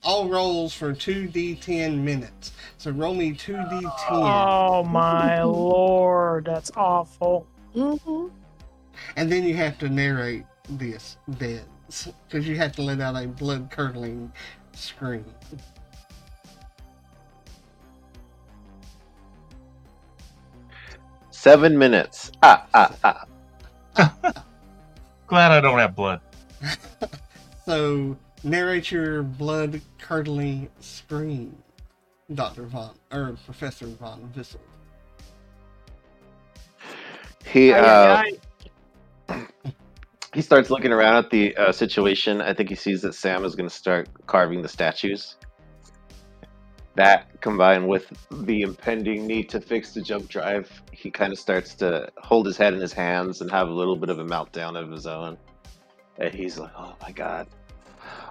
[0.04, 2.52] all rolls for two d10 minutes.
[2.78, 7.48] So roll me two d10, Oh my lord, that's awful.
[7.74, 8.28] hmm
[9.16, 13.28] and then you have to narrate this dance because you have to let out a
[13.28, 14.32] blood curdling
[14.74, 15.26] scream.
[21.32, 22.32] seven minutes.
[22.44, 23.26] Ah, ah, ah.
[25.28, 26.22] Glad I don't have blood.
[27.70, 31.56] So narrate your blood curdling scream,
[32.34, 34.58] Doctor Von or Professor Von Vissel.
[37.46, 38.24] He uh,
[40.34, 42.42] he starts looking around at the uh, situation.
[42.42, 45.36] I think he sees that Sam is going to start carving the statues.
[46.96, 51.76] That combined with the impending need to fix the jump drive, he kind of starts
[51.76, 54.76] to hold his head in his hands and have a little bit of a meltdown
[54.76, 55.38] of his own.
[56.20, 57.48] And he's like, "Oh my god,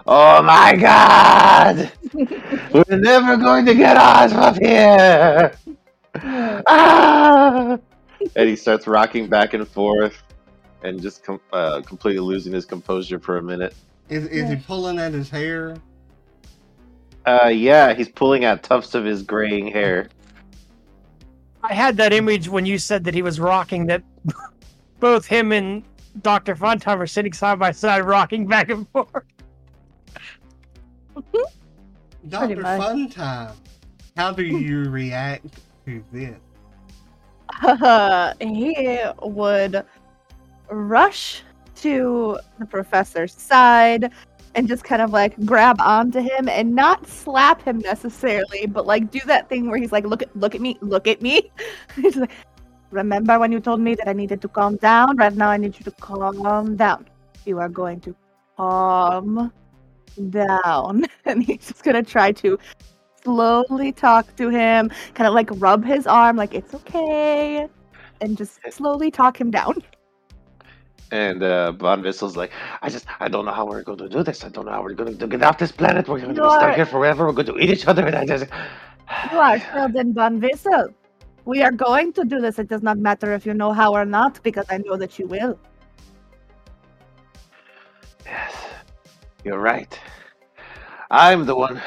[0.05, 1.91] oh my god,
[2.71, 5.51] we're never going to get us from here!"
[6.67, 7.77] Ah!
[8.35, 10.21] And he starts rocking back and forth
[10.83, 13.73] and just com- uh, completely losing his composure for a minute.
[14.09, 15.77] Is is he pulling at his hair?
[17.25, 20.09] Uh, yeah, he's pulling out tufts of his graying hair.
[21.63, 24.03] I had that image when you said that he was rocking that
[24.99, 25.83] both him and
[26.21, 26.55] Dr.
[26.55, 29.23] Funtime are sitting side by side rocking back and forth.
[32.27, 32.55] Doctor.
[32.57, 33.53] Funtime,
[34.17, 35.45] how do you react
[35.85, 36.35] to this?
[37.63, 39.85] Uh, he would
[40.69, 41.43] rush
[41.75, 44.11] to the professor's side
[44.55, 49.11] and just kind of like grab onto him and not slap him necessarily, but like
[49.11, 51.51] do that thing where he's like, "Look at, look at me, look at me."
[51.95, 52.31] he's like,
[52.91, 55.17] "Remember when you told me that I needed to calm down?
[55.17, 57.05] Right now, I need you to calm down.
[57.45, 58.15] You are going to
[58.57, 59.51] calm
[60.29, 62.57] down." And he's just gonna try to
[63.23, 67.67] slowly talk to him, kind of like rub his arm, like it's okay,
[68.21, 69.83] and just slowly talk him down.
[71.11, 74.21] And uh, Von Vissel's like, I just, I don't know how we're going to do
[74.23, 74.43] this.
[74.43, 76.07] I don't know how we're going to get off this planet.
[76.07, 77.25] We're going to be stuck here forever.
[77.25, 78.05] We're going to eat each other.
[78.09, 78.45] And I just,
[79.31, 80.93] You are Sheldon Von Vissel.
[81.49, 82.59] We are going to do this.
[82.59, 85.25] It does not matter if you know how or not, because I know that you
[85.25, 85.57] will.
[88.23, 88.53] Yes,
[89.43, 89.99] you're right.
[91.09, 91.81] I'm the one.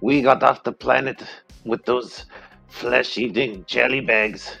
[0.00, 1.22] We got off the planet
[1.64, 2.26] with those
[2.66, 4.56] flesh eating jelly bags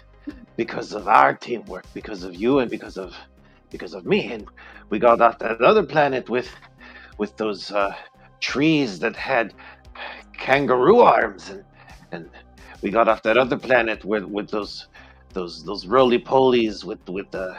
[0.56, 3.16] because of our teamwork, because of you, and because of
[3.70, 4.32] because of me.
[4.34, 4.46] And
[4.88, 6.48] we got off that other planet with
[7.18, 7.92] with those uh,
[8.38, 9.52] trees that had
[10.32, 11.64] kangaroo arms, and
[12.12, 12.30] and
[12.82, 14.88] we got off that other planet with with those
[15.32, 17.56] those those roly polies with with the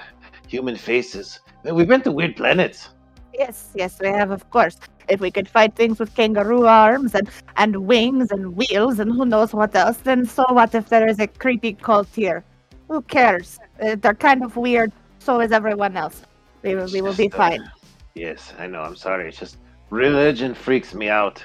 [0.48, 1.40] human faces.
[1.64, 2.90] Man, We've been to weird planets.
[3.34, 4.78] Yes, yes, we have, of course.
[5.10, 9.26] If we could fight things with kangaroo arms and, and wings and wheels and who
[9.26, 12.44] knows what else, then so what if there is a creepy cult here?
[12.90, 13.60] Who cares?
[13.82, 14.92] Uh, they're kind of weird.
[15.20, 16.22] So is everyone else.
[16.62, 17.72] We will, we will be uh, fine.
[18.14, 18.82] Yes, I know.
[18.82, 19.28] I'm sorry.
[19.30, 19.58] It's just
[19.90, 21.44] religion freaks me out.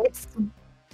[0.00, 0.26] It's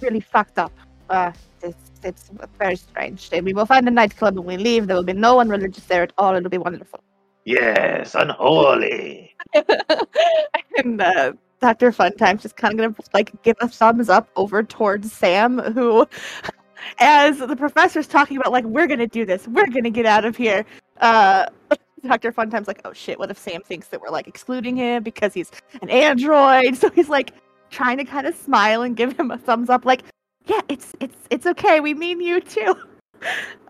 [0.01, 0.71] really fucked up.
[1.09, 1.31] Uh,
[1.61, 3.29] it's, it's very strange.
[3.31, 4.87] We will find a nightclub when we leave.
[4.87, 6.35] There will be no one religious there at all.
[6.35, 6.99] It'll be wonderful.
[7.45, 9.33] Yes, unholy.
[10.77, 11.91] and uh, Dr.
[11.91, 16.05] Funtime's just kind of gonna like give a thumbs up over towards Sam, who,
[16.99, 20.35] as the professor's talking about, like, we're gonna do this, we're gonna get out of
[20.35, 20.65] here.
[20.99, 21.45] Uh,
[22.05, 22.31] Dr.
[22.31, 25.51] Funtime's like, oh shit, what if Sam thinks that we're like excluding him because he's
[25.81, 26.75] an android?
[26.75, 27.33] So he's like
[27.69, 30.03] trying to kind of smile and give him a thumbs up, like,
[30.47, 32.75] yeah, it's it's it's okay, we mean you too.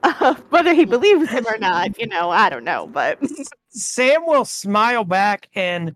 [0.03, 3.17] Uh, whether he believes him or not, you know, I don't know, but
[3.69, 5.95] Sam will smile back and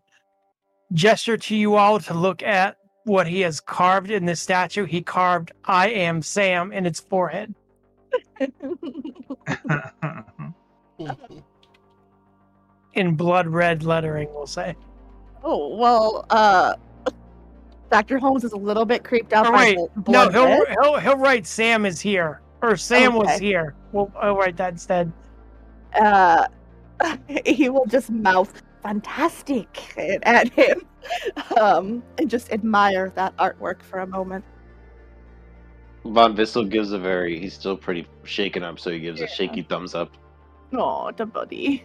[0.93, 4.85] gesture to you all to look at what he has carved in this statue.
[4.85, 7.53] He carved I am Sam in its forehead.
[12.93, 14.75] In blood red lettering, we'll say.
[15.43, 16.75] Oh well, uh,
[17.91, 20.99] Doctor Holmes is a little bit creeped out Oh, by wait, the No, he'll, he'll
[20.99, 22.41] he'll write Sam is here.
[22.61, 23.75] Or Sam was here.
[23.91, 25.11] We'll I'll write that instead.
[25.99, 26.47] Uh,
[27.45, 30.85] he will just mouth "fantastic" at him,
[31.59, 34.45] um, and just admire that artwork for a moment.
[36.05, 37.39] Von Vissel gives a very.
[37.39, 40.15] He's still pretty shaken up, so he gives a shaky thumbs up.
[40.73, 41.83] Oh, the buddy.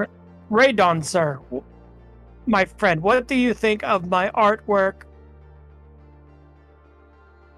[0.50, 1.40] Radon, sir.
[1.50, 1.64] w-
[2.46, 5.02] My friend, what do you think of my artwork?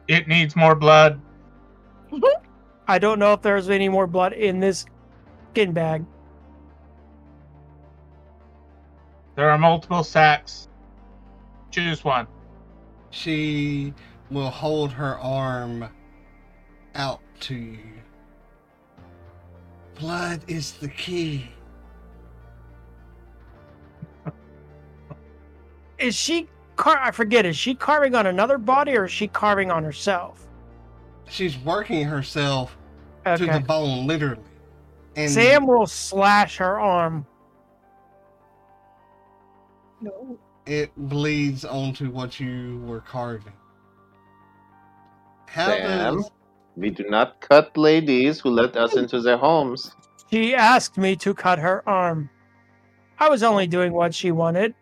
[0.09, 1.21] It needs more blood.
[2.89, 4.87] I don't know if there's any more blood in this
[5.53, 6.05] skin bag.
[9.37, 10.69] There are multiple sacks.
[11.71, 12.27] Choose one.
[13.11, 13.95] She
[14.31, 15.89] will hold her arm
[16.95, 17.79] out to you.
[19.95, 21.49] Blood is the key.
[25.99, 26.49] Is she
[26.79, 30.47] car I forget, is she carving on another body or is she carving on herself?
[31.29, 32.79] She's working herself
[33.27, 34.41] to the bone, literally.
[35.17, 37.27] And Sam will slash her arm.
[40.01, 40.39] No.
[40.65, 43.53] it bleeds onto what you were carving.
[45.47, 46.17] How Sam?
[46.19, 46.31] does
[46.77, 49.91] We do not cut ladies who let us into their homes.
[50.31, 52.31] She asked me to cut her arm.
[53.19, 54.75] I was only doing what she wanted.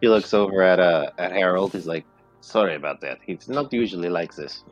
[0.00, 1.72] He looks over at uh at Harold.
[1.72, 2.04] He's like,
[2.40, 3.18] "Sorry about that.
[3.24, 4.64] He's not usually like this."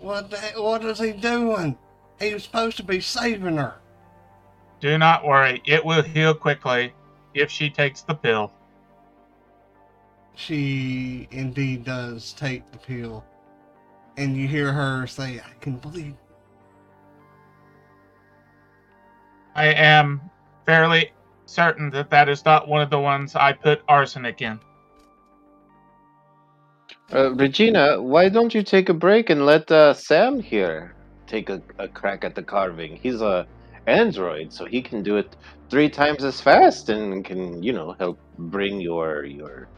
[0.00, 1.76] what the, what is he doing?
[2.20, 3.76] He was supposed to be saving her.
[4.80, 6.92] Do not worry, it will heal quickly
[7.34, 8.52] if she takes the pill.
[10.34, 13.24] She indeed does take the pill,
[14.16, 16.14] and you hear her say, "I can believe."
[19.56, 20.20] I am
[20.64, 21.10] fairly
[21.46, 24.60] certain that that is not one of the ones I put arsenic in.
[27.12, 30.94] Uh, Regina, why don't you take a break and let uh, Sam here
[31.26, 32.96] take a, a crack at the carving?
[32.96, 33.46] He's a
[33.86, 35.34] android, so he can do it
[35.70, 39.68] three times as fast and can, you know, help bring your your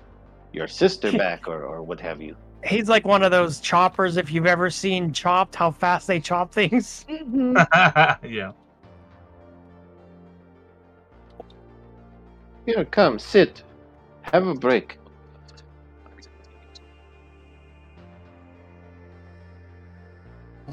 [0.52, 2.34] your sister back or, or what have you.
[2.64, 4.16] He's like one of those choppers.
[4.16, 7.06] If you've ever seen Chopped, how fast they chop things.
[7.08, 7.54] Mhm.
[8.28, 8.52] yeah.
[12.66, 13.62] Here, come, sit,
[14.22, 14.99] have a break.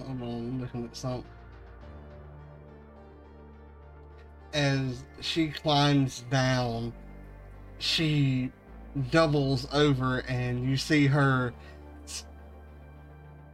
[0.06, 1.26] Hold on, I'm looking at something.
[4.54, 6.94] As she climbs down,
[7.80, 8.52] she
[9.12, 11.54] doubles over, and you see her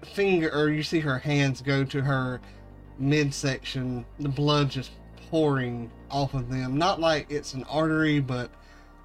[0.04, 2.42] finger, or you see her hands go to her
[3.00, 4.06] midsection.
[4.20, 4.92] The blood just
[5.30, 6.78] pouring off of them.
[6.78, 8.52] Not like it's an artery, but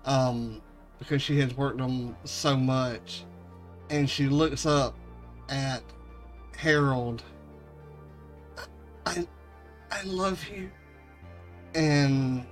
[0.04, 0.60] um,
[0.98, 3.24] because she has worked them so much.
[3.90, 4.94] And she looks up
[5.48, 5.82] at
[6.58, 7.22] Harold,
[9.06, 9.24] I,
[9.92, 10.68] I love you.
[11.76, 12.44] And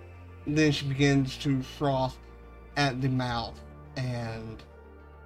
[0.47, 2.17] then she begins to froth
[2.77, 3.61] at the mouth
[3.97, 4.63] and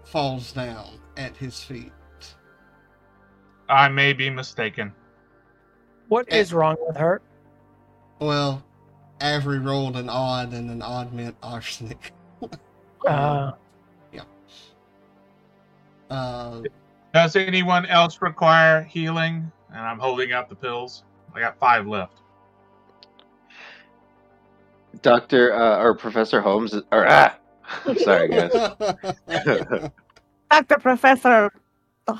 [0.05, 1.93] falls down at his feet.
[3.68, 4.95] I may be mistaken.
[6.09, 6.39] What Eh.
[6.39, 7.20] is wrong with her?
[8.18, 8.64] Well,
[9.20, 12.12] Avery rolled an odd, and an odd meant arsenic.
[13.07, 13.53] Uh,
[14.12, 14.22] Yeah.
[16.11, 16.62] Uh,
[17.13, 19.51] Does anyone else require healing?
[19.73, 21.05] And I'm holding out the pills.
[21.35, 22.21] I got five left.
[25.03, 27.37] Doctor uh, or Professor Holmes, or ah,
[27.99, 28.51] sorry guys.
[30.51, 30.79] Dr.
[30.81, 31.53] Professor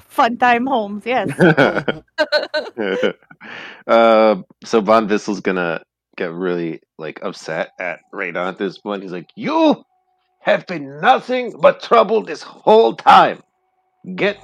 [0.05, 1.31] Fun Time Holmes, yes.
[3.87, 5.83] uh, so Von Vissel's gonna
[6.17, 9.03] get really like upset at Radon at this point.
[9.03, 9.85] He's like, "You
[10.41, 13.43] have been nothing but trouble this whole time.
[14.15, 14.39] Get,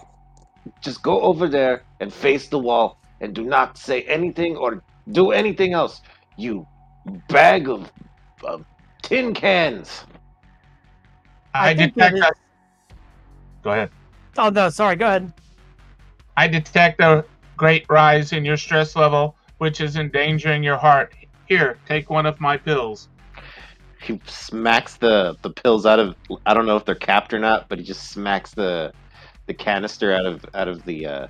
[0.80, 5.32] just go over there and face the wall, and do not say anything or do
[5.32, 6.02] anything else.
[6.36, 6.66] You
[7.28, 7.90] bag of,
[8.42, 8.64] of
[9.02, 10.04] tin cans."
[11.54, 12.32] I, I detect a...
[13.62, 13.90] Go ahead.
[14.38, 14.96] oh no, sorry.
[14.96, 15.32] Go ahead.
[16.36, 17.24] I detect a
[17.56, 21.14] great rise in your stress level, which is endangering your heart.
[21.46, 23.08] Here, take one of my pills.
[24.02, 26.14] He smacks the the pills out of.
[26.44, 28.92] I don't know if they're capped or not, but he just smacks the
[29.46, 31.26] the canister out of out of the uh,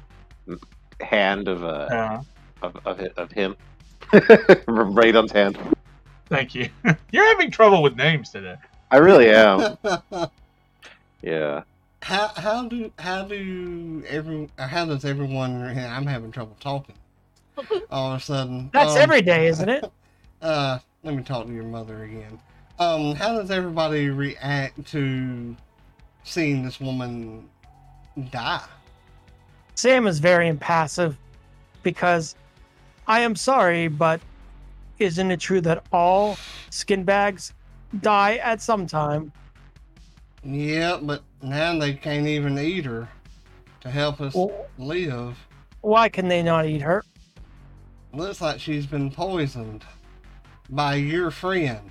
[1.00, 2.22] hand of uh Uh,
[2.62, 3.56] of of, hi- of him.
[4.12, 5.58] Radon's hand.
[6.28, 6.68] thank you.
[7.12, 8.56] You're having trouble with names today.
[8.90, 9.76] I really am.
[11.22, 11.62] Yeah.
[12.02, 15.62] how how do how do every or how does everyone?
[15.62, 16.94] I'm having trouble talking.
[17.90, 19.90] All of a sudden, That's um, every day, isn't it?
[20.42, 22.38] Uh, let me talk to your mother again.
[22.78, 25.56] Um, how does everybody react to
[26.22, 27.48] seeing this woman
[28.30, 28.62] die?
[29.74, 31.16] Sam is very impassive
[31.82, 32.34] because
[33.06, 34.20] I am sorry, but
[34.98, 36.38] isn't it true that all
[36.70, 37.52] skin bags
[38.00, 39.32] die at some time?
[40.42, 43.08] Yeah, but now they can't even eat her
[43.80, 45.36] to help us Well, live.
[45.82, 47.04] why can they not eat her?
[48.12, 49.84] Looks like she's been poisoned
[50.70, 51.90] by your friend.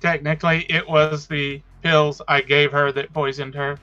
[0.00, 3.78] Technically, it was the pills I gave her that poisoned her.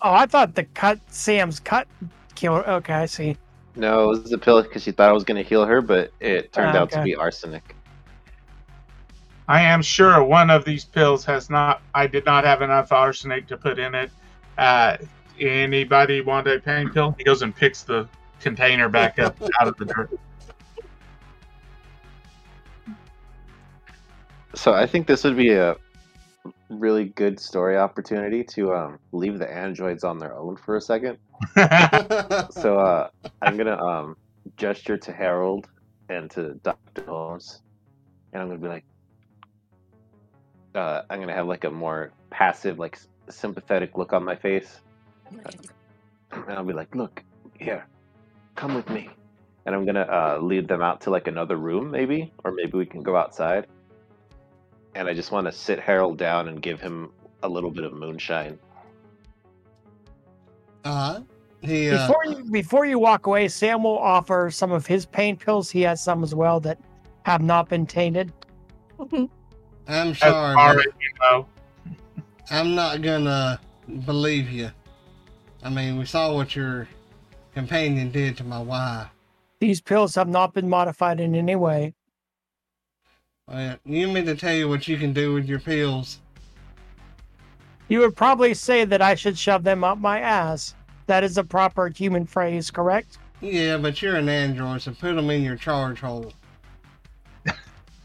[0.00, 1.86] Oh, I thought the cut Sam's cut
[2.36, 2.64] killed.
[2.66, 3.36] Okay, I see.
[3.76, 6.52] No, it was the pill because she thought it was gonna heal her, but it
[6.52, 7.76] turned out to be arsenic.
[9.48, 11.82] I am sure one of these pills has not.
[11.94, 14.10] I did not have enough arsenic to put in it.
[14.56, 14.96] Uh,
[15.38, 17.14] anybody want a pain pill?
[17.18, 18.08] He goes and picks the
[18.40, 20.10] container back up out of the dirt.
[24.54, 25.76] So I think this would be a
[26.70, 31.18] really good story opportunity to um, leave the androids on their own for a second.
[32.50, 33.08] So uh,
[33.42, 34.16] I'm gonna um,
[34.56, 35.66] gesture to Harold
[36.08, 37.60] and to Doctor Holmes,
[38.32, 38.84] and I'm gonna be like,
[40.74, 42.98] uh, I'm gonna have like a more passive, like
[43.28, 44.80] sympathetic look on my face,
[45.30, 47.22] and I'll be like, "Look,
[47.58, 47.86] here,
[48.56, 49.08] come with me,"
[49.66, 52.86] and I'm gonna uh, lead them out to like another room, maybe, or maybe we
[52.86, 53.66] can go outside.
[54.94, 57.10] And I just want to sit Harold down and give him
[57.42, 58.58] a little bit of moonshine.
[60.84, 61.20] uh,
[61.62, 65.36] he, uh, Before you before you walk away, Sam will offer some of his pain
[65.36, 65.70] pills.
[65.70, 66.78] He has some as well that
[67.24, 68.32] have not been tainted.
[69.12, 69.28] I'm
[69.86, 71.46] As sorry, far but as you know.
[72.50, 73.60] I'm not gonna
[74.06, 74.70] believe you.
[75.62, 76.88] I mean, we saw what your
[77.54, 79.08] companion did to my wife.
[79.58, 81.94] These pills have not been modified in any way.
[83.50, 86.20] Uh, you want me to tell you what you can do with your pills?
[87.88, 90.74] You would probably say that I should shove them up my ass.
[91.06, 93.18] That is a proper human phrase, correct?
[93.40, 96.32] Yeah, but you're an android, so put them in your charge hole.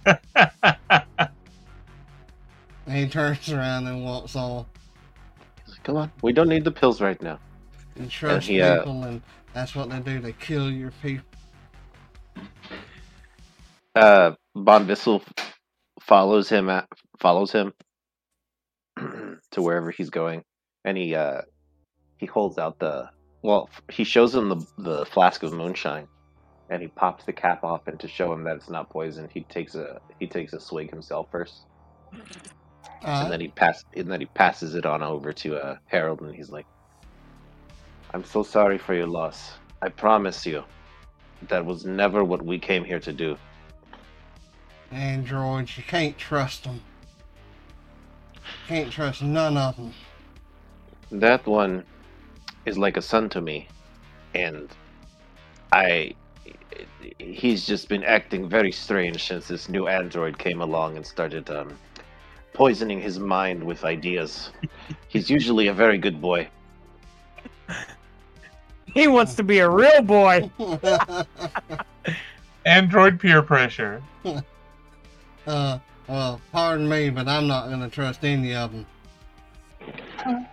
[0.08, 0.18] And
[2.88, 4.66] he turns around and walks off
[5.86, 7.38] Come on, we don't need the pills right now.
[7.96, 9.22] and trusts he, uh, people, and
[9.54, 10.20] that's what they do.
[10.20, 11.35] They kill your people.
[13.96, 15.22] Uh Von Vissel
[16.02, 16.88] follows him at,
[17.20, 17.74] follows him
[19.52, 20.44] to wherever he's going
[20.84, 21.42] and he uh
[22.18, 23.10] he holds out the
[23.44, 26.08] well he shows him the the flask of moonshine
[26.70, 29.42] and he pops the cap off and to show him that it's not poison he
[29.44, 31.66] takes a he takes a swig himself first.
[33.04, 36.22] Uh, and then he pass and then he passes it on over to uh Harold
[36.22, 36.66] and he's like
[38.14, 39.52] I'm so sorry for your loss.
[39.82, 40.64] I promise you
[41.50, 43.36] that was never what we came here to do
[44.92, 46.82] androids, you can't trust them.
[48.68, 49.94] Can't trust none of them.
[51.12, 51.84] That one
[52.66, 53.68] is like a son to me,
[54.34, 54.70] and
[55.72, 56.16] I.
[57.20, 61.78] He's just been acting very strange since this new android came along and started um,
[62.54, 64.52] poisoning his mind with ideas.
[65.08, 66.50] He's usually a very good boy.
[68.96, 70.50] He wants to be a real boy.
[72.66, 74.02] Android peer pressure.
[75.48, 78.86] uh, well, pardon me, but I'm not gonna trust any of them.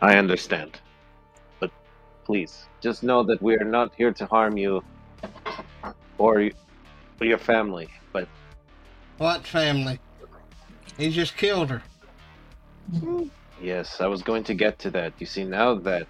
[0.01, 0.81] I understand.
[1.61, 1.71] But
[2.25, 4.83] please, just know that we are not here to harm you
[6.19, 6.51] or
[7.21, 7.89] or your family.
[8.13, 8.29] But
[9.19, 10.01] What family?
[10.99, 11.83] He just killed her.
[13.61, 15.15] Yes, I was going to get to that.
[15.19, 16.09] You see, now that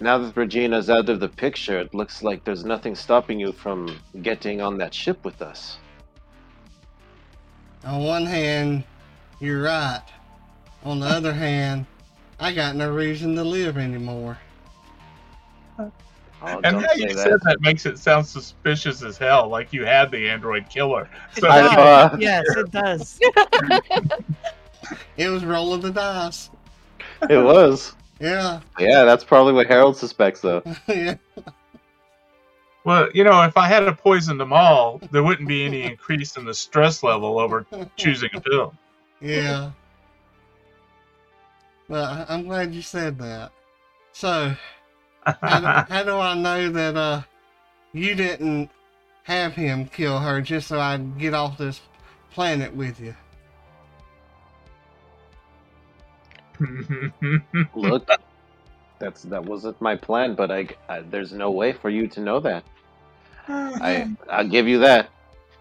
[0.00, 3.98] now that Regina's out of the picture, it looks like there's nothing stopping you from
[4.22, 5.78] getting on that ship with us.
[7.84, 8.84] On one hand,
[9.40, 10.02] you're right.
[10.84, 11.86] On the other hand,
[12.38, 14.38] I got no reason to live anymore.
[16.42, 17.40] Oh, and how you say said that.
[17.44, 21.08] that makes it sound suspicious as hell, like you had the android killer.
[21.38, 23.20] So I uh, yes, it does.
[25.16, 26.50] It was rolling the dice.
[27.28, 27.94] It was.
[28.20, 30.62] Yeah, Yeah, that's probably what Harold suspects, though.
[30.88, 31.14] yeah.
[32.84, 36.36] Well, you know, if I had to poison them all, there wouldn't be any increase
[36.36, 37.66] in the stress level over
[37.96, 38.74] choosing a pill.
[39.20, 39.72] Yeah.
[41.88, 43.52] Well, I- I'm glad you said that.
[44.12, 44.54] So,
[45.42, 47.22] how do, how do I know that uh
[47.92, 48.70] you didn't
[49.24, 51.80] have him kill her just so I'd get off this
[52.32, 53.14] planet with you?
[57.74, 58.08] Look,
[59.00, 62.38] that's that wasn't my plan, but I, I there's no way for you to know
[62.40, 62.64] that.
[63.48, 65.08] I I'll give you that.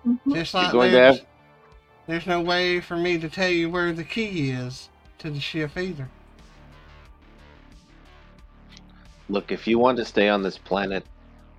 [0.06, 0.36] Mm-hmm.
[0.36, 1.28] Just You're like going to there's, have
[2.06, 4.90] there's no way for me to tell you where the key is
[5.20, 6.10] to the ship either.
[9.30, 11.06] Look, if you want to stay on this planet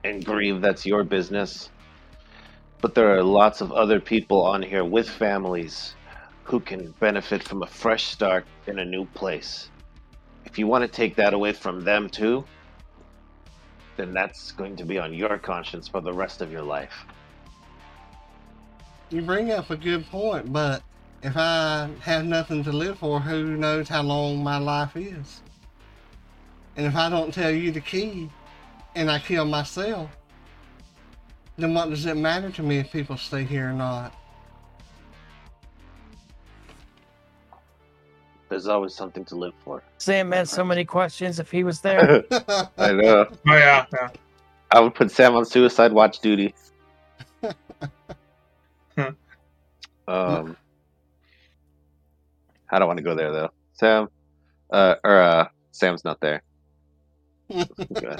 [0.02, 1.70] and grieve, that's your business.
[2.80, 5.94] But there are lots of other people on here with families
[6.44, 9.70] who can benefit from a fresh start in a new place.
[10.44, 12.44] If you want to take that away from them too,
[13.96, 17.04] then that's going to be on your conscience for the rest of your life.
[19.10, 20.82] You bring up a good point, but
[21.22, 25.42] if I have nothing to live for, who knows how long my life is?
[26.76, 28.30] And if I don't tell you the key
[28.94, 30.10] and I kill myself,
[31.58, 34.14] then what does it matter to me if people stay here or not?
[38.50, 39.82] There's always something to live for.
[39.98, 42.24] Sam had so many questions if he was there.
[42.76, 43.26] I know.
[43.30, 44.08] Oh yeah, yeah.
[44.72, 46.52] I would put Sam on suicide watch duty.
[50.08, 50.56] um,
[52.70, 53.50] I don't want to go there though.
[53.74, 54.08] Sam,
[54.70, 56.42] uh, or uh, Sam's not there.
[57.52, 58.16] Okay.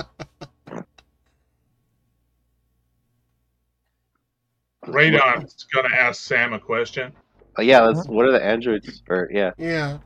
[4.86, 7.12] Radon's going to ask Sam a question.
[7.61, 8.12] Yeah, let's, uh-huh.
[8.12, 9.03] what are the androids?
[9.09, 9.99] Or yeah, Yeah.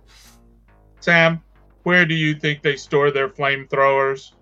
[1.00, 1.42] Sam,
[1.82, 4.32] where do you think they store their flamethrowers?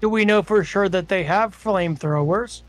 [0.00, 2.62] Do we know for sure that they have flamethrowers?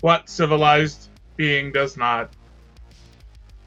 [0.00, 2.30] What civilized being does not?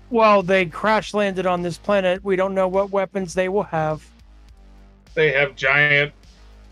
[0.09, 2.23] Well, they crash landed on this planet.
[2.23, 4.05] We don't know what weapons they will have.
[5.13, 6.13] They have giant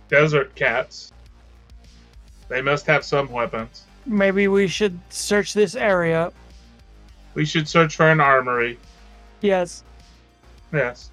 [0.09, 1.13] desert cats.
[2.47, 3.85] They must have some weapons.
[4.05, 6.31] Maybe we should search this area.
[7.33, 8.77] We should search for an armory.
[9.41, 9.83] Yes.
[10.73, 11.11] Yes.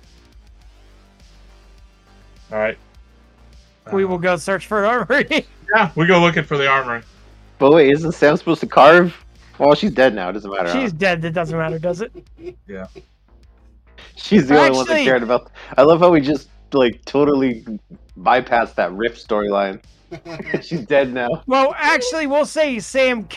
[2.53, 2.79] All right.
[3.93, 5.47] We Uh, will go search for an armory.
[5.75, 7.03] Yeah, we go looking for the armory.
[7.59, 9.13] but wait, isn't Sam supposed to carve?
[9.59, 10.29] Well, she's dead now.
[10.29, 10.69] It doesn't matter.
[10.71, 10.81] huh?
[10.81, 11.25] She's dead.
[11.25, 12.13] It doesn't matter, does it?
[12.69, 12.87] Yeah.
[14.15, 15.51] She's the only one that Actually- cared about.
[15.77, 17.65] I love how we just like totally
[18.17, 19.83] bypassed that Rift storyline.
[20.62, 21.43] She's dead now.
[21.47, 23.28] Well, actually, we'll say Sam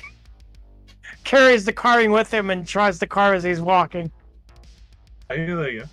[1.23, 4.11] carries the carving with him and tries to carve as he's walking.
[5.27, 5.85] There you go.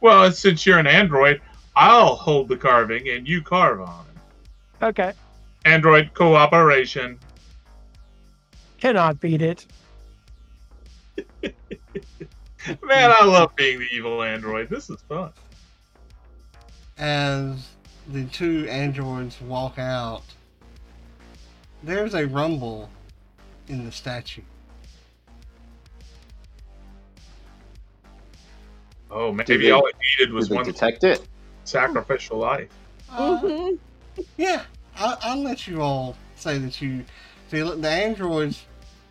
[0.00, 1.40] Well, since you're an android,
[1.76, 4.84] I'll hold the carving and you carve on it.
[4.84, 5.12] Okay.
[5.64, 7.18] Android cooperation.
[8.78, 9.66] Cannot beat it.
[11.42, 11.54] Man,
[13.10, 14.68] I love being the evil android.
[14.68, 15.32] This is fun.
[16.98, 17.68] As
[18.08, 20.22] the two androids walk out,
[21.82, 22.90] there's a rumble
[23.68, 24.42] in the statue.
[29.10, 31.26] Oh, Did maybe they- all it needed was one detect it?
[31.64, 32.68] sacrificial life.
[33.10, 33.70] Uh.
[34.36, 34.62] Yeah,
[34.96, 37.04] I'll, I'll let you all say that you
[37.48, 37.80] feel it.
[37.82, 38.64] The androids,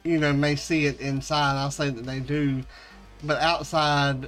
[0.03, 1.55] you know, may see it inside.
[1.57, 2.63] I'll say that they do,
[3.23, 4.27] but outside,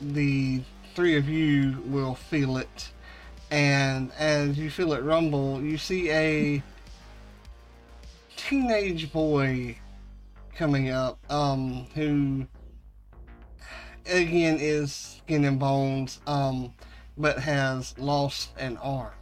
[0.00, 0.62] the
[0.94, 2.90] three of you will feel it.
[3.54, 6.60] And as you feel it rumble, you see a
[8.36, 9.78] teenage boy
[10.56, 12.48] coming up, um, who
[14.06, 16.74] again is skin and bones, um,
[17.16, 19.12] but has lost an arm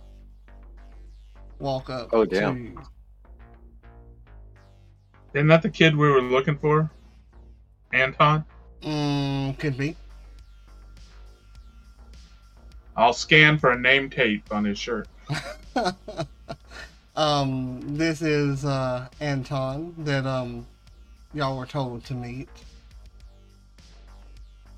[1.59, 2.57] walk up Oh, to damn.
[2.57, 2.83] you.
[5.35, 6.91] Isn't that the kid we were looking for?
[7.93, 8.47] Anton?
[8.81, 9.95] Mm, could be.
[12.97, 15.09] I'll scan for a name tape on his shirt.
[17.17, 20.67] um, this is uh, Anton that um,
[21.33, 22.49] y'all were told to meet.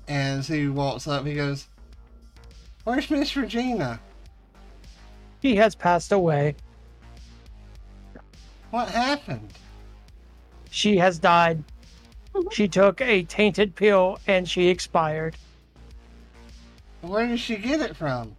[0.07, 1.67] As he walks up, he goes,
[2.83, 3.99] "Where's Miss Regina?
[5.41, 6.55] He has passed away.
[8.69, 9.51] What happened?"
[10.69, 11.63] She has died.
[12.51, 15.35] She took a tainted pill and she expired.
[17.07, 18.35] Where did she get it from?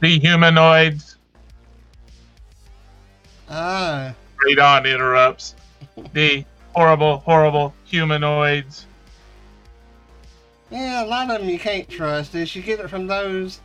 [0.00, 1.16] The humanoids.
[3.50, 4.14] Ah,
[4.46, 5.54] Radon interrupts.
[6.12, 6.44] The
[6.74, 8.86] horrible, horrible humanoids.
[10.70, 12.30] yeah, a lot of them you can't trust.
[12.32, 13.60] Did she get it from those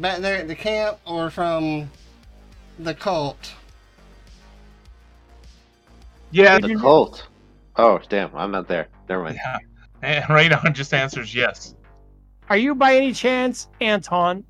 [0.00, 1.88] back there at the camp or from
[2.80, 3.52] the cult?
[6.32, 7.28] Yeah, The cult.
[7.76, 8.88] Oh damn, I'm not there.
[9.08, 9.36] Never mind.
[9.44, 9.58] yeah.
[10.02, 11.75] And Radon just answers yes.
[12.48, 14.44] Are you by any chance Anton?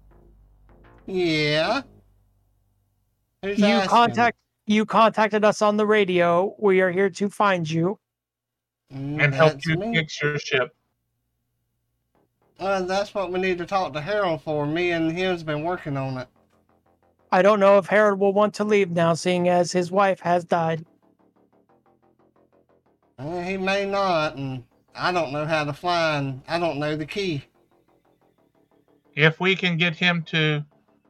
[1.06, 1.82] Yeah.
[3.42, 3.88] Who's You asking?
[3.90, 6.54] contact you contacted us on the radio.
[6.58, 7.98] We are here to find you.
[8.92, 9.94] Mm, And help you me.
[9.94, 10.74] fix your ship.
[12.58, 14.66] Well, that's what we need to talk to Harold for.
[14.66, 16.26] Me and him's been working on it.
[17.30, 20.44] I don't know if Harold will want to leave now, seeing as his wife has
[20.44, 20.84] died.
[23.18, 24.64] Uh, he may not, and
[24.94, 27.44] I don't know how to fly, and I don't know the key.
[29.16, 30.62] If we can get him to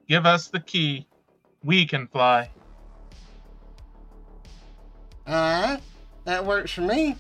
[0.09, 1.09] give us the key,
[1.65, 2.49] we can fly.
[5.27, 5.81] All right,
[6.24, 7.16] that works for me.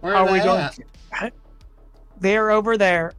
[0.00, 0.68] Where Are are we they going
[1.12, 1.32] at?
[2.18, 3.12] They're over there.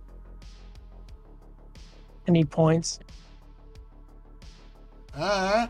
[2.28, 3.00] Any points.
[5.18, 5.70] All right.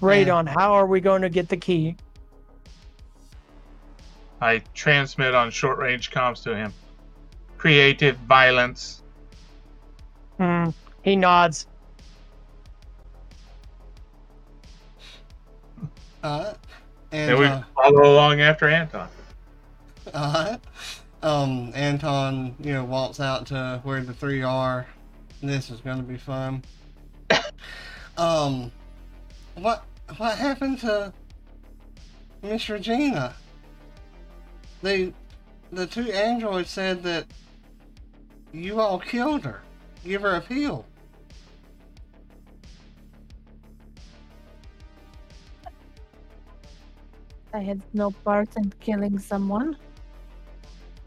[0.00, 1.96] Radon, how are we going to get the key?
[4.40, 6.72] I transmit on short range comms to him.
[7.60, 9.02] Creative violence.
[10.38, 10.70] Hmm.
[11.02, 11.66] He nods.
[16.24, 16.54] All right.
[17.12, 19.10] And, And we uh, follow along after Anton.
[20.14, 20.60] all right.
[21.22, 24.86] Um, Anton, you know, walks out to where the three are.
[25.42, 26.62] This is going to be fun.
[28.16, 28.72] um,
[29.56, 29.84] what
[30.16, 31.12] what happened to
[32.42, 33.34] Miss Regina.
[34.82, 35.12] They,
[35.70, 37.26] the two androids said that
[38.52, 39.62] you all killed her.
[40.04, 40.86] Give her a pill.
[47.52, 49.76] I had no part in killing someone.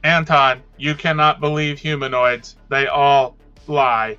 [0.04, 2.58] Anton, you cannot believe humanoids.
[2.70, 3.38] They all
[3.68, 4.18] lie.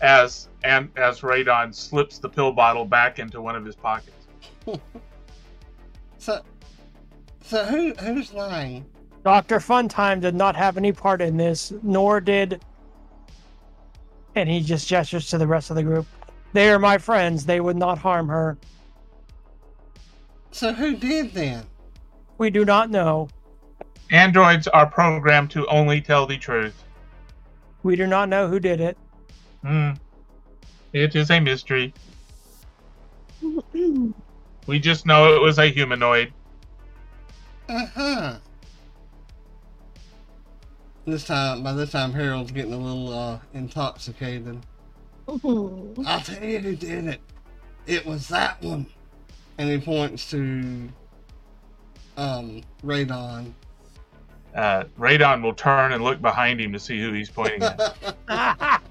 [0.00, 4.26] As and as Radon slips the pill bottle back into one of his pockets.
[6.20, 6.42] So,
[7.42, 8.84] so who who's lying?
[9.24, 9.58] Dr.
[9.58, 12.62] Funtime did not have any part in this, nor did.
[14.34, 16.06] And he just gestures to the rest of the group.
[16.52, 17.44] They are my friends.
[17.44, 18.56] They would not harm her.
[20.50, 21.64] So who did then?
[22.38, 23.28] We do not know.
[24.10, 26.84] Androids are programmed to only tell the truth.
[27.82, 28.96] We do not know who did it.
[29.62, 29.90] Hmm.
[30.92, 31.92] It is a mystery.
[34.68, 36.30] We just know it was a humanoid.
[37.70, 38.36] Uh huh.
[41.08, 44.60] This time, by this time, Harold's getting a little uh, intoxicated.
[45.26, 47.20] I'll tell you who did it.
[47.86, 48.84] It was that one.
[49.56, 50.90] And he points to
[52.18, 53.54] um Radon.
[54.54, 57.96] Uh, Radon will turn and look behind him to see who he's pointing at.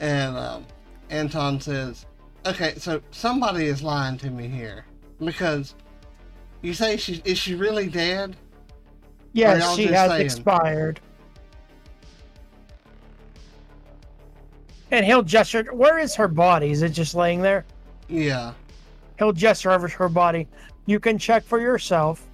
[0.00, 0.64] and um,
[1.10, 2.06] Anton says,
[2.46, 4.86] "Okay, so somebody is lying to me here
[5.22, 5.74] because
[6.62, 8.36] you say she is she really dead?
[9.32, 10.24] yes, she has saying?
[10.24, 11.00] expired.
[14.90, 15.64] And he'll gesture.
[15.72, 16.70] Where is her body?
[16.70, 17.64] Is it just laying there?
[18.08, 18.54] Yeah.
[19.18, 20.48] He'll gesture over her body.
[20.86, 22.26] You can check for yourself.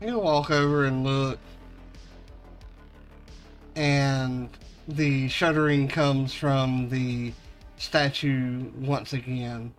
[0.00, 1.38] He'll walk over and look,
[3.76, 4.48] and
[4.88, 7.34] the shuddering comes from the
[7.76, 9.74] statue once again.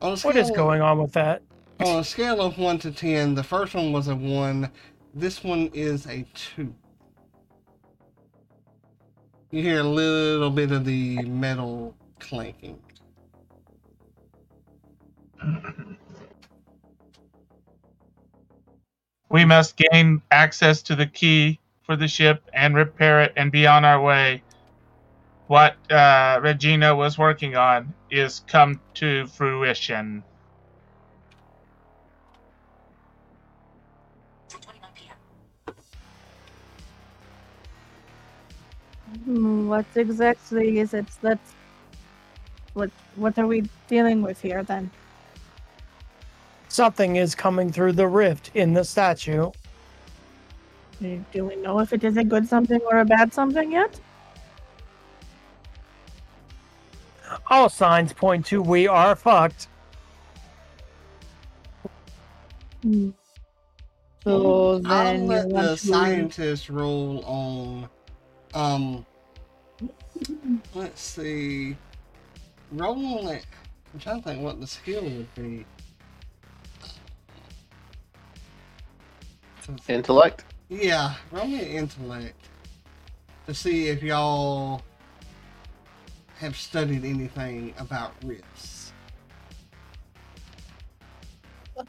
[0.00, 1.42] What is going on with that?
[1.80, 4.70] On a scale of 1 to 10, the first one was a 1.
[5.14, 6.74] This one is a 2.
[9.50, 12.78] You hear a little bit of the metal clanking.
[19.28, 23.66] We must gain access to the key for the ship and repair it and be
[23.66, 24.42] on our way.
[25.46, 30.24] What uh, Regina was working on is come to fruition.
[39.24, 41.38] Hmm, What exactly is it that
[42.74, 44.90] what what are we dealing with here then?
[46.68, 49.52] Something is coming through the rift in the statue.
[51.00, 54.00] Do do we know if it is a good something or a bad something yet?
[57.48, 59.68] All signs point to we are fucked.
[64.24, 67.88] So I'll let the want to scientist roll on.
[68.54, 69.06] Um,
[70.74, 71.76] let's see.
[72.72, 73.46] Roll it.
[73.92, 75.64] I'm trying to think what the skill would be.
[79.88, 80.44] Intellect.
[80.68, 82.48] Yeah, roll me intellect
[83.46, 84.82] to see if y'all
[86.38, 88.92] have studied anything about rifts.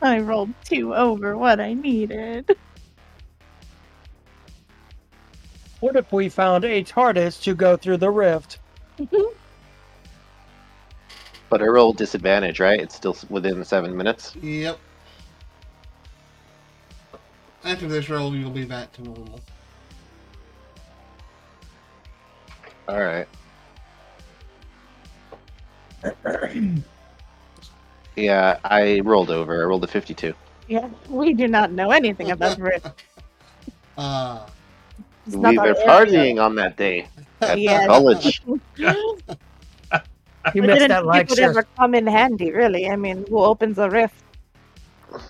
[0.02, 2.57] I rolled two over what I needed.
[5.80, 8.60] What if we found a TARDIS to go through the rift?
[11.49, 12.80] But I roll disadvantage, right?
[12.80, 14.36] It's still within seven minutes.
[14.36, 14.78] Yep.
[17.64, 19.40] After this roll, you'll be back to normal.
[22.90, 23.28] All right.
[28.15, 29.61] Yeah, I rolled over.
[29.61, 30.34] I rolled a 52.
[30.68, 32.88] yeah, we do not know anything about Rift.
[33.98, 34.45] Uh,
[35.32, 37.07] we were partying on that day
[37.45, 37.88] at Yes.
[37.88, 38.41] college.
[40.53, 42.90] You missed didn't that think it would ever come in handy, really.
[42.90, 44.24] I mean, who opens a rift?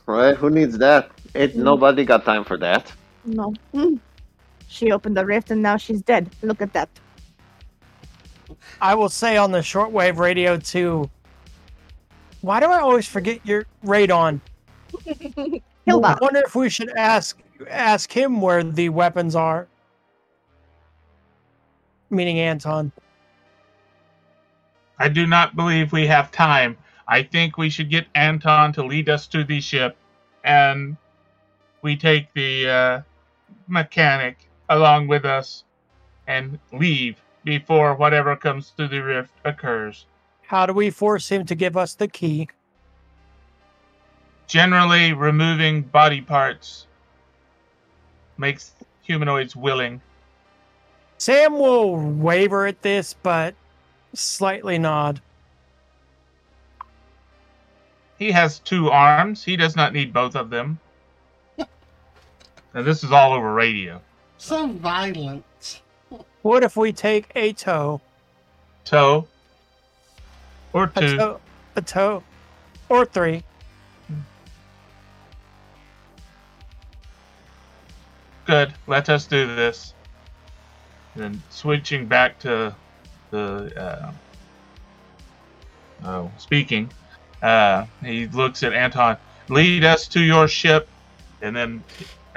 [0.05, 0.35] Right?
[0.35, 1.09] Who needs that?
[1.33, 1.59] It, Mm.
[1.59, 2.93] nobody got time for that.
[3.25, 3.53] No.
[3.73, 3.95] Hmm.
[4.67, 6.29] She opened the rift and now she's dead.
[6.41, 6.89] Look at that.
[8.81, 11.09] I will say on the shortwave radio too.
[12.41, 14.39] Why do I always forget your radon?
[15.07, 17.39] I wonder if we should ask
[17.69, 19.67] ask him where the weapons are.
[22.09, 22.91] Meaning Anton.
[24.99, 26.77] I do not believe we have time.
[27.07, 29.95] I think we should get Anton to lead us to the ship,
[30.43, 30.97] and
[31.81, 33.01] we take the uh,
[33.67, 35.63] mechanic along with us
[36.27, 40.05] and leave before whatever comes through the rift occurs.
[40.41, 42.49] How do we force him to give us the key?
[44.47, 46.87] Generally, removing body parts
[48.37, 50.01] makes humanoids willing.
[51.19, 53.55] Sam will waver at this, but
[54.13, 55.21] slightly nod.
[58.19, 59.41] He has two arms.
[59.41, 60.81] He does not need both of them.
[61.57, 64.01] and this is all over radio.
[64.37, 65.45] So violent.
[66.47, 67.99] What if we take a toe?
[68.85, 69.27] Toe.
[70.71, 71.17] Or A two.
[71.17, 71.41] toe,
[71.75, 72.23] a toe,
[72.87, 73.43] or three.
[78.45, 78.73] Good.
[78.87, 79.93] Let us do this.
[81.17, 82.73] Then switching back to
[83.29, 84.11] the uh,
[86.05, 86.89] oh, speaking,
[87.41, 89.17] uh, he looks at Anton.
[89.49, 90.87] Lead us to your ship,
[91.41, 91.83] and then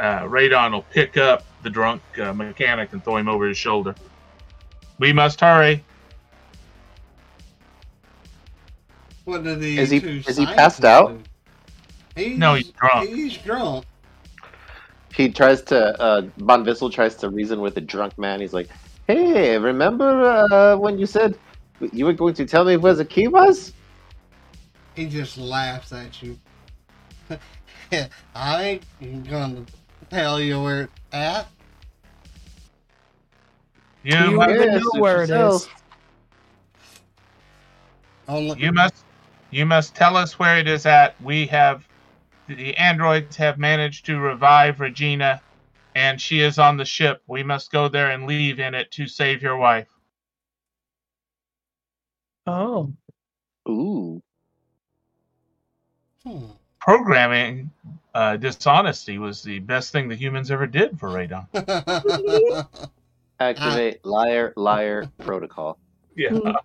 [0.00, 3.94] uh, Radon will pick up the drunk uh, mechanic and throw him over his shoulder.
[4.98, 5.84] We must hurry.
[9.24, 11.16] What did the Is he- two is he passed out?
[12.16, 13.08] He's, No, he's drunk.
[13.08, 13.84] He's drunk.
[15.14, 16.00] He tries to.
[16.00, 18.40] Uh, Von Vissel tries to reason with a drunk man.
[18.40, 18.68] He's like,
[19.06, 21.36] "Hey, remember uh, when you said
[21.92, 23.72] you were going to tell me where the key was?"
[24.94, 26.38] He just laughs at you.
[28.34, 29.64] I ain't gonna
[30.10, 31.48] tell you where it's at.
[34.02, 35.62] You, You must, know where it yourself.
[35.62, 35.68] is.
[38.28, 39.04] Only, you must,
[39.50, 41.20] you must tell us where it is at.
[41.22, 41.86] We have,
[42.48, 45.42] the androids have managed to revive Regina,
[45.94, 47.22] and she is on the ship.
[47.26, 49.88] We must go there and leave in it to save your wife.
[52.46, 52.92] Oh,
[53.68, 54.22] Ooh.
[56.24, 56.46] Hmm.
[56.80, 57.70] Programming
[58.14, 61.46] uh, dishonesty was the best thing the humans ever did for Radon.
[63.40, 65.78] Activate liar liar protocol.
[66.16, 66.30] Yeah.
[66.30, 66.56] Mm.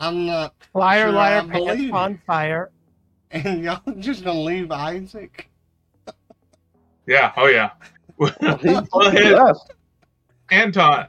[0.00, 2.70] I'm not, liar, Sure, liar, I pants on fire.
[3.30, 5.48] and y'all just gonna leave Isaac?
[7.06, 7.32] Yeah.
[7.36, 7.70] Oh yeah.
[8.18, 9.58] Go ahead, Yes.
[10.50, 11.08] Anton.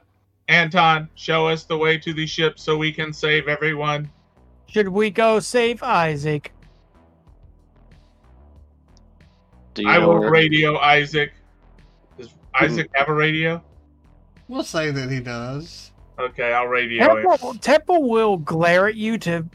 [0.49, 4.09] Anton, show us the way to the ship so we can save everyone.
[4.68, 6.53] Should we go save Isaac?
[9.78, 11.34] Do you I will radio Isaac.
[12.18, 12.66] Does hmm.
[12.66, 13.64] Isaac have a radio?
[14.48, 15.91] We'll say that he does.
[16.18, 17.28] Okay, I'll radio him.
[17.28, 19.45] Temple, Temple will glare at you to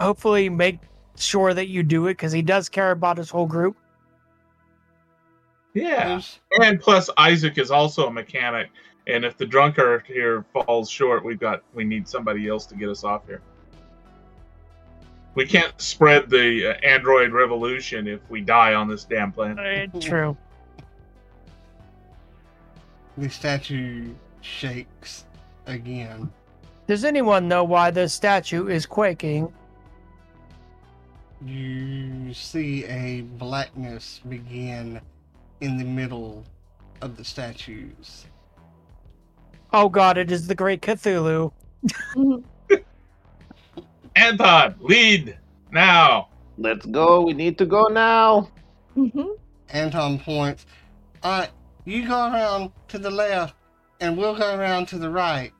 [0.00, 0.80] hopefully make
[1.16, 3.76] sure that you do it because he does care about his whole group.
[5.74, 6.20] Yeah.
[6.60, 8.70] And plus, Isaac is also a mechanic,
[9.06, 12.88] and if the drunkard here falls short, we've got we need somebody else to get
[12.88, 13.42] us off here.
[15.34, 19.90] We can't spread the uh, android revolution if we die on this damn planet.
[19.94, 20.36] Uh, true.
[23.16, 25.24] The statue shakes
[25.66, 26.30] again.
[26.86, 29.52] Does anyone know why the statue is quaking?
[31.44, 35.00] You see a blackness begin
[35.60, 36.44] in the middle
[37.00, 38.26] of the statues.
[39.72, 41.52] Oh god, it is the Great Cthulhu.
[44.18, 45.38] Anton, lead
[45.70, 46.28] now.
[46.56, 47.22] Let's go.
[47.22, 48.50] We need to go now.
[48.96, 49.36] Mhm.
[49.70, 50.66] Anton points.
[51.24, 51.50] Alright,
[51.84, 53.54] you go around to the left,
[54.00, 55.52] and we'll go around to the right.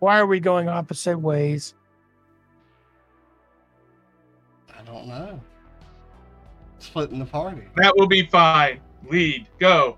[0.00, 1.74] Why are we going opposite ways?
[4.76, 5.40] I don't know.
[6.78, 7.62] Splitting the party.
[7.76, 8.80] That will be fine.
[9.08, 9.96] Lead, go.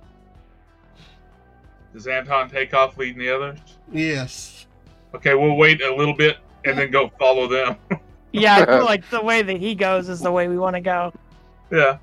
[1.93, 3.59] Does Anton take off leading the others?
[3.91, 4.56] Yes.
[5.17, 6.37] Okay, we'll wait a little bit
[6.67, 7.77] and then go follow them.
[8.33, 10.81] Yeah, I feel like the way that he goes is the way we want to
[10.81, 11.11] go.
[11.71, 11.97] yeah.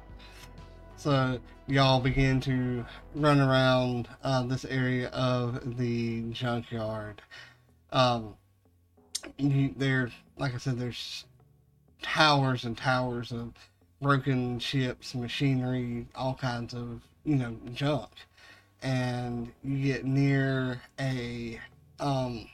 [0.95, 1.37] So
[1.67, 2.83] y'all begin to
[3.13, 7.21] run around uh, this area of the junkyard.
[7.91, 8.33] Um,
[9.37, 11.25] you, there, like I said, there's
[12.01, 13.53] towers and towers of
[14.01, 18.09] broken ships, machinery, all kinds of you know junk,
[18.81, 21.59] and you get near a
[21.99, 22.47] um,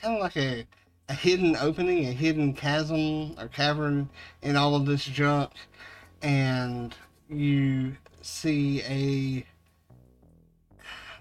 [0.00, 0.66] kind of like a
[1.08, 4.10] a hidden opening, a hidden chasm or cavern
[4.42, 5.52] in all of this junk,
[6.22, 6.94] and
[7.28, 9.46] you see a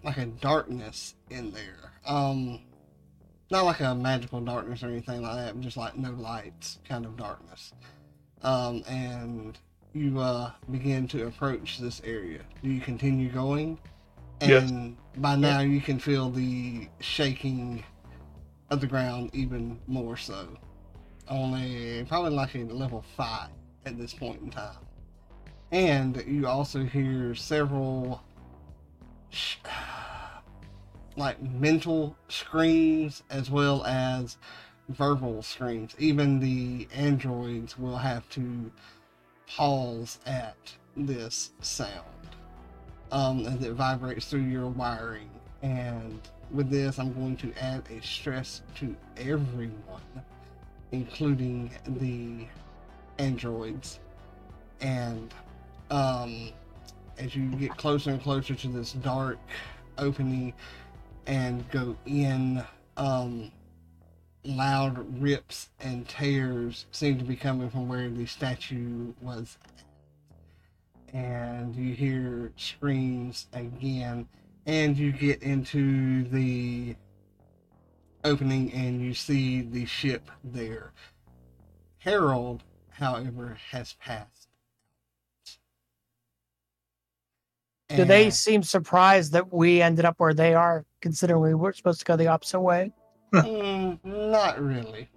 [0.03, 1.93] like a darkness in there.
[2.05, 2.61] Um
[3.51, 7.15] not like a magical darkness or anything like that, just like no lights kind of
[7.17, 7.73] darkness.
[8.41, 9.57] Um and
[9.93, 12.41] you uh begin to approach this area.
[12.63, 13.77] Do you continue going?
[14.41, 14.69] Yes.
[14.69, 17.83] And by now you can feel the shaking
[18.69, 20.47] of the ground even more so.
[21.27, 23.49] Only probably like a level five
[23.85, 24.77] at this point in time.
[25.71, 28.23] And you also hear several
[31.17, 34.37] like mental screams as well as
[34.89, 35.95] verbal screams.
[35.97, 38.71] Even the androids will have to
[39.47, 40.55] pause at
[40.95, 41.91] this sound
[43.11, 45.29] um, as it vibrates through your wiring.
[45.61, 46.21] And
[46.51, 49.71] with this, I'm going to add a stress to everyone,
[50.91, 52.47] including the
[53.17, 53.99] androids.
[54.81, 55.33] And
[55.89, 56.51] um,
[57.17, 59.37] as you get closer and closer to this dark
[59.97, 60.53] opening
[61.25, 62.63] and go in,
[62.97, 63.51] um,
[64.43, 69.57] loud rips and tears seem to be coming from where the statue was.
[71.13, 74.27] And you hear screams again,
[74.65, 76.95] and you get into the
[78.23, 80.91] opening and you see the ship there.
[81.99, 84.47] Harold, however, has passed.
[87.89, 91.99] Do they seem surprised that we ended up where they are, considering we were supposed
[91.99, 92.91] to go the opposite way?
[93.33, 95.09] Mm, not really.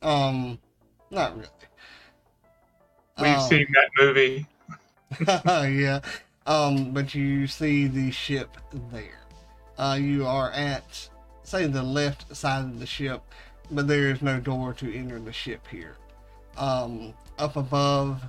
[0.00, 0.58] Um,
[1.10, 1.48] not really.
[3.18, 4.46] We've Um, seen that movie.
[5.26, 6.00] yeah.
[6.46, 8.56] Um, but you see the ship
[8.92, 9.20] there.
[9.76, 11.08] Uh, you are at,
[11.42, 13.22] say, the left side of the ship,
[13.70, 15.96] but there is no door to enter the ship here.
[16.56, 18.22] Um, up above,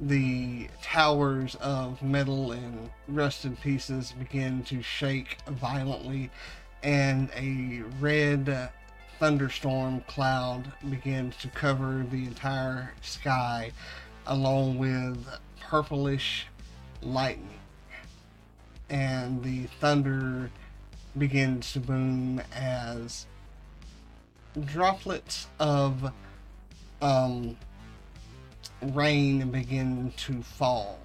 [0.00, 6.30] the towers of metal and rusted pieces begin to shake violently,
[6.82, 8.70] and a red
[9.18, 13.72] thunderstorm cloud begins to cover the entire sky,
[14.26, 15.26] along with
[15.60, 16.46] purplish
[17.00, 17.61] lightning.
[18.92, 20.50] And the thunder
[21.18, 23.26] begins to boom as
[24.66, 26.12] droplets of
[27.00, 27.56] um,
[28.82, 30.98] rain begin to fall.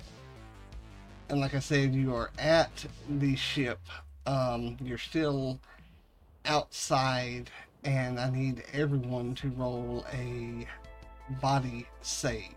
[1.29, 3.79] And like I said, you are at the ship.
[4.25, 5.59] Um, you're still
[6.45, 7.49] outside,
[7.83, 10.67] and I need everyone to roll a
[11.41, 12.53] body save.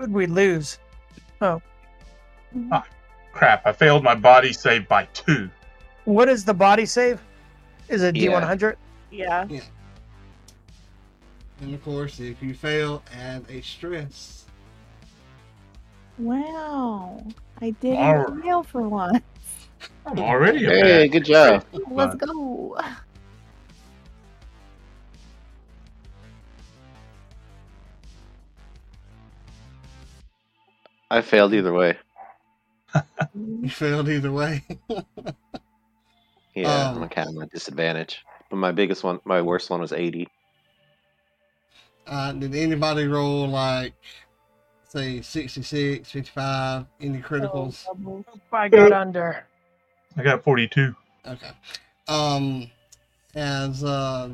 [0.00, 0.78] Would we lose?
[1.42, 1.60] Oh.
[2.72, 2.86] Ah,
[3.32, 5.50] crap, I failed my body save by two.
[6.04, 7.20] What is the body save?
[7.88, 8.40] Is it Yeah.
[8.40, 8.76] D100?
[9.10, 9.44] Yeah.
[9.50, 9.60] Yeah.
[11.60, 14.46] And of course, if you fail, add a stress.
[16.16, 17.22] Wow.
[17.60, 18.42] I didn't Alright.
[18.42, 19.22] fail for one.
[20.06, 21.64] I'm already a Hey, bad good job.
[21.90, 22.78] Let's go.
[31.10, 31.98] I failed either way.
[33.34, 34.64] You failed either way.
[36.54, 38.24] Yeah, Um, I'm counting my disadvantage.
[38.50, 40.26] But my biggest one, my worst one was 80.
[42.06, 43.92] Uh, did anybody roll like,
[44.88, 47.86] say, 66, 55, any criticals?
[47.88, 49.44] Oh, I got under.
[50.16, 50.94] I got 42.
[51.26, 51.50] Okay.
[52.08, 52.68] Um,
[53.36, 54.30] as uh,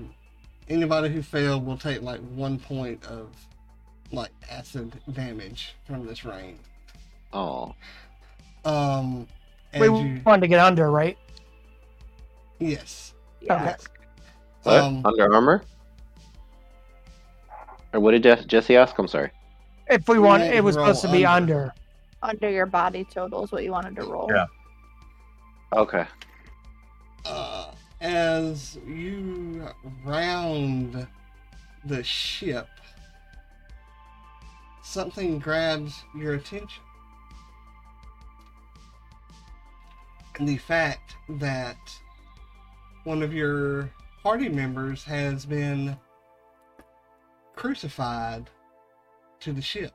[0.69, 3.29] anybody who failed will take like one point of
[4.17, 6.59] like acid damage from this rain.
[7.33, 7.75] Oh,
[8.65, 9.29] Um,
[9.73, 11.17] as We you, wanted to get under, right?
[12.59, 13.13] yes.
[13.41, 13.63] Yeah.
[13.65, 13.87] yes.
[14.63, 14.83] what?
[14.83, 15.63] Um, Under armor?
[17.93, 18.99] Or what did Jesse ask?
[18.99, 19.31] I'm sorry.
[19.89, 21.55] If we want, it was supposed to be under.
[21.55, 21.75] under.
[22.23, 24.29] Under your body total is what you wanted to roll.
[24.35, 24.47] Yeah.
[25.75, 26.05] Okay.
[27.27, 27.71] uh,
[28.01, 29.69] as you
[30.05, 31.07] round
[31.85, 32.69] the ship,
[34.87, 36.83] something grabs your attention.
[40.39, 41.77] And the fact that
[43.05, 43.91] one of your
[44.23, 45.97] party members has been
[47.57, 48.49] crucified
[49.41, 49.93] to the ship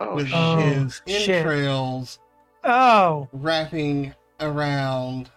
[0.00, 1.30] Oh, with Oh, his shit.
[1.30, 2.20] entrails
[2.64, 5.30] Oh, wrapping around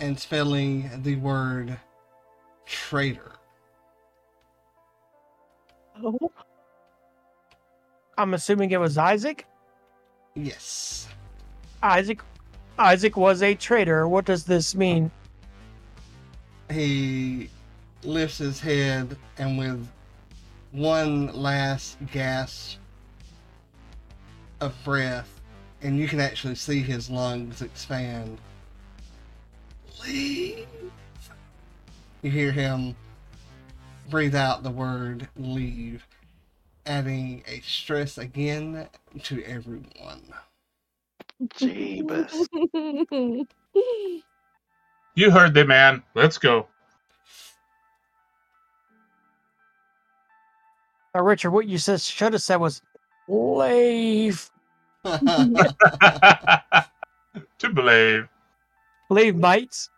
[0.00, 1.78] and spelling the word
[2.66, 3.32] traitor.
[6.02, 6.30] Oh.
[8.18, 9.46] I'm assuming it was Isaac.
[10.34, 11.06] Yes.
[11.84, 12.20] Isaac,
[12.76, 14.08] Isaac was a traitor.
[14.08, 15.12] What does this mean?
[16.68, 17.48] He
[18.02, 19.88] lifts his head and with
[20.72, 22.78] one last gasp
[24.60, 25.40] of breath,
[25.82, 28.38] and you can actually see his lungs expand.
[30.04, 30.66] Leave.
[32.22, 32.96] You hear him
[34.10, 36.04] breathe out the word leave,
[36.88, 38.88] adding a stress again
[39.22, 40.22] to everyone.
[41.54, 42.48] Jeebus.
[45.14, 46.02] You heard the man.
[46.14, 46.66] Let's go.
[51.14, 52.82] Uh, Richard, what you said should have said was
[53.28, 54.50] leave.
[55.04, 55.28] to
[57.72, 58.28] believe.
[59.10, 59.90] Leave, mates.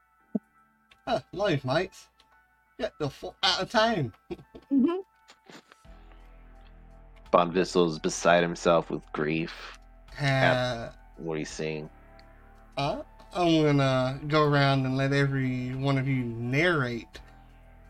[1.33, 2.09] Live, mates.
[2.79, 4.13] Get the fuck out of town.
[4.73, 5.01] Mhm.
[7.33, 9.79] Von Vissel's beside himself with grief.
[10.21, 11.91] Uh, What he's seeing.
[12.77, 13.03] uh,
[13.33, 17.21] I'm gonna go around and let every one of you narrate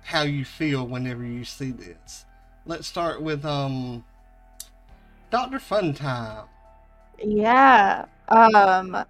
[0.02, 2.26] how you feel whenever you see this.
[2.66, 4.04] Let's start with um
[5.30, 5.58] Dr.
[5.58, 6.48] Funtime.
[7.22, 8.06] Yeah.
[8.28, 9.04] Um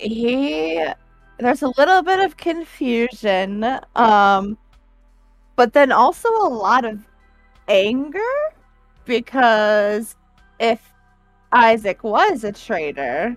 [0.00, 0.84] he
[1.38, 3.64] there's a little bit of confusion.
[3.94, 4.58] Um
[5.56, 7.06] but then also a lot of
[7.68, 8.20] anger
[9.06, 10.16] because
[10.60, 10.80] if
[11.52, 13.36] Isaac was a traitor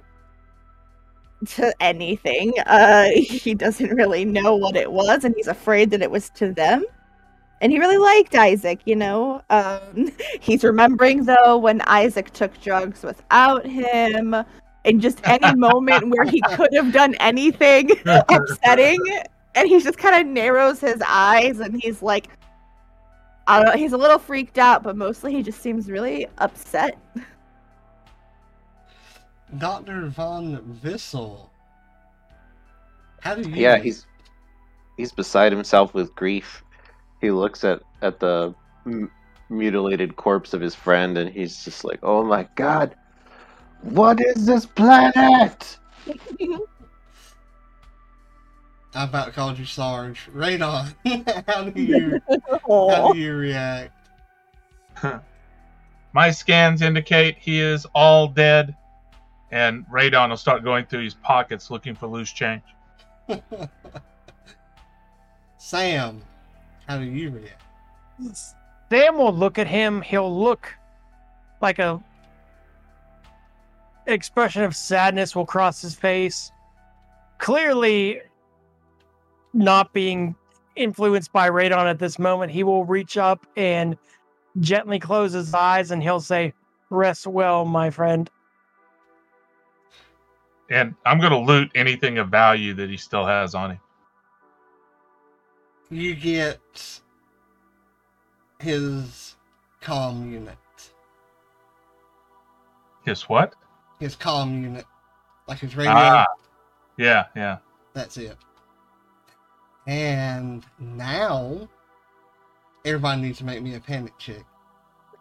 [1.47, 6.11] to anything, uh he doesn't really know what it was and he's afraid that it
[6.11, 6.83] was to them.
[7.61, 9.41] And he really liked Isaac, you know.
[9.49, 14.33] Um, he's remembering though when Isaac took drugs without him,
[14.85, 18.99] and just any moment where he could have done anything upsetting,
[19.55, 22.29] and he just kind of narrows his eyes and he's like,
[23.49, 26.99] I don't know, he's a little freaked out, but mostly he just seems really upset.
[29.57, 30.05] Dr.
[30.09, 31.49] Von Vissel.
[33.21, 34.05] How do you Yeah, he's
[34.97, 36.63] he's beside himself with grief.
[37.21, 38.53] He looks at at the
[38.85, 39.09] m-
[39.49, 42.95] mutilated corpse of his friend, and he's just like, "Oh my god,
[43.81, 45.79] what is this planet?"
[48.95, 50.27] I about called you Sarge.
[50.31, 50.95] Right on.
[51.47, 52.21] how do you
[52.67, 53.93] how do you react?
[56.13, 58.75] My scans indicate he is all dead,
[59.51, 62.63] and Radon will start going through his pockets looking for loose change.
[65.57, 66.23] Sam,
[66.87, 67.61] how do you react?
[68.89, 70.01] Sam will look at him.
[70.01, 70.73] He'll look
[71.61, 72.01] like a
[74.07, 76.51] expression of sadness will cross his face.
[77.37, 78.21] Clearly,
[79.53, 80.35] not being
[80.75, 83.97] influenced by radon at this moment, he will reach up and
[84.59, 86.53] gently close his eyes, and he'll say,
[86.89, 88.29] "Rest well, my friend."
[90.69, 93.79] And I'm going to loot anything of value that he still has on him.
[95.89, 97.01] You get
[98.59, 99.35] his
[99.81, 100.57] comm unit.
[103.03, 103.55] His what?
[103.99, 104.85] His comm unit.
[105.47, 105.93] Like his radio.
[105.95, 106.25] Ah,
[106.97, 107.57] yeah, yeah.
[107.93, 108.37] That's it.
[109.89, 111.67] And now
[112.85, 114.45] everybody needs to make me a panic check.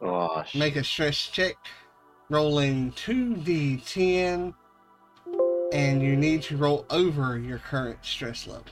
[0.02, 1.56] Oh, sh- Make a stress check,
[2.28, 4.52] rolling 2d10,
[5.72, 8.66] and you need to roll over your current stress level.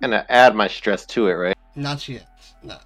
[0.00, 1.56] gonna add my stress to it, right?
[1.76, 2.26] Not yet.
[2.62, 2.78] No.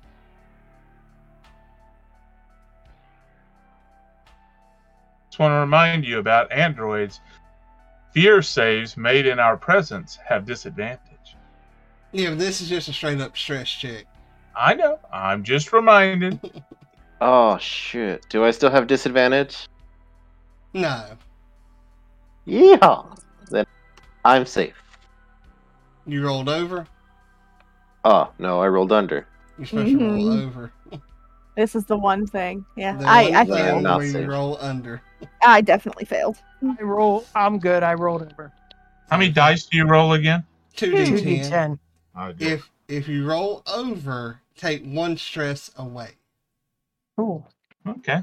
[5.30, 7.20] Just want to remind you about androids.
[8.10, 11.11] Fear saves made in our presence have disadvantage.
[12.12, 14.04] Yeah, this is just a straight up stress check.
[14.54, 14.98] I know.
[15.12, 16.38] I'm just reminded.
[17.24, 18.26] Oh shit!
[18.30, 19.68] Do I still have disadvantage?
[20.74, 21.04] No.
[22.46, 23.02] Yeah.
[23.48, 23.64] Then
[24.24, 24.74] I'm safe.
[26.04, 26.84] You rolled over,
[28.04, 29.28] Oh no, I rolled under.
[29.56, 30.42] you're supposed to roll Mhm.
[30.46, 30.72] over.
[31.56, 32.64] This is the one thing.
[32.76, 33.84] Yeah, The I I failed.
[33.84, 34.28] Not where you safe.
[34.28, 35.00] roll under.
[35.44, 36.38] I definitely failed.
[36.64, 37.24] I roll.
[37.36, 37.84] I'm good.
[37.84, 38.50] I rolled over.
[39.10, 40.42] How many dice do you roll again?
[40.76, 41.22] 2d10.
[41.22, 41.62] 2d10.
[41.62, 41.78] I do.
[42.38, 46.10] If if you roll over, take one stress away.
[47.16, 47.46] Cool.
[47.86, 48.22] Okay.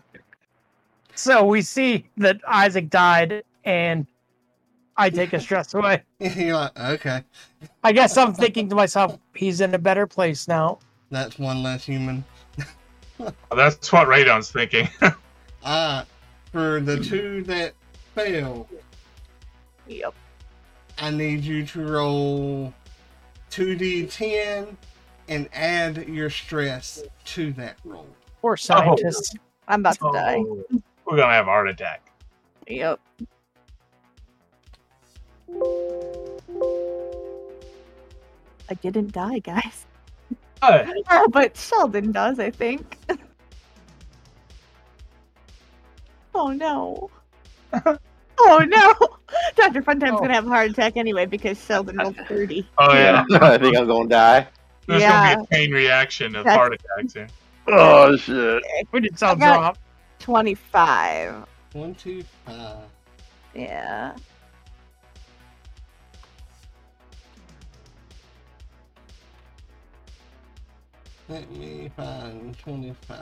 [1.15, 4.05] So we see that Isaac died, and
[4.95, 6.03] I take a stress away.
[6.19, 7.23] You're like, okay,
[7.83, 10.79] I guess I'm thinking to myself, he's in a better place now.
[11.09, 12.23] that's one less human.
[13.17, 14.87] Well, that's what Radon's thinking.
[15.61, 16.05] Ah,
[16.53, 17.73] for the two that
[18.15, 18.69] fail,
[19.87, 20.13] Yep.
[20.97, 22.73] I need you to roll
[23.51, 24.75] 2d10
[25.27, 28.07] and add your stress to that roll.
[28.41, 28.55] Poor oh.
[28.55, 29.37] scientist.
[29.67, 30.13] I'm about to oh.
[30.13, 30.37] die.
[30.39, 30.65] Oh,
[31.05, 32.11] We're gonna have a heart attack.
[32.67, 32.99] Yep.
[38.69, 39.85] I didn't die, guys.
[40.61, 42.97] Hey, Oh, but Sheldon does, I think.
[46.35, 47.09] oh no.
[48.41, 48.93] oh no.
[49.55, 49.81] Dr.
[49.81, 50.19] Funtime's Oh.
[50.19, 52.67] gonna have a heart attack anyway because Sheldon rolled 30.
[52.77, 53.23] Oh yeah.
[53.33, 54.47] I think I'm gonna die.
[54.87, 55.35] There's Yeah.
[55.35, 57.27] gonna be a chain reaction of That's- heart attacks here.
[57.67, 58.63] Oh shit!
[58.91, 59.77] We did some I got- drop.
[60.19, 61.45] 25.
[61.73, 62.77] One, two, five.
[63.53, 64.15] Yeah.
[71.27, 73.17] Let me find 25.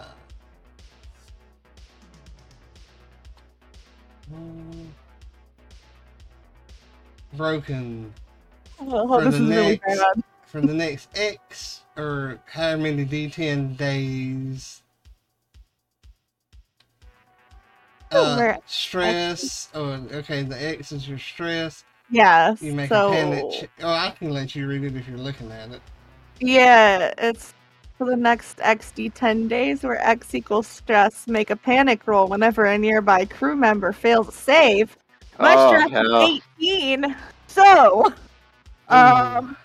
[4.29, 4.83] Hmm.
[7.33, 8.13] Broken
[8.79, 10.23] Oh, this the is really next- bad.
[10.45, 14.81] for the next X or how many D10 days.
[18.11, 19.69] Oh, Uh, stress.
[19.73, 20.43] Oh, okay.
[20.43, 21.83] The X is your stress.
[22.09, 22.61] Yes.
[22.61, 23.69] You make so, a panic.
[23.81, 25.81] Oh, I can let you read it if you're looking at it.
[26.39, 27.53] Yeah, it's
[27.97, 31.27] for the next XD 10 days where X equals stress.
[31.27, 34.95] Make a panic roll whenever a nearby crew member fails a save.
[35.39, 36.25] My Oh, stress hell.
[36.27, 37.15] is 18.
[37.47, 38.13] So,
[38.89, 39.55] um,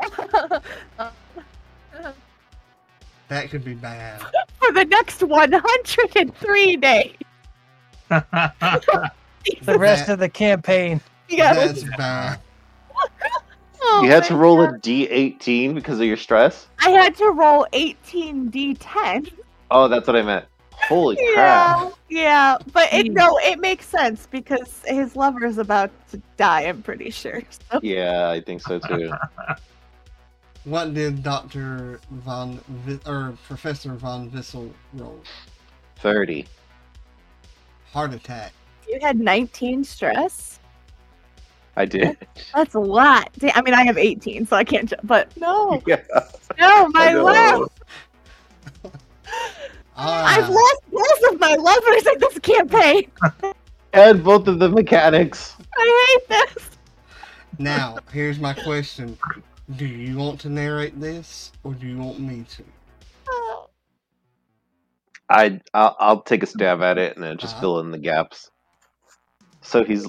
[3.28, 4.20] That could be bad.
[4.58, 7.14] for the next 103 days.
[9.62, 11.00] The rest of the campaign.
[11.28, 11.54] Yeah.
[11.54, 12.40] That's bad.
[13.82, 14.74] Oh You had to roll God.
[14.74, 16.66] a d18 because of your stress?
[16.80, 19.32] I had to roll 18 D10.
[19.70, 20.44] Oh, that's what I meant.
[20.88, 21.92] Holy Yeah, crap.
[22.08, 23.14] yeah, but it, Hmm.
[23.14, 26.62] no, it makes sense because his lover is about to die.
[26.62, 27.42] I'm pretty sure.
[27.70, 29.12] So, Yeah, I think so too.
[30.64, 35.20] What did Doctor von Vi- or Professor von Vissel roll?
[35.96, 36.46] 30.
[37.92, 38.52] Heart attack.
[38.88, 40.58] you had 19 stress.
[41.76, 42.16] I did.
[42.54, 43.30] That's a lot.
[43.54, 44.88] I mean, I have 18, so I can't.
[44.90, 46.02] ju- But no, Yeah.
[46.58, 47.66] no, my I
[49.96, 50.02] know.
[50.02, 53.10] Ah, I've lost both of my lovers in this campaign.
[53.92, 55.56] And both of the mechanics.
[55.76, 56.70] I hate this.
[57.58, 59.18] now here's my question:
[59.74, 62.62] Do you want to narrate this, or do you want me to?
[63.28, 63.68] Oh,
[65.28, 67.60] I I'll, I'll take a stab at it and then just Uh-huh.
[67.62, 68.48] fill in the gaps.
[69.62, 70.06] So he's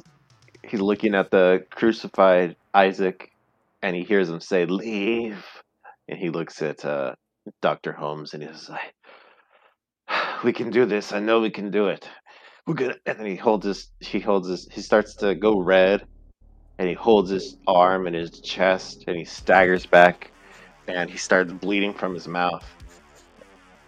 [0.63, 3.31] he's looking at the crucified Isaac,
[3.81, 5.43] and he hears him say, "Leave,"
[6.07, 7.15] and he looks at uh,
[7.63, 8.93] Doctor Holmes and he's like,
[10.43, 11.13] "We can do this.
[11.13, 12.07] I know we can do it.
[12.65, 16.05] We're gonna." And then he holds his he holds his he starts to go red,
[16.80, 20.31] and he holds his arm in his chest, and he staggers back,
[20.88, 22.65] and he starts bleeding from his mouth.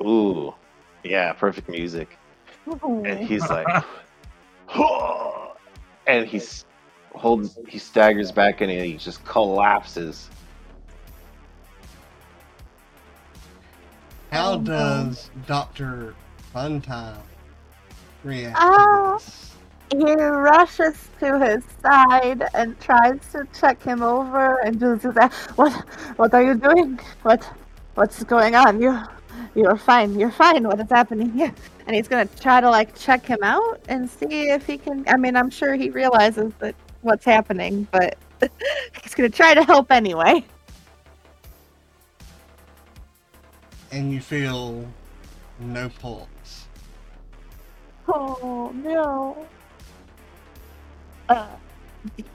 [0.01, 0.53] Ooh.
[1.03, 2.17] Yeah, perfect music.
[2.81, 3.67] And he's like,
[6.07, 6.65] and he's
[7.13, 10.29] holds, he staggers back and he just collapses.
[14.31, 16.15] How Oh, does Doctor
[18.23, 19.17] React Ah.
[19.17, 19.49] to this?
[19.91, 25.73] He rushes to his side and tries to check him over and just says, "What?
[26.17, 26.99] What are you doing?
[27.21, 27.43] What?
[27.95, 28.81] What's going on?
[28.81, 28.99] You,
[29.55, 30.19] you're fine.
[30.19, 30.63] You're fine.
[30.67, 31.53] What is happening here?"
[31.85, 35.05] And he's gonna try to like check him out and see if he can.
[35.07, 38.17] I mean, I'm sure he realizes that what's happening, but
[39.03, 40.43] he's gonna try to help anyway.
[43.91, 44.87] And you feel
[45.59, 46.27] no pulse.
[48.07, 49.45] Oh no.
[51.29, 51.47] Uh,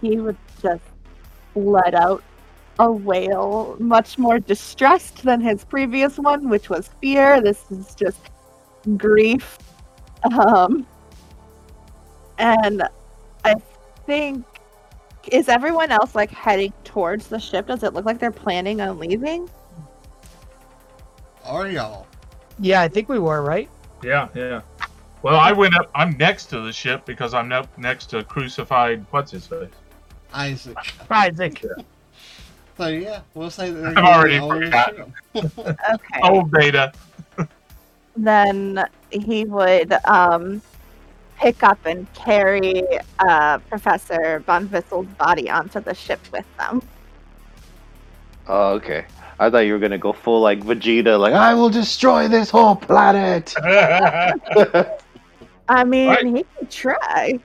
[0.00, 0.82] he would just
[1.54, 2.22] let out
[2.78, 7.40] a wail, much more distressed than his previous one, which was fear.
[7.40, 8.18] This is just
[8.96, 9.58] grief.
[10.38, 10.86] Um,
[12.38, 12.82] and
[13.44, 13.54] I
[14.06, 14.44] think
[15.32, 17.66] is everyone else like heading towards the ship?
[17.66, 19.48] Does it look like they're planning on leaving?
[21.44, 22.06] Are y'all?
[22.58, 23.68] Yeah, I think we were right.
[24.02, 24.62] Yeah, yeah.
[25.28, 25.90] Well, I went up.
[25.94, 29.04] I'm next to the ship because I'm up next to crucified.
[29.10, 29.68] What's his face?
[30.32, 30.78] Isaac.
[31.10, 31.62] Isaac.
[32.78, 35.12] So yeah, we'll say that I've already be forgotten.
[35.34, 36.20] Okay.
[36.22, 36.94] Old Beta.
[38.16, 40.62] then he would um,
[41.36, 42.82] pick up and carry
[43.18, 46.80] uh, Professor Von Vissel's body onto the ship with them.
[48.46, 49.04] Oh, okay.
[49.38, 52.76] I thought you were gonna go full like Vegeta, like I will destroy this whole
[52.76, 53.54] planet.
[55.68, 56.24] uh, I mean, Right.
[56.26, 57.40] he could try.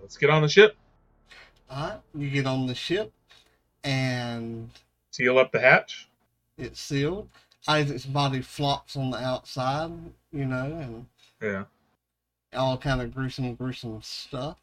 [0.00, 0.76] let's get on the ship.
[1.70, 3.12] Alright, you get on the ship
[3.84, 4.70] and
[5.10, 6.08] Seal up the hatch.
[6.56, 7.28] it's sealed.
[7.66, 9.90] Isaac's body flops on the outside,
[10.32, 11.06] you know, and
[11.42, 11.64] Yeah.
[12.54, 14.56] all kind of gruesome, gruesome stuff.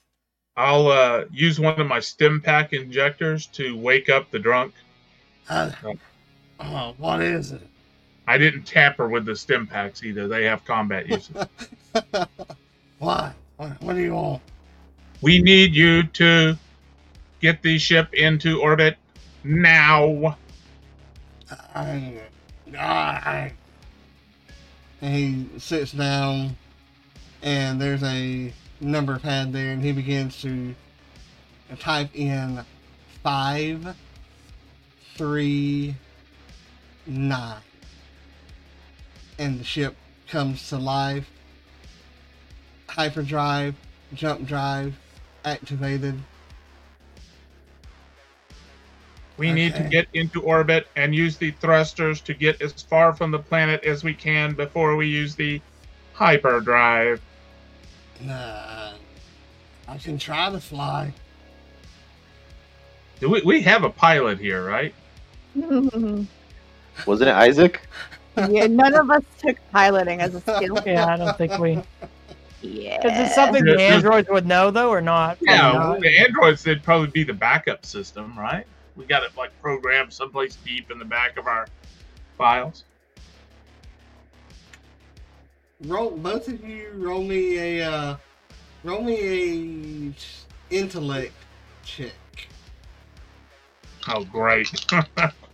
[0.57, 4.73] I'll uh, use one of my stim pack injectors to wake up the drunk.
[5.49, 5.71] Uh,
[6.59, 7.67] oh, what is it?
[8.27, 10.27] I didn't tamper with the stim packs either.
[10.27, 11.35] They have combat uses.
[12.99, 13.33] Why?
[13.57, 14.41] What, what do you want?
[15.21, 16.55] we need you to
[17.39, 18.97] get the ship into orbit
[19.43, 20.37] now.
[21.73, 22.19] I,
[22.77, 23.53] I,
[25.01, 26.57] and he sits down,
[27.41, 30.75] and there's a number pad there, and he begins to
[31.79, 32.63] type in
[33.23, 33.95] five,
[35.15, 35.95] three,
[37.05, 37.61] nine.
[39.37, 39.95] And the ship
[40.27, 41.29] comes to life.
[42.87, 43.75] Hyperdrive,
[44.13, 44.95] jump drive
[45.43, 46.19] activated.
[49.37, 53.31] We need to get into orbit and use the thrusters to get as far from
[53.31, 55.61] the planet as we can before we use the
[56.13, 57.21] hyperdrive.
[58.21, 58.93] Nah,
[59.89, 61.13] I can try to fly.
[63.19, 64.93] Do we, we have a pilot here, right?
[65.55, 66.27] Wasn't
[67.05, 67.81] it Isaac?
[68.37, 70.81] yeah, none of us took piloting as a skill.
[70.85, 71.81] Yeah, I don't think we.
[72.61, 73.05] Yeah.
[73.05, 75.37] Is it something the androids would know though, or not?
[75.41, 78.65] Yeah, Probably well, the androids they'd probably be the backup system, right?
[78.95, 81.67] We got it like programmed someplace deep in the back of our
[82.37, 82.85] files.
[85.83, 86.89] Roll both of you.
[86.95, 88.17] Roll me a uh,
[88.83, 90.13] roll me
[90.71, 91.33] a intellect
[91.83, 92.13] check.
[94.07, 94.69] Oh, great.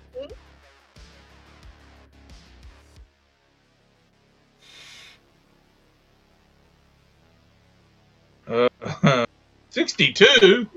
[8.52, 9.26] uh,
[9.70, 10.70] 62?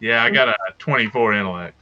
[0.00, 1.76] Yeah, I got a 24 intellect.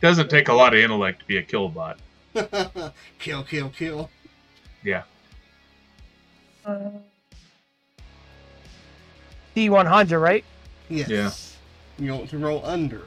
[0.00, 1.96] Doesn't take a lot of intellect to be a killbot.
[3.18, 4.10] kill, kill, kill.
[4.82, 5.02] Yeah.
[6.64, 6.90] Uh,
[9.56, 10.44] D100, right?
[10.88, 11.08] Yes.
[11.08, 12.04] Yeah.
[12.04, 13.02] You want to roll under.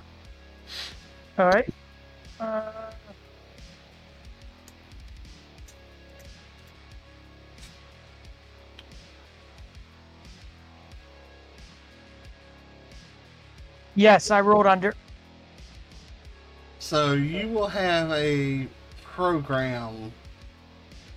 [1.39, 1.67] All right.
[2.39, 2.71] Uh,
[13.95, 14.93] yes, I rolled under.
[16.79, 18.67] So you will have a
[19.03, 20.11] program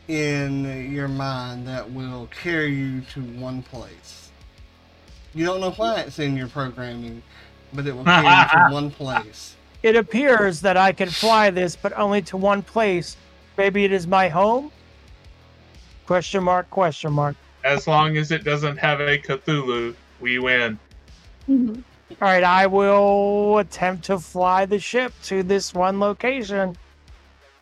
[0.09, 4.31] in your mind that will carry you to one place.
[5.35, 7.23] You don't know why it's in your programming,
[7.73, 9.57] but it will carry you to one place.
[9.83, 13.17] It appears that I can fly this, but only to one place.
[13.59, 14.71] Maybe it is my home?
[16.07, 17.37] Question mark, question mark.
[17.65, 20.79] As long as it doesn't have a Cthulhu, we win.
[21.49, 21.83] Mhm.
[22.11, 26.77] All right, I will attempt to fly the ship to this one location.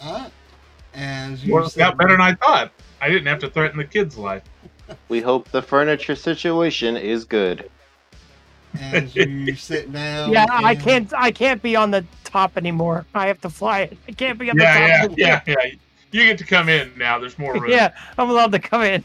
[0.04, 0.30] Alright.
[0.94, 2.70] As you Worked sit, out better than I thought.
[3.00, 4.42] I didn't have to threaten the kid's life.
[5.08, 7.68] We hope the furniture situation is good.
[8.78, 10.30] as you sit down.
[10.30, 11.12] Yeah, I can't.
[11.14, 13.06] I can't be on the top anymore.
[13.14, 13.98] I have to fly it.
[14.06, 15.10] I can't be on the Yeah, yeah, top.
[15.10, 15.56] of the yeah, yeah.
[16.12, 17.18] You get to come in now.
[17.18, 17.70] There's more room.
[17.70, 19.02] Yeah, I'm allowed to come in.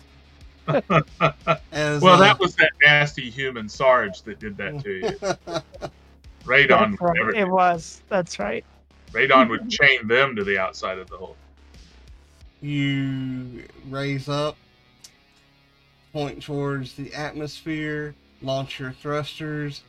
[1.71, 5.61] As, Well, uh, that was that nasty human Sarge that did that to you.
[6.43, 7.15] Radon, would right.
[7.15, 8.01] never, It was.
[8.09, 8.63] That's right.
[9.11, 11.35] Radon would chain them to the outside of the hole.
[12.61, 14.57] you raise up,
[16.13, 19.81] point towards the atmosphere, launch your thrusters,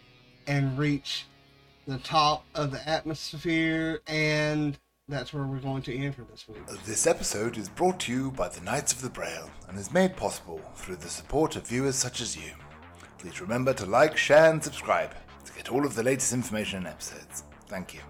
[0.46, 1.26] and reach
[1.86, 4.78] the top of the atmosphere, and
[5.10, 6.58] that's where we're going to enter this week.
[6.84, 10.16] This episode is brought to you by the Knights of the Braille and is made
[10.16, 12.52] possible through the support of viewers such as you.
[13.18, 15.14] Please remember to like, share, and subscribe
[15.44, 17.44] to get all of the latest information and episodes.
[17.66, 18.00] Thank you.